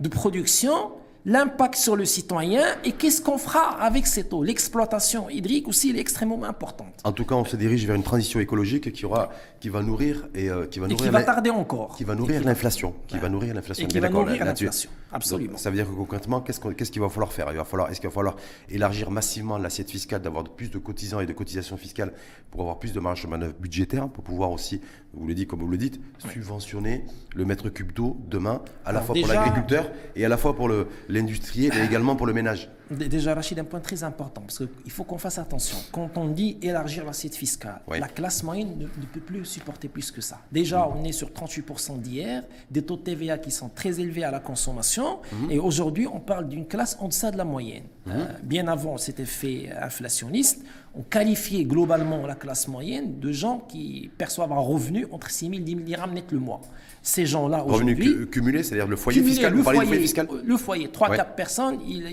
de 0.00 0.08
production, 0.08 0.92
l'impact 1.26 1.74
sur 1.74 1.96
le 1.96 2.04
citoyen 2.04 2.62
et 2.84 2.92
qu'est-ce 2.92 3.20
qu'on 3.20 3.36
fera 3.36 3.82
avec 3.82 4.06
cette 4.06 4.32
eau. 4.32 4.44
L'exploitation 4.44 5.28
hydrique 5.28 5.66
aussi 5.66 5.90
elle 5.90 5.96
est 5.96 6.00
extrêmement 6.00 6.44
importante. 6.44 6.94
En 7.02 7.12
tout 7.12 7.24
cas, 7.24 7.34
on 7.34 7.44
se 7.44 7.56
dirige 7.56 7.84
vers 7.84 7.96
une 7.96 8.04
transition 8.04 8.38
écologique 8.38 8.92
qui, 8.92 9.04
aura, 9.04 9.30
qui 9.60 9.68
va 9.68 9.82
nourrir 9.82 10.28
et 10.34 10.48
euh, 10.48 10.66
qui 10.66 10.78
va 10.78 10.86
Et 10.86 10.90
qui 10.90 10.94
nourrir 10.94 11.12
va 11.12 11.22
tarder 11.22 11.50
encore. 11.50 11.96
qui 11.96 12.04
va 12.04 12.14
nourrir 12.14 12.44
l'inflation, 12.44 12.94
qui 13.08 13.18
va 13.18 13.28
nourrir 13.28 13.54
l'inflation. 13.54 13.84
Et 13.84 13.88
qui 13.88 13.98
va 13.98 14.08
nourrir 14.08 14.44
l'inflation. 14.44 14.90
Absolument. 15.12 15.56
ça 15.56 15.70
veut 15.70 15.76
dire 15.76 15.86
que 15.86 15.94
concrètement, 15.94 16.40
qu'est-ce 16.40 16.90
qu'il 16.90 17.00
va 17.00 17.08
falloir 17.08 17.32
faire? 17.32 17.46
Il 17.50 17.56
va 17.56 17.64
falloir, 17.64 17.90
est-ce 17.90 18.00
qu'il 18.00 18.08
va 18.08 18.14
falloir 18.14 18.36
élargir 18.68 19.10
massivement 19.10 19.56
l'assiette 19.56 19.90
fiscale, 19.90 20.20
d'avoir 20.20 20.44
plus 20.44 20.70
de 20.70 20.78
cotisants 20.78 21.20
et 21.20 21.26
de 21.26 21.32
cotisations 21.32 21.76
fiscales 21.76 22.12
pour 22.50 22.60
avoir 22.62 22.78
plus 22.78 22.92
de 22.92 23.00
marge 23.00 23.22
de 23.22 23.28
manœuvre 23.28 23.54
budgétaire, 23.58 24.08
pour 24.08 24.24
pouvoir 24.24 24.50
aussi, 24.50 24.80
vous 25.14 25.26
le 25.26 25.34
dites 25.34 25.48
comme 25.48 25.60
vous 25.60 25.68
le 25.68 25.78
dites, 25.78 26.00
subventionner 26.30 27.04
le 27.34 27.44
mètre 27.44 27.68
cube 27.68 27.92
d'eau 27.92 28.16
demain, 28.28 28.62
à 28.84 28.92
la 28.92 29.00
fois 29.00 29.14
pour 29.14 29.26
l'agriculteur 29.28 29.90
et 30.16 30.24
à 30.24 30.28
la 30.28 30.36
fois 30.36 30.56
pour 30.56 30.70
l'industriel 31.08 31.72
et 31.76 31.84
également 31.84 32.16
pour 32.16 32.26
le 32.26 32.32
ménage? 32.32 32.70
Déjà, 32.90 33.34
Rachid, 33.34 33.58
un 33.58 33.64
point 33.64 33.80
très 33.80 34.04
important, 34.04 34.42
parce 34.42 34.58
qu'il 34.58 34.90
faut 34.90 35.04
qu'on 35.04 35.18
fasse 35.18 35.38
attention. 35.38 35.76
Quand 35.90 36.16
on 36.16 36.28
dit 36.28 36.56
élargir 36.62 37.04
l'assiette 37.04 37.34
fiscale, 37.34 37.80
la 37.88 38.08
classe 38.08 38.42
moyenne 38.42 38.78
ne, 38.78 39.06
peut 39.06 39.20
plus 39.20 39.44
supporter 39.44 39.88
plus 39.88 40.10
que 40.10 40.20
ça. 40.20 40.40
Déjà, 40.52 40.88
on 40.88 41.02
est 41.04 41.12
sur 41.12 41.30
38% 41.30 42.00
d'hier, 42.00 42.44
des 42.70 42.82
taux 42.82 42.96
de 42.96 43.02
TVA 43.02 43.38
qui 43.38 43.50
sont 43.50 43.68
très 43.68 44.00
élevés 44.00 44.24
à 44.24 44.30
la 44.30 44.40
consommation, 44.40 45.18
mhm. 45.32 45.50
et 45.50 45.58
aujourd'hui, 45.58 46.06
on 46.06 46.20
parle 46.20 46.48
d'une 46.48 46.66
classe 46.66 46.96
en 47.00 47.08
deçà 47.08 47.30
de 47.30 47.38
la 47.38 47.44
moyenne. 47.44 47.84
Mhm. 48.06 48.12
Euh, 48.14 48.26
bien 48.42 48.68
avant 48.68 48.98
cet 48.98 49.18
effet 49.18 49.70
inflationniste, 49.80 50.64
on 50.94 51.02
qualifiait 51.02 51.64
globalement 51.64 52.26
la 52.26 52.34
classe 52.34 52.68
moyenne 52.68 53.18
de 53.18 53.32
gens 53.32 53.58
qui 53.58 54.10
perçoivent 54.16 54.52
un 54.52 54.58
revenu 54.58 55.06
entre 55.10 55.30
6 55.30 55.46
000 55.46 55.58
et 55.58 55.60
10 55.60 55.70
000 55.72 55.82
dirhams 55.82 56.14
net 56.14 56.32
le 56.32 56.38
mois 56.38 56.62
ces 57.06 57.24
gens-là 57.24 57.64
aujourd'hui... 57.64 58.08
Revenu 58.08 58.26
cumulé, 58.26 58.62
c'est-à-dire 58.64 58.88
le 58.88 58.96
foyer 58.96 59.22
fiscal, 59.22 59.54
le 59.54 59.62
foyer, 59.62 59.98
fiscal 60.00 60.26
Le 60.44 60.56
foyer, 60.56 60.88
3-4 60.88 61.36
personnes, 61.36 61.78
ils, 61.86 62.04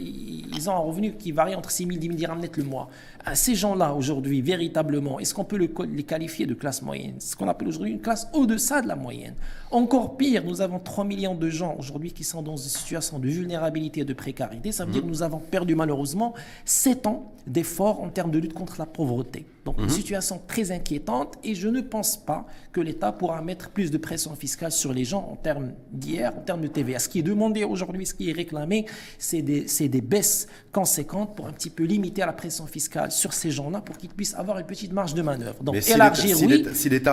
ils, 0.56 0.70
ont 0.70 0.74
un 0.74 0.78
revenu 0.78 1.14
qui 1.14 1.32
varie 1.32 1.56
entre 1.56 1.72
6 1.72 1.86
000 1.86 1.96
et 1.96 1.98
10 1.98 2.08
000 2.08 2.18
dirhams 2.18 2.40
net 2.40 2.56
le 2.58 2.64
mois. 2.64 2.90
Euh, 3.28 3.32
ces 3.34 3.56
gens-là 3.56 3.96
aujourd'hui, 3.96 4.44
véritablement, 4.44 5.20
est-ce 5.20 5.34
qu'on 5.34 5.46
peut 5.46 5.58
les 5.58 6.04
qualifier 6.04 6.46
de 6.46 6.54
classe 6.54 6.84
moyenne? 6.84 7.16
Ce 7.18 7.36
qu'on 7.36 7.48
appelle 7.48 7.70
aujourd'hui 7.70 7.92
une 7.92 8.02
classe 8.02 8.28
au-deçà 8.34 8.84
de 8.84 8.88
la 8.88 8.96
moyenne. 8.96 9.34
Encore 9.72 10.16
pire, 10.16 10.44
nous 10.46 10.62
avons 10.62 10.78
3 10.78 11.06
millions 11.06 11.34
de 11.34 11.50
gens 11.50 11.76
aujourd'hui 11.80 12.12
qui 12.12 12.24
sont 12.24 12.44
dans 12.44 12.56
une 12.56 12.70
situation 12.70 13.18
de 13.18 13.28
vulnérabilité 13.28 14.02
et 14.02 14.06
de 14.06 14.14
précarité. 14.14 14.72
Ça 14.72 14.86
veut 14.86 14.92
dire 14.92 15.02
que 15.02 15.08
nous 15.08 15.24
avons 15.24 15.40
perdu 15.40 15.74
malheureusement 15.74 16.36
7 16.66 17.08
ans 17.08 17.34
d'efforts 17.48 18.04
en 18.04 18.10
termes 18.10 18.30
de 18.30 18.38
lutte 18.38 18.54
contre 18.54 18.76
la 18.78 18.86
pauvreté. 18.86 19.48
Donc 19.66 19.78
une 19.78 19.86
mhm. 19.86 19.90
situation 19.90 20.42
très 20.48 20.72
inquiétante 20.72 21.36
et 21.44 21.56
je 21.56 21.70
ne 21.70 21.82
pense 21.82 22.18
pas 22.18 22.46
que 22.72 22.82
l'État 22.82 23.12
pourra 23.12 23.42
mettre 23.42 23.70
plus 23.70 23.92
de 23.92 23.98
pression 23.98 24.36
fiscale 24.36 24.72
sur 24.72 24.83
les 24.92 25.06
gens 25.06 25.30
en 25.32 25.36
termes 25.36 25.74
d'hier, 25.92 26.34
en 26.36 26.42
termes 26.42 26.62
de 26.62 26.68
TVA. 26.68 27.00
Ce 27.00 27.08
qui 27.08 27.20
est 27.20 27.24
demandé 27.24 27.64
aujourd'hui, 27.64 28.06
ce 28.06 28.14
qui 28.14 28.30
est 28.30 28.34
réclamé, 28.34 28.86
c'est 29.18 29.42
des, 29.42 29.66
des 29.88 30.02
baisses 30.02 30.48
conséquentes 30.72 31.36
pour 31.36 31.48
un 31.48 31.54
petit 31.54 31.70
peu 31.70 31.84
limiter 31.84 32.22
la 32.22 32.34
pression 32.34 32.66
fiscale 32.66 33.12
sur 33.12 33.34
ces 33.34 33.52
gens-là 33.52 33.82
pour 33.82 33.98
qu'ils 33.98 34.10
puissent 34.10 34.36
avoir 34.36 34.60
une 34.60 34.66
petite 34.66 34.92
marge 34.92 35.14
de 35.14 35.22
manœuvre. 35.22 35.64
Donc 35.64 35.76
élargir, 35.88 36.38
oui, 36.42 36.66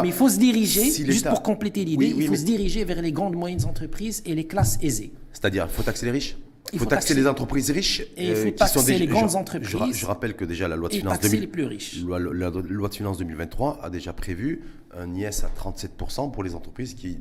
mais 0.03 0.09
il 0.09 0.13
faut 0.13 0.29
se 0.29 0.39
diriger, 0.39 0.91
juste 0.91 1.29
pour 1.29 1.43
compléter 1.43 1.85
l'idée, 1.85 2.15
il 2.17 2.27
faut 2.27 2.37
se 2.37 2.45
diriger 2.45 2.85
vers 2.85 3.03
les 3.03 3.13
grandes 3.13 3.37
moyennes 3.37 3.65
entreprises 3.67 4.23
et 4.25 4.35
les 4.35 4.47
classes 4.47 4.79
aisées. 4.83 5.13
C'est-à-dire, 5.33 5.67
il 5.71 5.75
faut 5.75 5.83
taxer 5.83 6.07
les 6.07 6.13
riches 6.13 6.37
il 6.73 6.79
faut, 6.79 6.87
taxer, 6.87 7.15
les 7.15 7.27
entreprises 7.27 7.71
riches 7.71 8.03
et 8.17 8.29
il 8.29 8.37
faut 8.37 8.49
euh, 8.49 8.53
taxer 8.53 8.79
sont 8.79 8.87
les 8.87 9.07
grandes 9.07 9.35
entreprises. 9.35 9.97
Je, 9.97 10.07
rappelle 10.07 10.35
que 10.35 10.45
déjà 10.45 10.69
la 10.69 10.77
loi 10.77 10.89
de 10.89 10.95
finances 10.95 11.23
les 11.23 11.47
plus 11.47 11.65
riches. 11.65 11.97
La, 12.09 12.19
loi 12.19 12.89
de 12.89 12.95
finances 12.95 13.19
2023 13.19 13.81
a 13.83 13.91
déjà 13.91 14.13
prévu 14.13 14.63
un 14.95 15.15
IS 15.15 15.45
à 15.45 15.49
37% 15.49 16.31
pour 16.31 16.43
les 16.43 16.55
entreprises 16.55 16.95
qui 16.95 17.19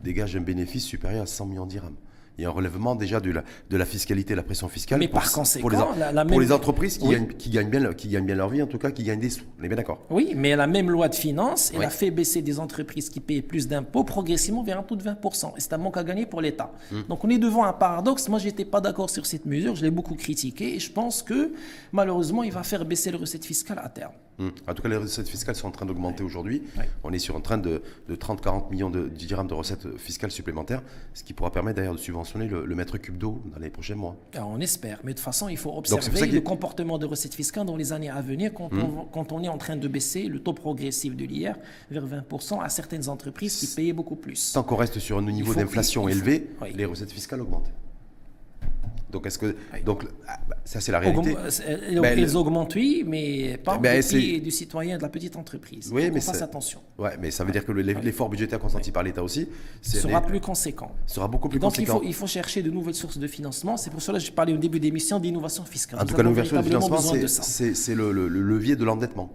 dégagent 0.00 0.36
un 0.36 0.40
bénéfice 0.40 0.84
supérieur 0.84 1.22
à 1.22 1.26
100 1.26 1.46
millions 1.46 1.66
d'irhams 1.66 1.96
il 2.38 2.42
y 2.42 2.44
a 2.46 2.50
un 2.50 2.52
relèvement 2.52 2.94
déjà 2.94 3.18
de 3.18 3.32
la, 3.32 3.42
de 3.68 3.76
la 3.76 3.84
fiscalité, 3.84 4.34
de 4.34 4.36
la 4.36 4.44
pression 4.44 4.68
fiscale. 4.68 5.00
Mais 5.00 5.08
pour, 5.08 5.20
par 5.20 5.32
conséquent, 5.32 5.68
pour 6.28 6.40
les, 6.40 6.52
entreprises 6.52 6.98
qui, 6.98 7.08
gagnent, 7.08 7.26
qui, 7.26 7.50
gagnent 7.50 7.68
bien, 7.68 7.92
qui 7.92 8.08
gagnent 8.08 8.26
bien 8.26 8.36
leur 8.36 8.48
vie, 8.48 8.62
en 8.62 8.68
tout 8.68 8.78
cas, 8.78 8.92
qui 8.92 9.02
gagnent 9.02 9.18
des 9.18 9.30
sous. 9.30 9.42
On 9.58 9.64
est 9.64 9.68
bien 9.68 9.76
d'accord 9.76 10.04
Oui, 10.08 10.34
mais 10.36 10.54
la 10.54 10.68
même 10.68 10.88
loi 10.88 11.08
de 11.08 11.16
finances, 11.16 11.72
elle 11.74 11.82
a 11.82 11.90
fait 11.90 12.12
baisser 12.12 12.40
des 12.40 12.60
entreprises 12.60 13.10
qui 13.10 13.18
paient 13.18 13.42
plus 13.42 13.66
d'impôts 13.66 14.04
progressivement 14.04 14.62
vers 14.62 14.78
un 14.78 14.84
taux 14.84 14.94
de 14.94 15.02
20%. 15.02 15.56
Et 15.56 15.60
c'est 15.60 15.72
un 15.72 15.78
manque 15.78 15.96
à 15.96 16.04
gagner 16.04 16.26
pour 16.26 16.40
l'État. 16.40 16.70
Hmm. 16.92 17.02
Donc 17.08 17.24
on 17.24 17.28
est 17.28 17.38
devant 17.38 17.64
un 17.64 17.72
paradoxe. 17.72 18.28
Moi, 18.28 18.38
je 18.38 18.46
n'étais 18.46 18.64
pas 18.64 18.80
d'accord 18.80 19.10
sur 19.10 19.26
cette 19.26 19.44
mesure. 19.44 19.74
Je 19.74 19.82
l'ai 19.82 19.90
beaucoup 19.90 20.14
critiqué. 20.14 20.76
Et 20.76 20.78
je 20.78 20.92
pense 20.92 21.24
que, 21.24 21.52
malheureusement, 21.90 22.44
il 22.44 22.52
va 22.52 22.62
faire 22.62 22.84
baisser 22.84 23.10
les 23.10 23.18
recettes 23.18 23.46
fiscales 23.46 23.80
à 23.82 23.88
terme. 23.88 24.12
Hmm. 24.38 24.50
En 24.68 24.74
tout 24.74 24.82
cas, 24.82 24.88
les 24.88 24.96
recettes 24.96 25.28
fiscales 25.28 25.56
sont 25.56 25.66
en 25.66 25.72
train 25.72 25.86
d'augmenter 25.86 26.22
aujourd'hui. 26.22 26.62
On 27.02 27.12
est 27.12 27.18
sur 27.18 27.34
un 27.34 27.40
train 27.40 27.58
de, 27.58 27.82
de 28.08 28.14
30-40 28.14 28.70
millions 28.70 28.90
de, 28.90 29.08
dirhams 29.08 29.48
de 29.48 29.54
recettes 29.54 29.96
fiscales 29.96 30.30
supplémentaires, 30.30 30.82
ce 31.14 31.24
qui 31.24 31.32
pourra 31.32 31.50
permettre 31.50 31.78
d'ailleurs 31.78 31.94
de 31.94 31.98
subventionner 31.98 32.27
le, 32.36 32.64
le 32.66 32.74
mètre 32.74 32.98
cube 32.98 33.16
d'eau 33.16 33.40
dans 33.52 33.60
les 33.60 33.70
prochains 33.70 33.94
mois. 33.94 34.16
on 34.34 34.60
espère, 34.60 35.00
mais 35.04 35.12
de 35.12 35.16
toute 35.16 35.24
façon, 35.24 35.48
il 35.48 35.56
faut 35.56 35.72
observer 35.76 36.26
le 36.26 36.40
comportement 36.40 36.98
de 36.98 37.06
recettes 37.06 37.34
fiscales 37.34 37.66
dans 37.66 37.76
les 37.76 37.92
années 37.92 38.10
à 38.10 38.20
venir 38.20 38.52
quand, 38.52 38.70
on, 38.72 38.76
hmm. 38.76 39.06
quand 39.12 39.32
on 39.32 39.42
est 39.42 39.48
en 39.48 39.58
train 39.58 39.76
de 39.76 39.88
baisser 39.88 40.24
le 40.24 40.40
taux 40.40 40.52
progressif 40.52 41.16
de 41.16 41.24
l'IR 41.24 41.56
vers 41.90 42.06
20% 42.06 42.62
à 42.62 42.68
certaines 42.68 43.08
entreprises 43.08 43.56
qui 43.56 43.66
payaient 43.66 43.92
beaucoup 43.92 44.16
plus. 44.16 44.52
Tant 44.52 44.62
qu'on 44.62 44.76
reste 44.76 44.98
sur 44.98 45.18
un 45.18 45.22
niveau 45.22 45.54
d'inflation 45.54 46.08
élevé, 46.08 46.50
les 46.74 46.84
recettes 46.84 47.12
fiscales 47.12 47.40
augmentent. 47.40 47.70
Donc, 49.10 49.26
est-ce 49.26 49.38
que. 49.38 49.56
Donc, 49.84 50.04
ah, 50.26 50.38
bah, 50.48 50.56
ça, 50.64 50.80
c'est 50.80 50.92
la 50.92 50.98
réalité. 50.98 51.34
Euh, 51.36 52.00
ben, 52.00 52.18
ils 52.18 52.36
augmentent, 52.36 52.74
oui, 52.74 53.04
mais 53.06 53.56
pas 53.56 53.78
ben, 53.78 54.02
au 54.02 54.40
du 54.40 54.50
citoyen 54.50 54.98
de 54.98 55.02
la 55.02 55.08
petite 55.08 55.36
entreprise. 55.36 55.90
Oui, 55.92 56.10
mais 56.10 56.20
fasse 56.20 56.42
attention. 56.42 56.80
Ouais, 56.98 57.16
mais 57.20 57.30
ça 57.30 57.44
veut 57.44 57.52
dire 57.52 57.64
que 57.64 57.72
l'effort 57.72 58.28
budgétaire 58.28 58.58
consenti 58.58 58.90
par 58.90 59.02
l'État 59.02 59.22
aussi 59.22 59.48
sera 59.82 60.20
plus 60.20 60.40
conséquent. 60.40 60.92
Sera 61.06 61.28
beaucoup 61.28 61.48
plus 61.48 61.58
donc, 61.58 61.72
conséquent. 61.72 61.94
Donc, 61.94 62.02
il 62.04 62.14
faut, 62.14 62.26
chercher 62.26 62.62
de 62.62 62.70
nouvelles 62.70 62.94
sources 62.94 63.18
de 63.18 63.26
financement. 63.26 63.76
C'est 63.78 63.90
pour 63.90 64.02
cela 64.02 64.18
que 64.18 64.24
j'ai 64.24 64.32
parlé 64.32 64.52
au 64.52 64.58
début 64.58 64.80
d'émission 64.80 65.18
d'innovation 65.18 65.64
fiscale. 65.64 66.00
En 66.00 66.04
tout 66.04 66.14
cas, 66.14 66.22
l'innovation 66.22 66.56
de 66.58 66.62
financement, 66.62 66.98
c'est 66.98 67.94
le, 67.94 68.28
levier 68.28 68.76
de 68.76 68.84
l'endettement. 68.84 69.32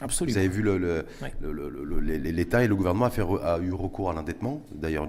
Absolument. 0.00 0.32
Vous 0.32 0.38
avez 0.38 0.48
vu 0.48 2.32
l'État 2.32 2.64
et 2.64 2.68
le 2.68 2.74
gouvernement 2.74 3.06
a, 3.06 3.10
fait, 3.10 3.22
a 3.22 3.58
eu 3.58 3.72
recours 3.72 4.10
à 4.10 4.12
l'endettement. 4.12 4.60
D'ailleurs, 4.74 5.08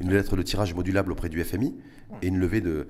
une 0.00 0.12
lettre 0.12 0.36
de 0.36 0.42
tirage 0.42 0.74
modulable 0.74 1.12
auprès 1.12 1.28
du 1.28 1.42
FMI 1.42 1.74
et 2.22 2.28
une 2.28 2.38
levée 2.38 2.60
de 2.60 2.88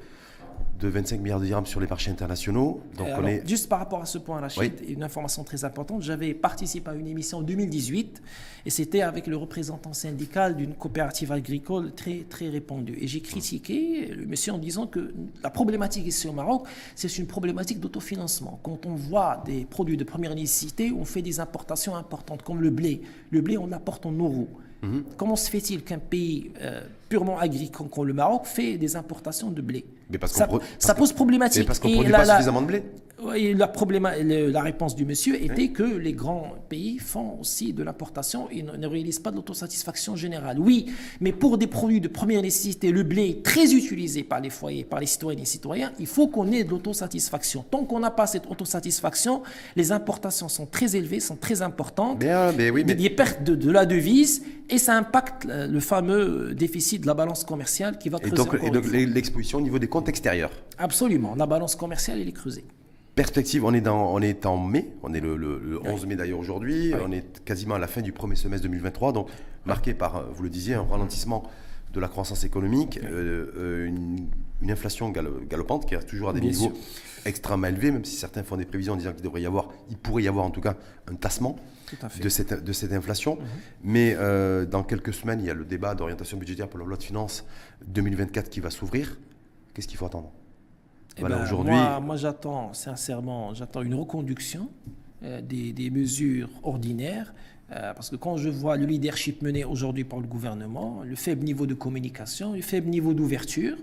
de 0.80 0.88
25 0.88 1.20
milliards 1.20 1.40
de 1.40 1.46
dirhams 1.46 1.66
sur 1.66 1.80
les 1.80 1.86
marchés 1.86 2.10
internationaux. 2.10 2.80
Donc 2.96 3.08
on 3.18 3.26
est... 3.26 3.46
Juste 3.48 3.68
par 3.68 3.80
rapport 3.80 4.00
à 4.00 4.06
ce 4.06 4.18
point, 4.18 4.40
Rachid, 4.40 4.72
une 4.86 5.02
information 5.02 5.42
très 5.42 5.64
importante. 5.64 6.02
J'avais 6.02 6.34
participé 6.34 6.90
à 6.90 6.94
une 6.94 7.08
émission 7.08 7.38
en 7.38 7.42
2018 7.42 8.22
et 8.64 8.70
c'était 8.70 9.02
avec 9.02 9.26
le 9.26 9.36
représentant 9.36 9.92
syndical 9.92 10.56
d'une 10.56 10.74
coopérative 10.74 11.32
agricole 11.32 11.92
très, 11.94 12.24
très 12.28 12.48
répandue. 12.48 12.96
Et 13.00 13.08
j'ai 13.08 13.20
critiqué 13.20 14.06
le 14.06 14.26
monsieur 14.26 14.52
en 14.52 14.58
disant 14.58 14.86
que 14.86 15.12
la 15.42 15.50
problématique 15.50 16.06
ici 16.06 16.28
au 16.28 16.32
Maroc, 16.32 16.66
c'est 16.94 17.18
une 17.18 17.26
problématique 17.26 17.80
d'autofinancement. 17.80 18.60
Quand 18.62 18.86
on 18.86 18.94
voit 18.94 19.42
des 19.44 19.64
produits 19.64 19.96
de 19.96 20.04
première 20.04 20.34
nécessité, 20.34 20.92
on 20.92 21.04
fait 21.04 21.22
des 21.22 21.40
importations 21.40 21.96
importantes 21.96 22.42
comme 22.42 22.60
le 22.60 22.70
blé. 22.70 23.02
Le 23.30 23.40
blé, 23.40 23.58
on 23.58 23.66
l'apporte 23.66 24.06
en 24.06 24.12
euros. 24.12 24.48
Mhm. 24.82 25.04
Comment 25.16 25.36
se 25.36 25.50
fait-il 25.50 25.82
qu'un 25.82 25.98
pays 25.98 26.52
euh, 26.62 26.80
purement 27.08 27.38
agricole 27.38 27.88
comme 27.88 28.06
le 28.06 28.12
Maroc 28.14 28.46
fait 28.46 28.78
des 28.78 28.96
importations 28.96 29.50
de 29.50 29.60
blé? 29.60 29.84
Mais 30.10 30.18
parce 30.18 30.32
ça, 30.32 30.48
ça 30.78 30.94
pose 30.94 31.12
problématique. 31.12 31.66
parce 31.66 31.78
qu'on 31.78 31.88
ne 31.88 31.94
produit 31.94 32.12
pas 32.12 32.24
suffisamment 32.24 32.62
de 32.62 32.66
blé 32.66 32.82
la, 33.20 34.22
la 34.22 34.62
réponse 34.62 34.94
du 34.94 35.04
monsieur 35.04 35.42
était 35.42 35.68
que 35.68 35.83
les 35.83 36.12
grands 36.12 36.54
pays 36.68 36.98
font 36.98 37.38
aussi 37.40 37.72
de 37.72 37.83
l'importation 37.83 38.48
et 38.50 38.62
ne, 38.62 38.87
réalisent 38.87 39.18
pas 39.18 39.31
de 39.31 39.37
l'autosatisfaction 39.37 40.16
générale. 40.16 40.59
Oui, 40.59 40.87
mais 41.20 41.33
pour 41.33 41.59
des 41.59 41.66
produits 41.66 42.00
de 42.00 42.09
première 42.09 42.42
nécessité, 42.42 42.92
le 42.92 43.02
blé 43.02 43.28
est 43.28 43.42
très 43.42 43.74
utilisé 43.74 44.22
par 44.22 44.40
les 44.40 44.50
foyers, 44.50 44.85
par 44.85 45.00
les 45.00 45.07
citoyennes 45.07 45.38
et 45.40 45.42
les 45.42 45.46
citoyens, 45.46 45.92
il 45.98 46.07
faut 46.07 46.28
qu'on 46.28 46.50
ait 46.52 46.64
de 46.64 46.70
l'autosatisfaction. 46.70 47.64
Tant 47.70 47.85
qu'on 47.85 48.00
n'a 48.00 48.11
pas 48.11 48.26
cette 48.26 48.46
autosatisfaction, 48.50 49.42
les 49.76 49.92
importations 49.92 50.48
sont 50.48 50.66
très 50.66 50.96
élevées, 50.96 51.20
sont 51.20 51.37
très 51.37 51.62
importantes. 51.62 52.18
Bien, 52.18 52.52
mais 52.52 52.70
oui, 52.70 52.85
mais... 52.87 52.94
Il 52.94 53.02
y 53.02 53.07
a 53.07 53.11
perte 53.11 53.42
de, 53.42 53.54
de 53.54 53.70
la 53.70 53.87
devise 53.87 54.42
et 54.70 54.78
ça 54.78 54.97
impacte 54.97 55.47
le 55.47 55.80
fameux 55.80 56.55
déficit 56.55 57.03
de 57.03 57.07
la 57.07 57.14
balance 57.14 57.45
commerciale 57.45 57.99
qui 57.99 58.09
va 58.09 58.18
creuser. 58.18 58.34
Et 58.66 58.70
donc, 58.70 58.86
l'exposition 58.92 59.59
au 59.59 59.62
niveau 59.62 59.78
des 59.78 59.88
comptes 59.88 60.09
extérieurs 60.09 60.51
Absolument. 60.78 61.34
La 61.36 61.47
balance 61.47 61.74
commerciale, 61.74 62.20
elle 62.20 62.28
est 62.28 62.32
creusée. 62.32 62.64
Perspective, 63.18 63.64
on 63.64 63.74
est, 63.74 63.80
dans, 63.80 64.14
on 64.14 64.20
est 64.20 64.46
en 64.46 64.56
mai, 64.56 64.92
on 65.02 65.12
est 65.12 65.18
le, 65.18 65.80
11 65.84 66.06
mai 66.06 66.14
d'ailleurs 66.14 66.38
aujourd'hui, 66.38 66.94
on 67.04 67.10
est 67.10 67.44
quasiment 67.44 67.74
à 67.74 67.80
la 67.80 67.88
fin 67.88 68.00
du 68.00 68.12
premier 68.12 68.36
semestre 68.36 68.62
2023, 68.68 69.10
donc 69.10 69.28
marqué 69.66 69.92
par, 69.92 70.30
vous 70.30 70.44
le 70.44 70.48
disiez, 70.48 70.74
un 70.74 70.84
ralentissement 70.84 71.42
de 71.92 71.98
la 71.98 72.06
croissance 72.06 72.44
économique, 72.44 73.00
euh, 73.02 73.50
euh, 73.56 73.86
une, 73.86 74.70
inflation 74.70 75.10
galopante 75.10 75.84
qui 75.84 75.96
reste 75.96 76.08
toujours 76.08 76.28
à 76.28 76.32
des 76.32 76.40
niveaux 76.40 76.72
extrêmement 77.24 77.66
élevés, 77.66 77.90
même 77.90 78.04
si 78.04 78.14
certains 78.14 78.44
font 78.44 78.56
des 78.56 78.64
prévisions 78.64 78.92
en 78.92 78.96
disant 78.96 79.12
qu'il 79.12 79.24
devrait 79.24 79.42
y 79.42 79.46
avoir, 79.46 79.70
il 79.90 79.96
pourrait 79.96 80.22
y 80.22 80.28
avoir 80.28 80.44
en 80.44 80.50
tout 80.50 80.60
cas 80.60 80.76
un 81.10 81.16
tassement 81.16 81.56
de 82.22 82.28
cette, 82.28 82.62
de 82.62 82.72
cette 82.72 82.92
inflation. 82.92 83.34
Mhm. 83.34 83.46
Mais 83.82 84.14
euh, 84.16 84.64
dans 84.64 84.84
quelques 84.84 85.12
semaines, 85.12 85.40
il 85.40 85.46
y 85.46 85.50
a 85.50 85.54
le 85.54 85.64
débat 85.64 85.96
d'orientation 85.96 86.36
budgétaire 86.36 86.68
pour 86.68 86.78
la 86.78 86.86
loi 86.86 86.96
de 86.96 87.02
finances 87.02 87.44
2024 87.84 88.48
qui 88.48 88.60
va 88.60 88.70
s'ouvrir. 88.70 89.18
Qu'est-ce 89.74 89.88
qu'il 89.88 89.98
faut 89.98 90.06
attendre? 90.06 90.30
Eh 91.18 91.22
ben, 91.22 91.42
aujourd'hui. 91.42 91.72
Moi, 91.72 92.00
moi 92.00 92.16
j'attends 92.16 92.72
sincèrement, 92.72 93.54
j'attends 93.54 93.82
une 93.82 93.94
reconduction 93.94 94.68
euh, 95.22 95.40
des, 95.40 95.72
des, 95.72 95.90
mesures 95.90 96.48
ordinaires. 96.62 97.32
Euh, 97.70 97.92
parce 97.92 98.08
que 98.08 98.16
quand 98.16 98.36
je 98.38 98.48
vois 98.48 98.76
le 98.76 98.86
leadership 98.86 99.42
mené 99.42 99.64
aujourd'hui 99.64 100.04
par 100.04 100.20
le 100.20 100.26
gouvernement, 100.26 101.02
le 101.04 101.16
faible 101.16 101.44
niveau 101.44 101.66
de 101.66 101.74
communication, 101.74 102.54
le 102.54 102.62
faible 102.62 102.88
niveau 102.88 103.12
d'ouverture, 103.12 103.76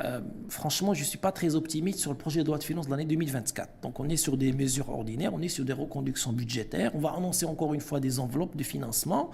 euh, 0.00 0.20
franchement, 0.48 0.94
je 0.94 1.00
ne 1.00 1.06
suis 1.06 1.18
pas 1.18 1.32
très 1.32 1.54
optimiste 1.54 1.98
sur 1.98 2.10
le 2.10 2.16
projet 2.16 2.42
de 2.42 2.46
loi 2.46 2.58
de 2.58 2.64
finances 2.64 2.86
de 2.86 2.90
l'année 2.90 3.04
2024. 3.04 3.80
Donc 3.82 4.00
on 4.00 4.08
est 4.08 4.16
sur 4.16 4.36
des 4.36 4.52
mesures 4.52 4.88
ordinaires, 4.90 5.32
on 5.34 5.42
est 5.42 5.48
sur 5.48 5.64
des 5.64 5.72
reconductions 5.72 6.32
budgétaires, 6.32 6.92
on 6.94 7.00
va 7.00 7.10
annoncer 7.10 7.46
encore 7.46 7.74
une 7.74 7.80
fois 7.80 8.00
des 8.00 8.20
enveloppes 8.20 8.56
de 8.56 8.62
financement, 8.62 9.30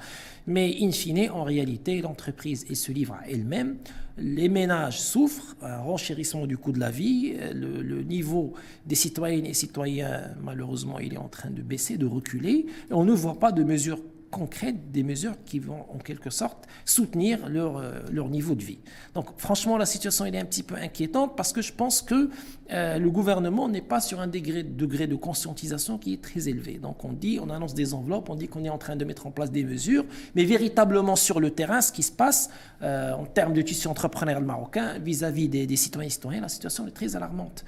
mais 0.47 0.77
in 0.81 0.91
fine, 0.91 1.31
en 1.31 1.45
réalité, 1.45 2.01
l'entreprise 2.01 2.67
se 2.73 2.93
livre 2.93 3.15
à 3.15 3.29
elle-même. 3.29 3.77
Les 4.17 4.49
ménages 4.49 5.01
souffrent, 5.01 5.57
un 5.61 5.79
renchérissement 5.79 6.47
du 6.47 6.57
coût 6.57 6.73
de 6.73 6.79
la 6.79 6.91
vie, 6.91 7.35
le, 7.53 7.83
le, 7.83 8.03
niveau 8.03 8.55
des 8.87 8.95
citoyennes 8.95 9.45
et 9.45 9.55
citoyens, 9.55 10.35
malheureusement, 10.41 11.01
il 11.01 11.15
est 11.15 11.19
en 11.19 11.29
train 11.29 11.51
de 11.51 11.63
baisser, 11.63 11.97
de 11.97 12.07
reculer. 12.07 12.67
Et 12.91 12.93
on 12.93 13.05
ne 13.05 13.13
voit 13.13 13.41
pas 13.41 13.51
de 13.51 13.65
mesures 13.65 13.99
concrètes, 14.35 14.91
des 14.91 15.05
mesures 15.05 15.37
qui 15.47 15.61
vont 15.61 15.87
en 15.95 15.99
quelque 15.99 16.29
sorte 16.29 16.67
soutenir 16.85 17.49
leur, 17.49 17.77
euh, 17.77 18.01
leur 18.11 18.29
niveau 18.29 18.57
de 18.57 18.65
vie. 18.65 18.81
Donc 19.15 19.27
franchement, 19.39 19.79
la 19.79 19.87
situation 19.87 20.25
est 20.25 20.37
un 20.37 20.45
petit 20.45 20.65
peu 20.65 20.75
inquiétante 20.75 21.37
parce 21.37 21.53
que 21.53 21.63
je 21.63 21.73
pense 21.73 22.03
que 22.03 22.31
euh, 22.73 22.99
le 22.99 23.11
gouvernement 23.11 23.69
n'est 23.69 23.81
pas 23.81 24.01
sur 24.01 24.19
un 24.21 24.27
degré, 24.27 24.65
degré 24.65 25.07
de 25.07 25.15
conscientisation 25.15 25.99
qui 25.99 26.15
est 26.15 26.23
très 26.23 26.49
élevé. 26.49 26.79
Donc 26.79 27.05
on 27.05 27.13
dit, 27.13 27.39
on 27.41 27.49
annonce 27.49 27.75
des 27.75 27.95
enveloppes, 27.95 28.29
on 28.29 28.35
dit 28.35 28.49
qu'on 28.49 28.65
est 28.65 28.71
en 28.71 28.79
train 28.79 28.97
de 28.97 29.05
mettre 29.05 29.29
en 29.29 29.31
place 29.31 29.53
des 29.53 29.63
mesures, 29.63 30.05
mais 30.35 30.45
véritablement 30.45 31.15
sur 31.15 31.39
le 31.39 31.51
terrain, 31.51 31.81
ce 31.81 31.93
qui 31.93 32.03
se 32.03 32.13
passe 32.13 32.51
euh, 32.83 33.13
en 33.13 33.27
termes 33.27 33.53
de 33.53 33.63
tissu 33.63 33.87
entrepreneurial 33.87 34.45
marocain 34.45 34.99
vis-à-vis 34.99 35.49
des, 35.49 35.65
des 35.69 35.77
citoyens 35.77 36.09
et 36.09 36.11
citoyennes, 36.11 36.43
la 36.43 36.49
situation 36.49 36.89
est 36.89 36.91
très 36.91 37.15
alarmante. 37.15 37.65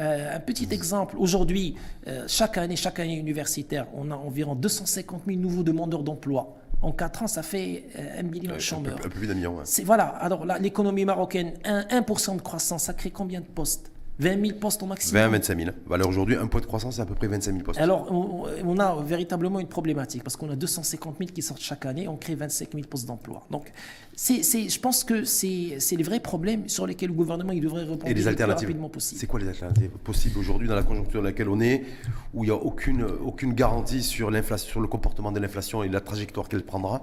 Euh, 0.00 0.36
un 0.36 0.40
petit 0.40 0.68
exemple, 0.70 1.16
aujourd'hui, 1.18 1.74
euh, 2.06 2.24
chaque 2.26 2.56
année, 2.56 2.76
chaque 2.76 2.98
année 3.00 3.16
universitaire, 3.16 3.86
on 3.94 4.10
a 4.10 4.14
environ 4.14 4.54
250 4.54 5.22
000 5.26 5.38
nouveaux 5.38 5.62
demandeurs 5.62 6.02
d'emploi. 6.02 6.56
En 6.82 6.92
4 6.92 7.24
ans, 7.24 7.26
ça 7.26 7.42
fait 7.42 7.84
euh, 7.98 8.20
un 8.20 8.22
million 8.22 8.54
de 8.54 8.58
chômeurs. 8.58 8.96
Un 8.96 9.02
peu 9.02 9.10
plus 9.10 9.26
d'un 9.26 9.34
million. 9.34 9.56
Ouais. 9.56 9.64
Voilà, 9.84 10.04
alors 10.04 10.46
l'économie 10.58 11.04
marocaine, 11.04 11.52
1%, 11.64 12.30
1 12.30 12.34
de 12.36 12.40
croissance, 12.40 12.84
ça 12.84 12.94
crée 12.94 13.10
combien 13.10 13.40
de 13.40 13.46
postes? 13.46 13.92
20 14.20 14.46
000 14.46 14.58
postes 14.58 14.82
au 14.82 14.86
maximum 14.86 15.22
20 15.22 15.28
25 15.28 15.58
000. 15.58 15.70
Alors 15.90 16.08
aujourd'hui, 16.08 16.36
un 16.36 16.46
point 16.46 16.60
de 16.60 16.66
croissance, 16.66 16.96
c'est 16.96 17.02
à 17.02 17.06
peu 17.06 17.14
près 17.14 17.26
25 17.26 17.52
000 17.52 17.64
postes. 17.64 17.80
Alors, 17.80 18.12
on, 18.12 18.46
on 18.64 18.78
a 18.78 19.02
véritablement 19.02 19.60
une 19.60 19.68
problématique 19.68 20.22
parce 20.22 20.36
qu'on 20.36 20.50
a 20.50 20.56
250 20.56 21.16
000 21.18 21.30
qui 21.32 21.42
sortent 21.42 21.62
chaque 21.62 21.86
année, 21.86 22.06
on 22.06 22.16
crée 22.16 22.34
25 22.34 22.68
000 22.72 22.86
postes 22.86 23.06
d'emploi. 23.06 23.46
Donc, 23.50 23.72
c'est, 24.14 24.42
je 24.42 24.80
pense 24.80 25.02
que 25.04 25.24
c'est, 25.24 25.78
les 25.96 26.02
vrais 26.02 26.20
problèmes 26.20 26.68
sur 26.68 26.86
lesquels 26.86 27.08
le 27.08 27.14
gouvernement 27.14 27.52
il 27.52 27.62
devrait 27.62 27.84
répondre 27.84 28.06
Et 28.06 28.12
les 28.12 28.28
alternatives 28.28 28.68
le 28.68 28.74
plus 28.74 28.74
rapidement 28.74 28.88
possible. 28.90 29.18
C'est 29.18 29.26
quoi 29.26 29.40
les 29.40 29.48
alternatives 29.48 29.90
possibles 30.04 30.38
aujourd'hui 30.38 30.68
dans 30.68 30.74
la 30.74 30.82
conjoncture 30.82 31.20
dans 31.20 31.26
laquelle 31.26 31.48
on 31.48 31.60
est, 31.60 31.84
où 32.34 32.44
il 32.44 32.48
n'y 32.48 32.52
a 32.52 32.56
aucune, 32.56 33.02
aucune 33.02 33.54
garantie 33.54 34.02
sur, 34.02 34.30
l'inflation, 34.30 34.68
sur 34.68 34.80
le 34.80 34.88
comportement 34.88 35.32
de 35.32 35.40
l'inflation 35.40 35.82
et 35.82 35.88
la 35.88 36.02
trajectoire 36.02 36.48
qu'elle 36.48 36.64
prendra? 36.64 37.02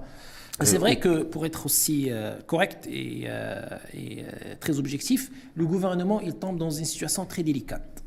C'est 0.65 0.77
vrai 0.77 0.99
que 0.99 1.23
pour 1.23 1.45
être 1.45 1.65
aussi 1.65 2.07
euh, 2.09 2.39
correct 2.45 2.87
et, 2.89 3.23
euh, 3.25 3.61
et 3.93 4.21
euh, 4.21 4.55
très 4.59 4.79
objectif, 4.79 5.31
le 5.55 5.65
gouvernement 5.65 6.19
il 6.19 6.33
tombe 6.33 6.57
dans 6.57 6.71
une 6.71 6.85
situation 6.85 7.25
très 7.25 7.43
délicate. 7.43 8.03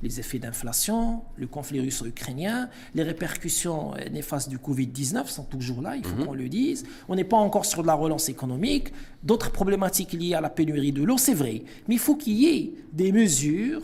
Les 0.00 0.20
effets 0.20 0.38
d'inflation, 0.38 1.22
le 1.36 1.48
conflit 1.48 1.80
russo-ukrainien, 1.80 2.68
les 2.94 3.02
répercussions 3.02 3.94
néfastes 4.12 4.48
du 4.48 4.58
Covid-19 4.58 5.26
sont 5.26 5.42
toujours 5.42 5.82
là, 5.82 5.96
il 5.96 6.04
faut 6.04 6.24
qu'on 6.24 6.34
le 6.34 6.48
dise. 6.48 6.84
On 7.08 7.16
n'est 7.16 7.24
pas 7.24 7.36
encore 7.36 7.64
sur 7.64 7.82
de 7.82 7.88
la 7.88 7.94
relance 7.94 8.28
économique. 8.28 8.92
D'autres 9.24 9.50
problématiques 9.50 10.12
liées 10.12 10.34
à 10.34 10.40
la 10.40 10.50
pénurie 10.50 10.92
de 10.92 11.02
l'eau, 11.02 11.18
c'est 11.18 11.34
vrai. 11.34 11.64
Mais 11.88 11.96
il 11.96 11.98
faut 11.98 12.14
qu'il 12.14 12.34
y 12.34 12.46
ait 12.46 12.74
des 12.92 13.10
mesures 13.10 13.82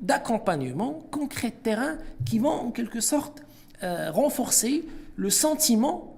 d'accompagnement 0.00 1.04
concret 1.10 1.48
de 1.48 1.56
terrain 1.56 1.96
qui 2.24 2.38
vont 2.38 2.50
en 2.50 2.70
quelque 2.70 3.00
sorte 3.00 3.42
renforcer 3.82 4.84
le 5.16 5.30
sentiment 5.30 6.15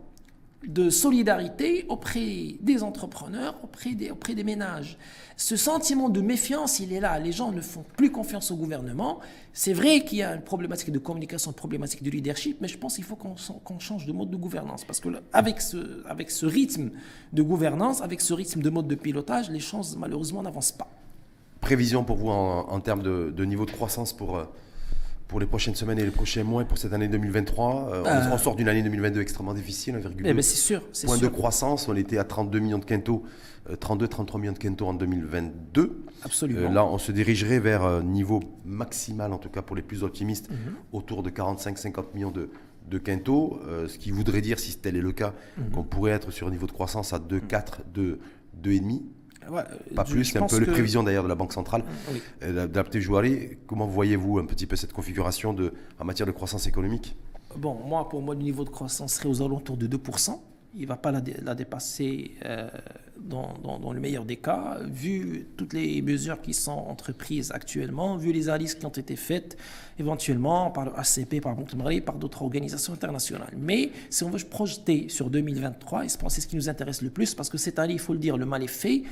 de 0.66 0.90
solidarité 0.90 1.86
auprès 1.88 2.56
des 2.60 2.82
entrepreneurs, 2.82 3.54
auprès 3.62 3.94
des, 3.94 4.44
ménages. 4.44 4.98
Ce 5.36 5.56
sentiment 5.56 6.08
de 6.08 6.20
méfiance, 6.20 6.80
il 6.80 6.92
est 6.92 6.98
là. 7.00 7.18
Les 7.20 7.30
gens 7.30 7.52
ne 7.52 7.60
font 7.60 7.84
plus 7.96 8.10
confiance 8.10 8.50
au 8.50 8.56
gouvernement. 8.56 9.20
C'est 9.52 9.72
vrai 9.72 10.04
qu'il 10.04 10.18
y 10.18 10.22
a 10.22 10.34
une 10.34 10.42
problématique 10.42 10.90
de 10.90 10.98
communication, 10.98 11.52
une 11.52 11.56
problématique 11.56 12.02
de 12.02 12.10
leadership, 12.10 12.58
mais 12.60 12.66
je 12.66 12.76
pense 12.76 12.96
qu'il 12.96 13.04
faut 13.04 13.16
qu'on 13.16 13.78
change 13.78 14.04
de 14.06 14.12
mode 14.12 14.30
de 14.30 14.36
gouvernance. 14.36 14.84
Parce 14.84 14.98
que 14.98 15.08
avec 15.32 15.60
ce, 15.60 16.46
rythme 16.46 16.90
de 17.32 17.42
gouvernance, 17.42 18.02
avec 18.02 18.20
ce 18.20 18.34
rythme 18.34 18.60
de 18.60 18.70
mode 18.70 18.88
de 18.88 18.96
pilotage, 18.96 19.50
les 19.50 19.60
choses 19.60 19.96
malheureusement 19.96 20.42
n'avancent 20.42 20.72
pas. 20.72 20.90
Prévision 21.60 22.02
pour 22.02 22.16
vous 22.16 22.30
en, 22.30 22.80
termes 22.80 23.02
de, 23.02 23.32
de, 23.34 23.44
niveau 23.44 23.64
de 23.64 23.70
croissance 23.72 24.12
pour 24.12 24.36
euh, 24.36 24.44
pour 25.28 25.40
les 25.40 25.46
prochaines 25.46 25.74
semaines 25.74 25.98
et 25.98 26.04
les 26.04 26.10
prochains 26.10 26.42
mois 26.42 26.62
et 26.62 26.64
pour 26.64 26.78
cette 26.78 26.94
année 26.94 27.06
2023 27.06 27.90
euh, 27.92 28.04
euh, 28.06 28.30
on, 28.32 28.38
sort 28.38 28.56
d'une 28.56 28.68
année 28.68 28.82
2022 28.82 29.20
extrêmement 29.20 29.52
difficile, 29.52 29.94
1,2 29.96 30.22
eh 30.24 30.34
ben 30.34 30.42
c'est 30.42 30.56
sûr, 30.56 30.82
point 31.04 31.18
de 31.18 31.28
croissance. 31.28 31.86
On 31.86 31.94
était 31.94 32.16
à 32.16 32.24
32 32.24 32.58
millions 32.58 32.78
de 32.78 32.86
quintaux, 32.86 33.24
32, 33.78 34.06
euh, 34.06 34.08
33 34.08 34.40
millions 34.40 34.52
de 34.52 34.58
quintaux 34.58 34.86
en 34.86 34.94
2022. 34.94 36.02
Absolument. 36.24 36.72
là, 36.72 36.84
on 36.84 36.98
se 36.98 37.12
dirigerait 37.12 37.60
vers 37.60 37.84
un 37.84 38.02
niveau 38.02 38.40
maximal, 38.64 39.32
en 39.32 39.38
tout 39.38 39.50
cas 39.50 39.60
pour 39.60 39.76
les 39.76 39.82
plus 39.82 40.02
optimistes, 40.02 40.50
mhm. 40.50 40.74
autour 40.92 41.22
de 41.22 41.30
45-50 41.30 42.04
millions 42.14 42.30
de, 42.30 42.48
de 42.90 42.98
quintaux, 42.98 43.60
ce 43.86 43.98
qui 43.98 44.10
voudrait 44.10 44.40
dire, 44.40 44.58
si 44.58 44.78
tel 44.78 44.96
est 44.96 45.02
le 45.02 45.12
cas, 45.12 45.34
mhm. 45.58 45.70
qu'on 45.70 45.82
pourrait 45.82 46.12
être 46.12 46.30
sur 46.30 46.48
un 46.48 46.50
niveau 46.50 46.66
de 46.66 46.72
croissance 46.72 47.12
à 47.12 47.18
2,4, 47.18 47.80
2, 47.94 48.18
2,5 49.50 49.94
pas 49.94 50.04
plus, 50.04 50.24
c'est 50.24 50.38
un 50.38 50.46
peu 50.46 50.58
les 50.58 50.66
prévisions 50.66 51.02
d'ailleurs 51.02 51.24
de 51.24 51.28
la 51.28 51.34
Banque 51.34 51.52
centrale, 51.52 51.84
oui. 52.12 52.22
d'adapter 52.40 53.00
Jouari. 53.00 53.58
Comment 53.66 53.86
voyez-vous 53.86 54.38
un 54.38 54.46
petit 54.46 54.66
peu 54.66 54.76
cette 54.76 54.92
configuration 54.92 55.52
de, 55.52 55.72
en 55.98 56.04
matière 56.04 56.26
de 56.26 56.32
croissance 56.32 56.66
économique? 56.66 57.16
Bon, 57.56 57.74
moi, 57.86 58.08
pour 58.08 58.22
moi, 58.22 58.34
le 58.34 58.42
niveau 58.42 58.64
de 58.64 58.70
croissance 58.70 59.14
serait 59.14 59.28
aux 59.28 59.42
alentours 59.42 59.76
de 59.76 59.86
2% 59.86 60.38
il 60.74 60.82
ne 60.82 60.86
va 60.86 60.96
pas 60.96 61.10
la, 61.10 61.22
la 61.42 61.54
dépasser 61.54 62.32
euh, 62.44 62.68
dans, 63.18 63.54
dans, 63.62 63.78
dans, 63.78 63.92
le 63.92 64.00
meilleur 64.00 64.24
des 64.24 64.36
cas, 64.36 64.78
vu 64.84 65.48
toutes 65.56 65.72
les 65.72 66.02
mesures 66.02 66.40
qui 66.40 66.52
sont 66.52 66.70
entreprises 66.70 67.50
actuellement, 67.52 68.16
vu 68.16 68.32
les 68.32 68.48
analyses 68.48 68.74
qui 68.74 68.84
ont 68.84 68.90
été 68.90 69.16
faites 69.16 69.56
éventuellement 69.98 70.70
par 70.70 70.84
le 70.84 70.92
ACP, 70.96 71.40
par 71.40 71.56
Banque 71.56 71.74
par 72.04 72.16
d'autres 72.16 72.42
organisations 72.42 72.92
internationales. 72.92 73.54
Mais 73.56 73.90
si 74.10 74.24
on 74.24 74.30
veut 74.30 74.38
projeter 74.38 75.08
sur 75.08 75.30
2023, 75.30 76.04
et 76.04 76.08
c'est 76.08 76.40
ce 76.40 76.46
qui 76.46 76.56
nous 76.56 76.68
intéresse 76.68 77.02
le 77.02 77.10
plus, 77.10 77.34
parce 77.34 77.48
que 77.48 77.58
cette 77.58 77.78
année, 77.78 77.94
il 77.94 77.98
faut 77.98 78.12
le 78.12 78.18
dire, 78.18 78.36
le 78.36 78.46
mal 78.46 78.62
est 78.62 78.66
fait, 78.66 79.02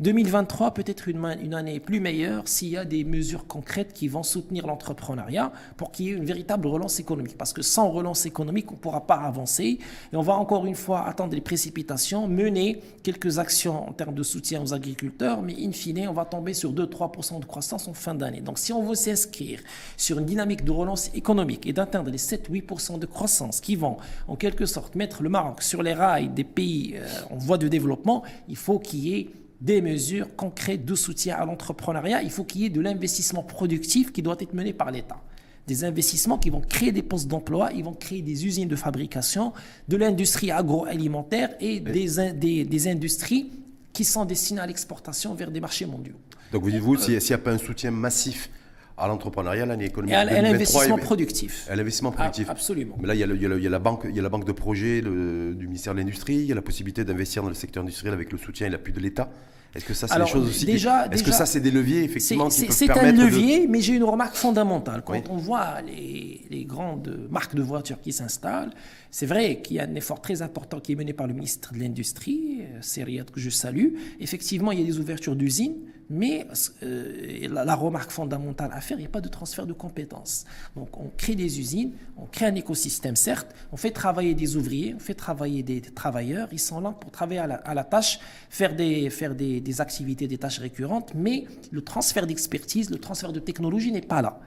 2023 0.00 0.72
peut 0.72 0.84
être 0.86 1.08
une, 1.08 1.22
une, 1.42 1.52
année 1.52 1.78
plus 1.78 2.00
meilleure 2.00 2.48
s'il 2.48 2.68
y 2.68 2.78
a 2.78 2.86
des 2.86 3.04
mesures 3.04 3.46
concrètes 3.46 3.92
qui 3.92 4.08
vont 4.08 4.22
soutenir 4.22 4.66
l'entrepreneuriat 4.66 5.52
pour 5.76 5.92
qu'il 5.92 6.06
y 6.06 6.08
ait 6.08 6.14
une 6.14 6.24
véritable 6.24 6.66
relance 6.68 7.00
économique. 7.00 7.36
Parce 7.36 7.52
que 7.52 7.60
sans 7.60 7.90
relance 7.90 8.24
économique, 8.24 8.70
on 8.72 8.76
ne 8.76 8.80
pourra 8.80 9.06
pas 9.06 9.16
avancer. 9.16 9.78
Et 10.12 10.16
on 10.16 10.22
va 10.22 10.34
encore 10.34 10.64
une 10.64 10.74
fois 10.74 11.06
attendre 11.06 11.34
les 11.34 11.42
précipitations, 11.42 12.26
mener 12.28 12.80
quelques 13.02 13.38
actions 13.38 13.88
en 13.88 13.92
termes 13.92 14.14
de 14.14 14.22
soutien 14.22 14.62
aux 14.62 14.72
agriculteurs, 14.72 15.42
mais 15.42 15.54
in 15.58 15.72
fine, 15.72 16.08
on 16.08 16.14
va 16.14 16.24
tomber 16.24 16.54
sur 16.54 16.72
2-3% 16.72 17.40
de 17.40 17.44
croissance 17.44 17.86
en 17.86 17.92
fin 17.92 18.14
d'année. 18.14 18.40
Donc 18.40 18.58
si 18.58 18.72
on 18.72 18.82
veut 18.82 18.94
s'inscrire 18.94 19.60
sur 19.98 20.18
une 20.18 20.24
dynamique 20.24 20.64
de 20.64 20.72
relance 20.72 21.10
économique 21.14 21.66
et 21.66 21.74
d'atteindre 21.74 22.10
les 22.10 22.18
7-8% 22.18 22.98
de 22.98 23.06
croissance 23.06 23.60
qui 23.60 23.76
vont 23.76 23.98
en 24.28 24.36
quelque 24.36 24.64
sorte 24.64 24.94
mettre 24.94 25.22
le 25.22 25.28
Maroc 25.28 25.62
sur 25.62 25.82
les 25.82 25.92
rails 25.92 26.30
des 26.30 26.44
pays 26.44 26.94
euh, 26.94 27.06
en 27.30 27.36
voie 27.36 27.58
de 27.58 27.68
développement, 27.68 28.22
il 28.48 28.56
faut 28.56 28.78
qu'il 28.78 29.00
y 29.00 29.14
ait 29.14 29.30
des 29.60 29.82
mesures 29.82 30.34
concrètes 30.36 30.84
de 30.84 30.94
soutien 30.94 31.36
à 31.36 31.44
l'entrepreneuriat. 31.44 32.22
Il 32.22 32.30
faut 32.30 32.44
qu'il 32.44 32.62
y 32.62 32.64
ait 32.64 32.70
de 32.70 32.80
l'investissement 32.80 33.42
productif 33.42 34.12
qui 34.12 34.22
doit 34.22 34.36
être 34.40 34.54
mené 34.54 34.72
par 34.72 34.90
l'État. 34.90 35.22
Des 35.66 35.84
investissements 35.84 36.38
qui 36.38 36.50
vont 36.50 36.62
créer 36.62 36.90
des 36.90 37.02
postes 37.02 37.28
d'emploi, 37.28 37.70
ils 37.74 37.84
vont 37.84 37.92
créer 37.92 38.22
des 38.22 38.46
usines 38.46 38.68
de 38.68 38.76
fabrication, 38.76 39.52
de 39.88 39.96
l'industrie 39.96 40.50
agroalimentaire 40.50 41.50
et 41.60 41.80
des, 41.80 42.32
des, 42.32 42.64
des, 42.64 42.88
industries 42.88 43.50
qui 43.92 44.04
sont 44.04 44.24
destinées 44.24 44.60
à 44.60 44.66
l'exportation 44.66 45.34
vers 45.34 45.50
des 45.50 45.60
marchés 45.60 45.86
mondiaux. 45.86 46.16
Donc 46.52 46.62
vous 46.62 46.70
dites-vous, 46.70 46.96
s'il 46.96 47.18
n'y 47.18 47.32
a 47.32 47.38
pas 47.38 47.52
un 47.52 47.58
soutien 47.58 47.90
massif 47.90 48.50
à 49.00 49.08
l'entrepreneuriat, 49.08 49.66
l'année 49.66 49.86
économique. 49.86 50.14
Et 50.14 50.16
à, 50.16 50.24
l'investissement 50.42 50.98
productif. 50.98 51.66
À 51.70 51.76
l'investissement 51.76 52.12
productif. 52.12 52.46
Ah, 52.48 52.52
absolument. 52.52 52.96
Mais 53.00 53.08
là, 53.08 53.14
il 53.14 53.20
y, 53.20 53.24
a 53.24 53.26
il, 53.26 53.42
y 53.42 53.46
a 53.46 53.56
il 53.56 53.62
y, 53.62 53.66
a 53.66 53.70
la 53.70 53.78
banque, 53.78 54.06
il 54.08 54.14
y 54.14 54.18
a 54.18 54.22
la 54.22 54.28
banque 54.28 54.46
de 54.46 54.52
projet 54.52 55.00
le, 55.00 55.54
du 55.54 55.66
ministère 55.66 55.94
de 55.94 55.98
l'Industrie, 55.98 56.34
il 56.34 56.46
y 56.46 56.52
a 56.52 56.54
la 56.54 56.62
possibilité 56.62 57.04
d'investir 57.04 57.42
dans 57.42 57.48
le 57.48 57.54
secteur 57.54 57.82
industriel 57.82 58.14
avec 58.14 58.32
le 58.32 58.38
soutien 58.38 58.66
et 58.66 58.70
l'appui 58.70 58.92
de 58.92 59.00
l'État. 59.00 59.30
Est-ce 59.74 59.84
que 59.84 59.94
ça, 59.94 60.08
c'est 60.08 60.18
des 60.18 60.26
choses 60.26 60.48
aussi 60.48 60.66
déjà, 60.66 61.06
Est-ce 61.06 61.22
que 61.22 61.30
ça, 61.30 61.46
c'est 61.46 61.60
des 61.60 61.70
leviers, 61.70 62.02
effectivement, 62.02 62.50
C'est 62.50 62.90
un 62.90 63.12
levier, 63.12 63.68
mais 63.68 63.80
j'ai 63.80 63.94
une 63.94 64.04
remarque 64.04 64.34
fondamentale. 64.34 65.02
Quand 65.04 65.22
on 65.30 65.36
voit 65.36 65.80
les, 65.82 66.40
les, 66.50 66.64
grandes 66.64 67.28
marques 67.30 67.54
de 67.54 67.62
voitures 67.62 68.00
qui 68.00 68.12
s'installent, 68.12 68.70
c'est 69.10 69.26
vrai 69.26 69.60
qu'il 69.62 69.76
y 69.76 69.80
a 69.80 69.84
un 69.84 69.94
effort 69.94 70.20
très 70.20 70.42
important 70.42 70.80
qui 70.80 70.92
est 70.92 70.96
mené 70.96 71.12
par 71.12 71.26
le 71.26 71.34
ministre 71.34 71.72
de 71.72 71.78
l'Industrie, 71.78 72.62
euh, 72.74 73.24
que 73.32 73.40
je 73.40 73.50
salue. 73.50 73.94
Effectivement, 74.18 74.72
il 74.72 74.80
y 74.80 74.82
a 74.82 74.86
des 74.86 74.98
ouvertures 74.98 75.36
d'usines, 75.36 75.76
mais 76.10 76.46
euh, 76.82 77.48
la, 77.48 77.74
remarque 77.74 78.10
fondamentale 78.10 78.70
à 78.74 78.80
faire, 78.80 78.98
il 78.98 79.02
n'y 79.02 79.06
a 79.06 79.10
pas 79.10 79.20
de 79.20 79.28
transfert 79.28 79.66
de 79.66 79.72
compétences. 79.72 80.44
Donc 80.76 80.98
on 80.98 81.10
crée 81.16 81.36
des 81.36 81.60
usines, 81.60 81.92
on 82.16 82.26
crée 82.26 82.46
un 82.46 82.54
écosystème, 82.56 83.16
certes, 83.16 83.54
on 83.72 83.76
fait 83.76 83.92
travailler 83.92 84.34
des 84.34 84.56
ouvriers, 84.56 84.94
on 84.94 84.98
fait 84.98 85.14
travailler 85.14 85.62
des, 85.62 85.80
travailleurs, 85.80 86.48
ils 86.52 86.58
sont 86.58 86.80
là 86.80 86.90
pour 86.90 87.10
travailler 87.10 87.40
à 87.40 87.74
la, 87.74 87.84
tâche, 87.84 88.18
faire, 88.50 88.74
des, 88.74 89.08
faire 89.08 89.34
des, 89.34 89.60
des, 89.60 89.80
activités, 89.80 90.26
des 90.26 90.38
tâches 90.38 90.58
récurrentes, 90.58 91.12
mais 91.14 91.44
le 91.70 91.82
transfert 91.82 92.26
d'expertise, 92.26 92.90
le 92.90 92.98
transfert 92.98 93.32
de 93.32 93.40
technologie 93.40 93.92
n'est 93.92 94.00
pas 94.00 94.20
là. 94.20 94.40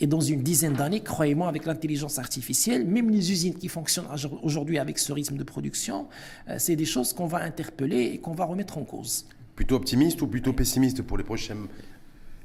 Et 0.00 0.06
dans 0.06 0.20
une 0.20 0.42
dizaine 0.42 0.74
d'années, 0.74 1.00
croyez-moi, 1.00 1.48
avec 1.48 1.66
l'intelligence 1.66 2.18
artificielle, 2.18 2.86
même 2.86 3.10
les 3.10 3.32
usines 3.32 3.54
qui 3.54 3.68
fonctionnent 3.68 4.06
aujourd'hui 4.42 4.78
avec 4.78 4.98
ce 4.98 5.12
rythme 5.12 5.36
de 5.36 5.42
production, 5.42 6.06
euh, 6.48 6.56
c'est 6.58 6.76
des 6.76 6.84
choses 6.84 7.12
qu'on 7.12 7.26
va 7.26 7.38
interpeller 7.38 8.12
et 8.14 8.18
qu'on 8.18 8.34
va 8.34 8.44
remettre 8.44 8.78
en 8.78 8.84
cause. 8.84 9.26
Plutôt 9.58 9.74
optimiste 9.74 10.22
ou 10.22 10.28
plutôt 10.28 10.52
pessimiste 10.52 11.02
pour 11.02 11.18
les 11.18 11.24
prochaines, 11.24 11.66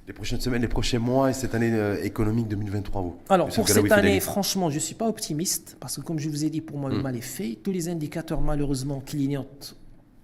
les 0.07 0.13
prochaines 0.13 0.41
semaines, 0.41 0.63
les 0.63 0.67
prochains 0.67 0.97
mois 0.97 1.29
et 1.29 1.33
cette 1.33 1.53
année 1.53 1.69
euh, 1.71 2.03
économique 2.03 2.47
2023 2.47 3.01
vous? 3.03 3.15
Alors 3.29 3.49
pour 3.49 3.69
cette 3.69 3.91
année, 3.91 4.19
franchement, 4.19 4.71
je 4.71 4.75
ne 4.75 4.79
suis 4.79 4.95
pas 4.95 5.07
optimiste 5.07 5.77
parce 5.79 5.97
que 5.97 6.01
comme 6.01 6.17
je 6.17 6.27
vous 6.27 6.43
ai 6.43 6.49
dit, 6.49 6.59
pour 6.61 6.79
moi, 6.79 6.89
le 6.89 6.97
hmm. 6.97 7.03
mal 7.03 7.15
est 7.15 7.21
fait. 7.21 7.59
Tous 7.61 7.71
les 7.71 7.87
indicateurs 7.87 8.41
malheureusement 8.41 8.99
clignotent 8.99 9.75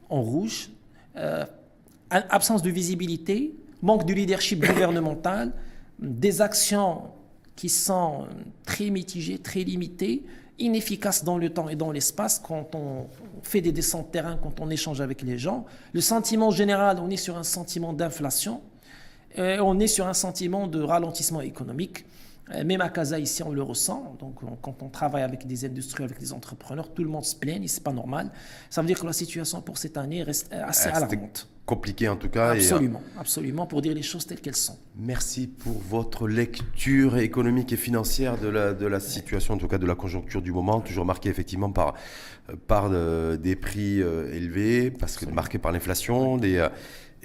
en 0.10 0.24
rouge. 0.24 0.72
Euh, 1.16 1.46
absence 2.10 2.64
de 2.64 2.72
visibilité, 2.72 3.54
manque 3.84 4.08
de 4.08 4.14
leadership 4.16 4.66
gouvernemental, 4.66 5.54
des 6.00 6.42
actions 6.42 7.04
qui 7.56 7.70
sont 7.70 8.26
très 8.66 8.90
mitigées, 8.90 9.38
très 9.38 9.64
limitées, 9.64 10.24
inefficaces 10.60 11.24
dans 11.24 11.38
le 11.38 11.50
temps 11.50 11.70
et 11.70 11.76
dans 11.76 11.92
l'espace 11.92 12.40
quand 12.40 12.76
on 12.76 13.08
fait 13.44 13.62
des 13.62 13.72
descentes 13.72 14.08
de 14.08 14.12
terrain, 14.12 14.38
quand 14.42 14.60
on 14.60 14.70
échange 14.70 15.02
avec 15.02 15.22
les 15.22 15.38
gens. 15.38 15.66
Le 15.94 16.02
sentiment 16.02 16.52
général, 16.52 17.00
on 17.02 17.10
est 17.10 17.18
sur 17.18 17.38
un 17.38 17.44
sentiment 17.44 17.94
d'inflation, 17.94 18.62
on 19.38 19.80
est 19.80 19.88
sur 19.88 20.08
un 20.08 20.14
sentiment 20.14 20.68
de 20.68 20.82
ralentissement 20.82 21.42
économique. 21.42 22.06
Euh, 22.52 22.64
même 22.64 22.82
à 22.82 22.90
Casa, 22.90 23.20
ici, 23.20 23.44
on 23.44 23.52
le 23.52 23.62
ressent. 23.62 24.16
Donc, 24.20 24.40
quand 24.62 24.82
on 24.82 24.90
travaille 24.90 25.24
avec 25.24 25.46
des 25.46 25.66
industries, 25.66 26.04
avec 26.04 26.20
des 26.20 26.34
entrepreneurs, 26.34 26.94
tout 26.94 27.04
le 27.04 27.10
monde 27.10 27.26
se 27.26 27.36
plaint 27.36 27.64
et 27.64 27.68
c'est 27.68 27.84
pas 27.84 27.94
normal. 27.94 28.32
Ça 28.70 28.82
veut 28.82 28.88
dire 28.88 29.00
que 29.00 29.06
la 29.06 29.14
situation 29.14 29.62
pour 29.62 29.78
cette 29.78 29.98
année 29.98 30.24
reste 30.24 30.52
assez 30.52 30.90
alarmante 30.90 31.48
compliqué 31.70 32.10
en 32.10 32.16
tout 32.16 32.30
cas. 32.30 32.54
Absolument, 32.54 33.04
absolument, 33.20 33.68
pour 33.68 33.84
dire 33.84 33.94
les 33.94 34.02
choses 34.02 34.26
telles 34.26 34.42
qu'elles 34.42 34.56
sont. 34.56 34.78
Merci 34.96 35.46
pour 35.46 35.78
votre 35.78 36.28
lecture 36.28 37.18
économique 37.18 37.72
et 37.72 37.78
financière 37.78 38.40
de 38.40 38.48
la, 38.48 38.74
de 38.74 38.88
la 38.88 39.00
situation, 39.00 39.54
en 39.54 39.58
tout 39.58 39.68
cas 39.68 39.78
de 39.78 39.86
la 39.86 39.94
conjoncture 39.94 40.42
du 40.42 40.52
moment, 40.52 40.82
toujours 40.82 41.06
marquée 41.06 41.30
effectivement 41.30 41.72
par, 41.72 41.94
par 42.66 42.90
euh, 42.92 43.38
des 43.38 43.56
prix 43.56 44.02
euh, 44.02 44.34
élevés, 44.34 44.90
parce 44.90 45.16
que 45.16 45.26
marqué 45.28 45.60
par 45.60 45.72
l'inflation, 45.72 46.38
des... 46.38 46.68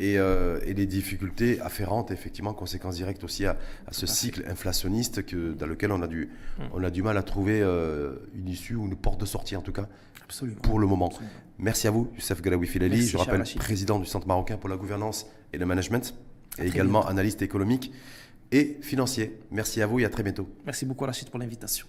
Euh, 0.00 0.60
et, 0.64 0.70
et, 0.70 0.74
des 0.74 0.86
difficultés 0.86 1.60
afférentes, 1.60 2.10
effectivement, 2.10 2.52
conséquences 2.52 2.96
directes 2.96 3.22
aussi 3.22 3.46
à, 3.46 3.56
ce 3.92 4.06
cycle 4.06 4.44
inflationniste 4.48 5.24
que, 5.24 5.52
dans 5.52 5.66
lequel 5.66 5.92
on 5.92 6.02
a 6.02 6.08
du, 6.08 6.30
mm. 6.58 6.62
on 6.72 6.82
a 6.82 6.90
du 6.90 7.02
mal 7.02 7.16
à 7.16 7.22
trouver 7.22 7.60
une 8.34 8.48
issue 8.48 8.74
ou 8.74 8.86
une 8.86 8.96
porte 8.96 9.20
de 9.20 9.26
sortie, 9.26 9.56
en 9.56 9.62
tout 9.62 9.72
cas, 9.72 9.88
Absolument. 10.24 10.60
pour 10.62 10.78
le 10.78 10.86
moment. 10.86 11.12
Merci 11.58 11.86
à 11.86 11.92
vous, 11.92 12.10
Youssef 12.14 12.42
Galawi 12.42 12.66
Filali. 12.66 13.06
Je 13.06 13.16
rappelle, 13.16 13.44
président 13.56 14.00
du 14.00 14.06
Centre 14.06 14.26
marocain 14.26 14.56
pour 14.56 14.68
la 14.68 14.76
gouvernance 14.76 15.26
et 15.52 15.58
le 15.58 15.66
management, 15.66 16.14
et 16.58 16.66
également 16.66 17.06
analyste 17.06 17.42
économique 17.42 17.92
et 18.50 18.78
financier. 18.80 19.38
Merci 19.50 19.80
à 19.80 19.86
vous 19.86 20.00
et 20.00 20.04
à 20.04 20.08
très 20.08 20.22
bientôt. 20.22 20.48
Merci 20.66 20.86
beaucoup, 20.86 21.04
Rachid, 21.04 21.30
pour 21.30 21.38
l'invitation. 21.38 21.86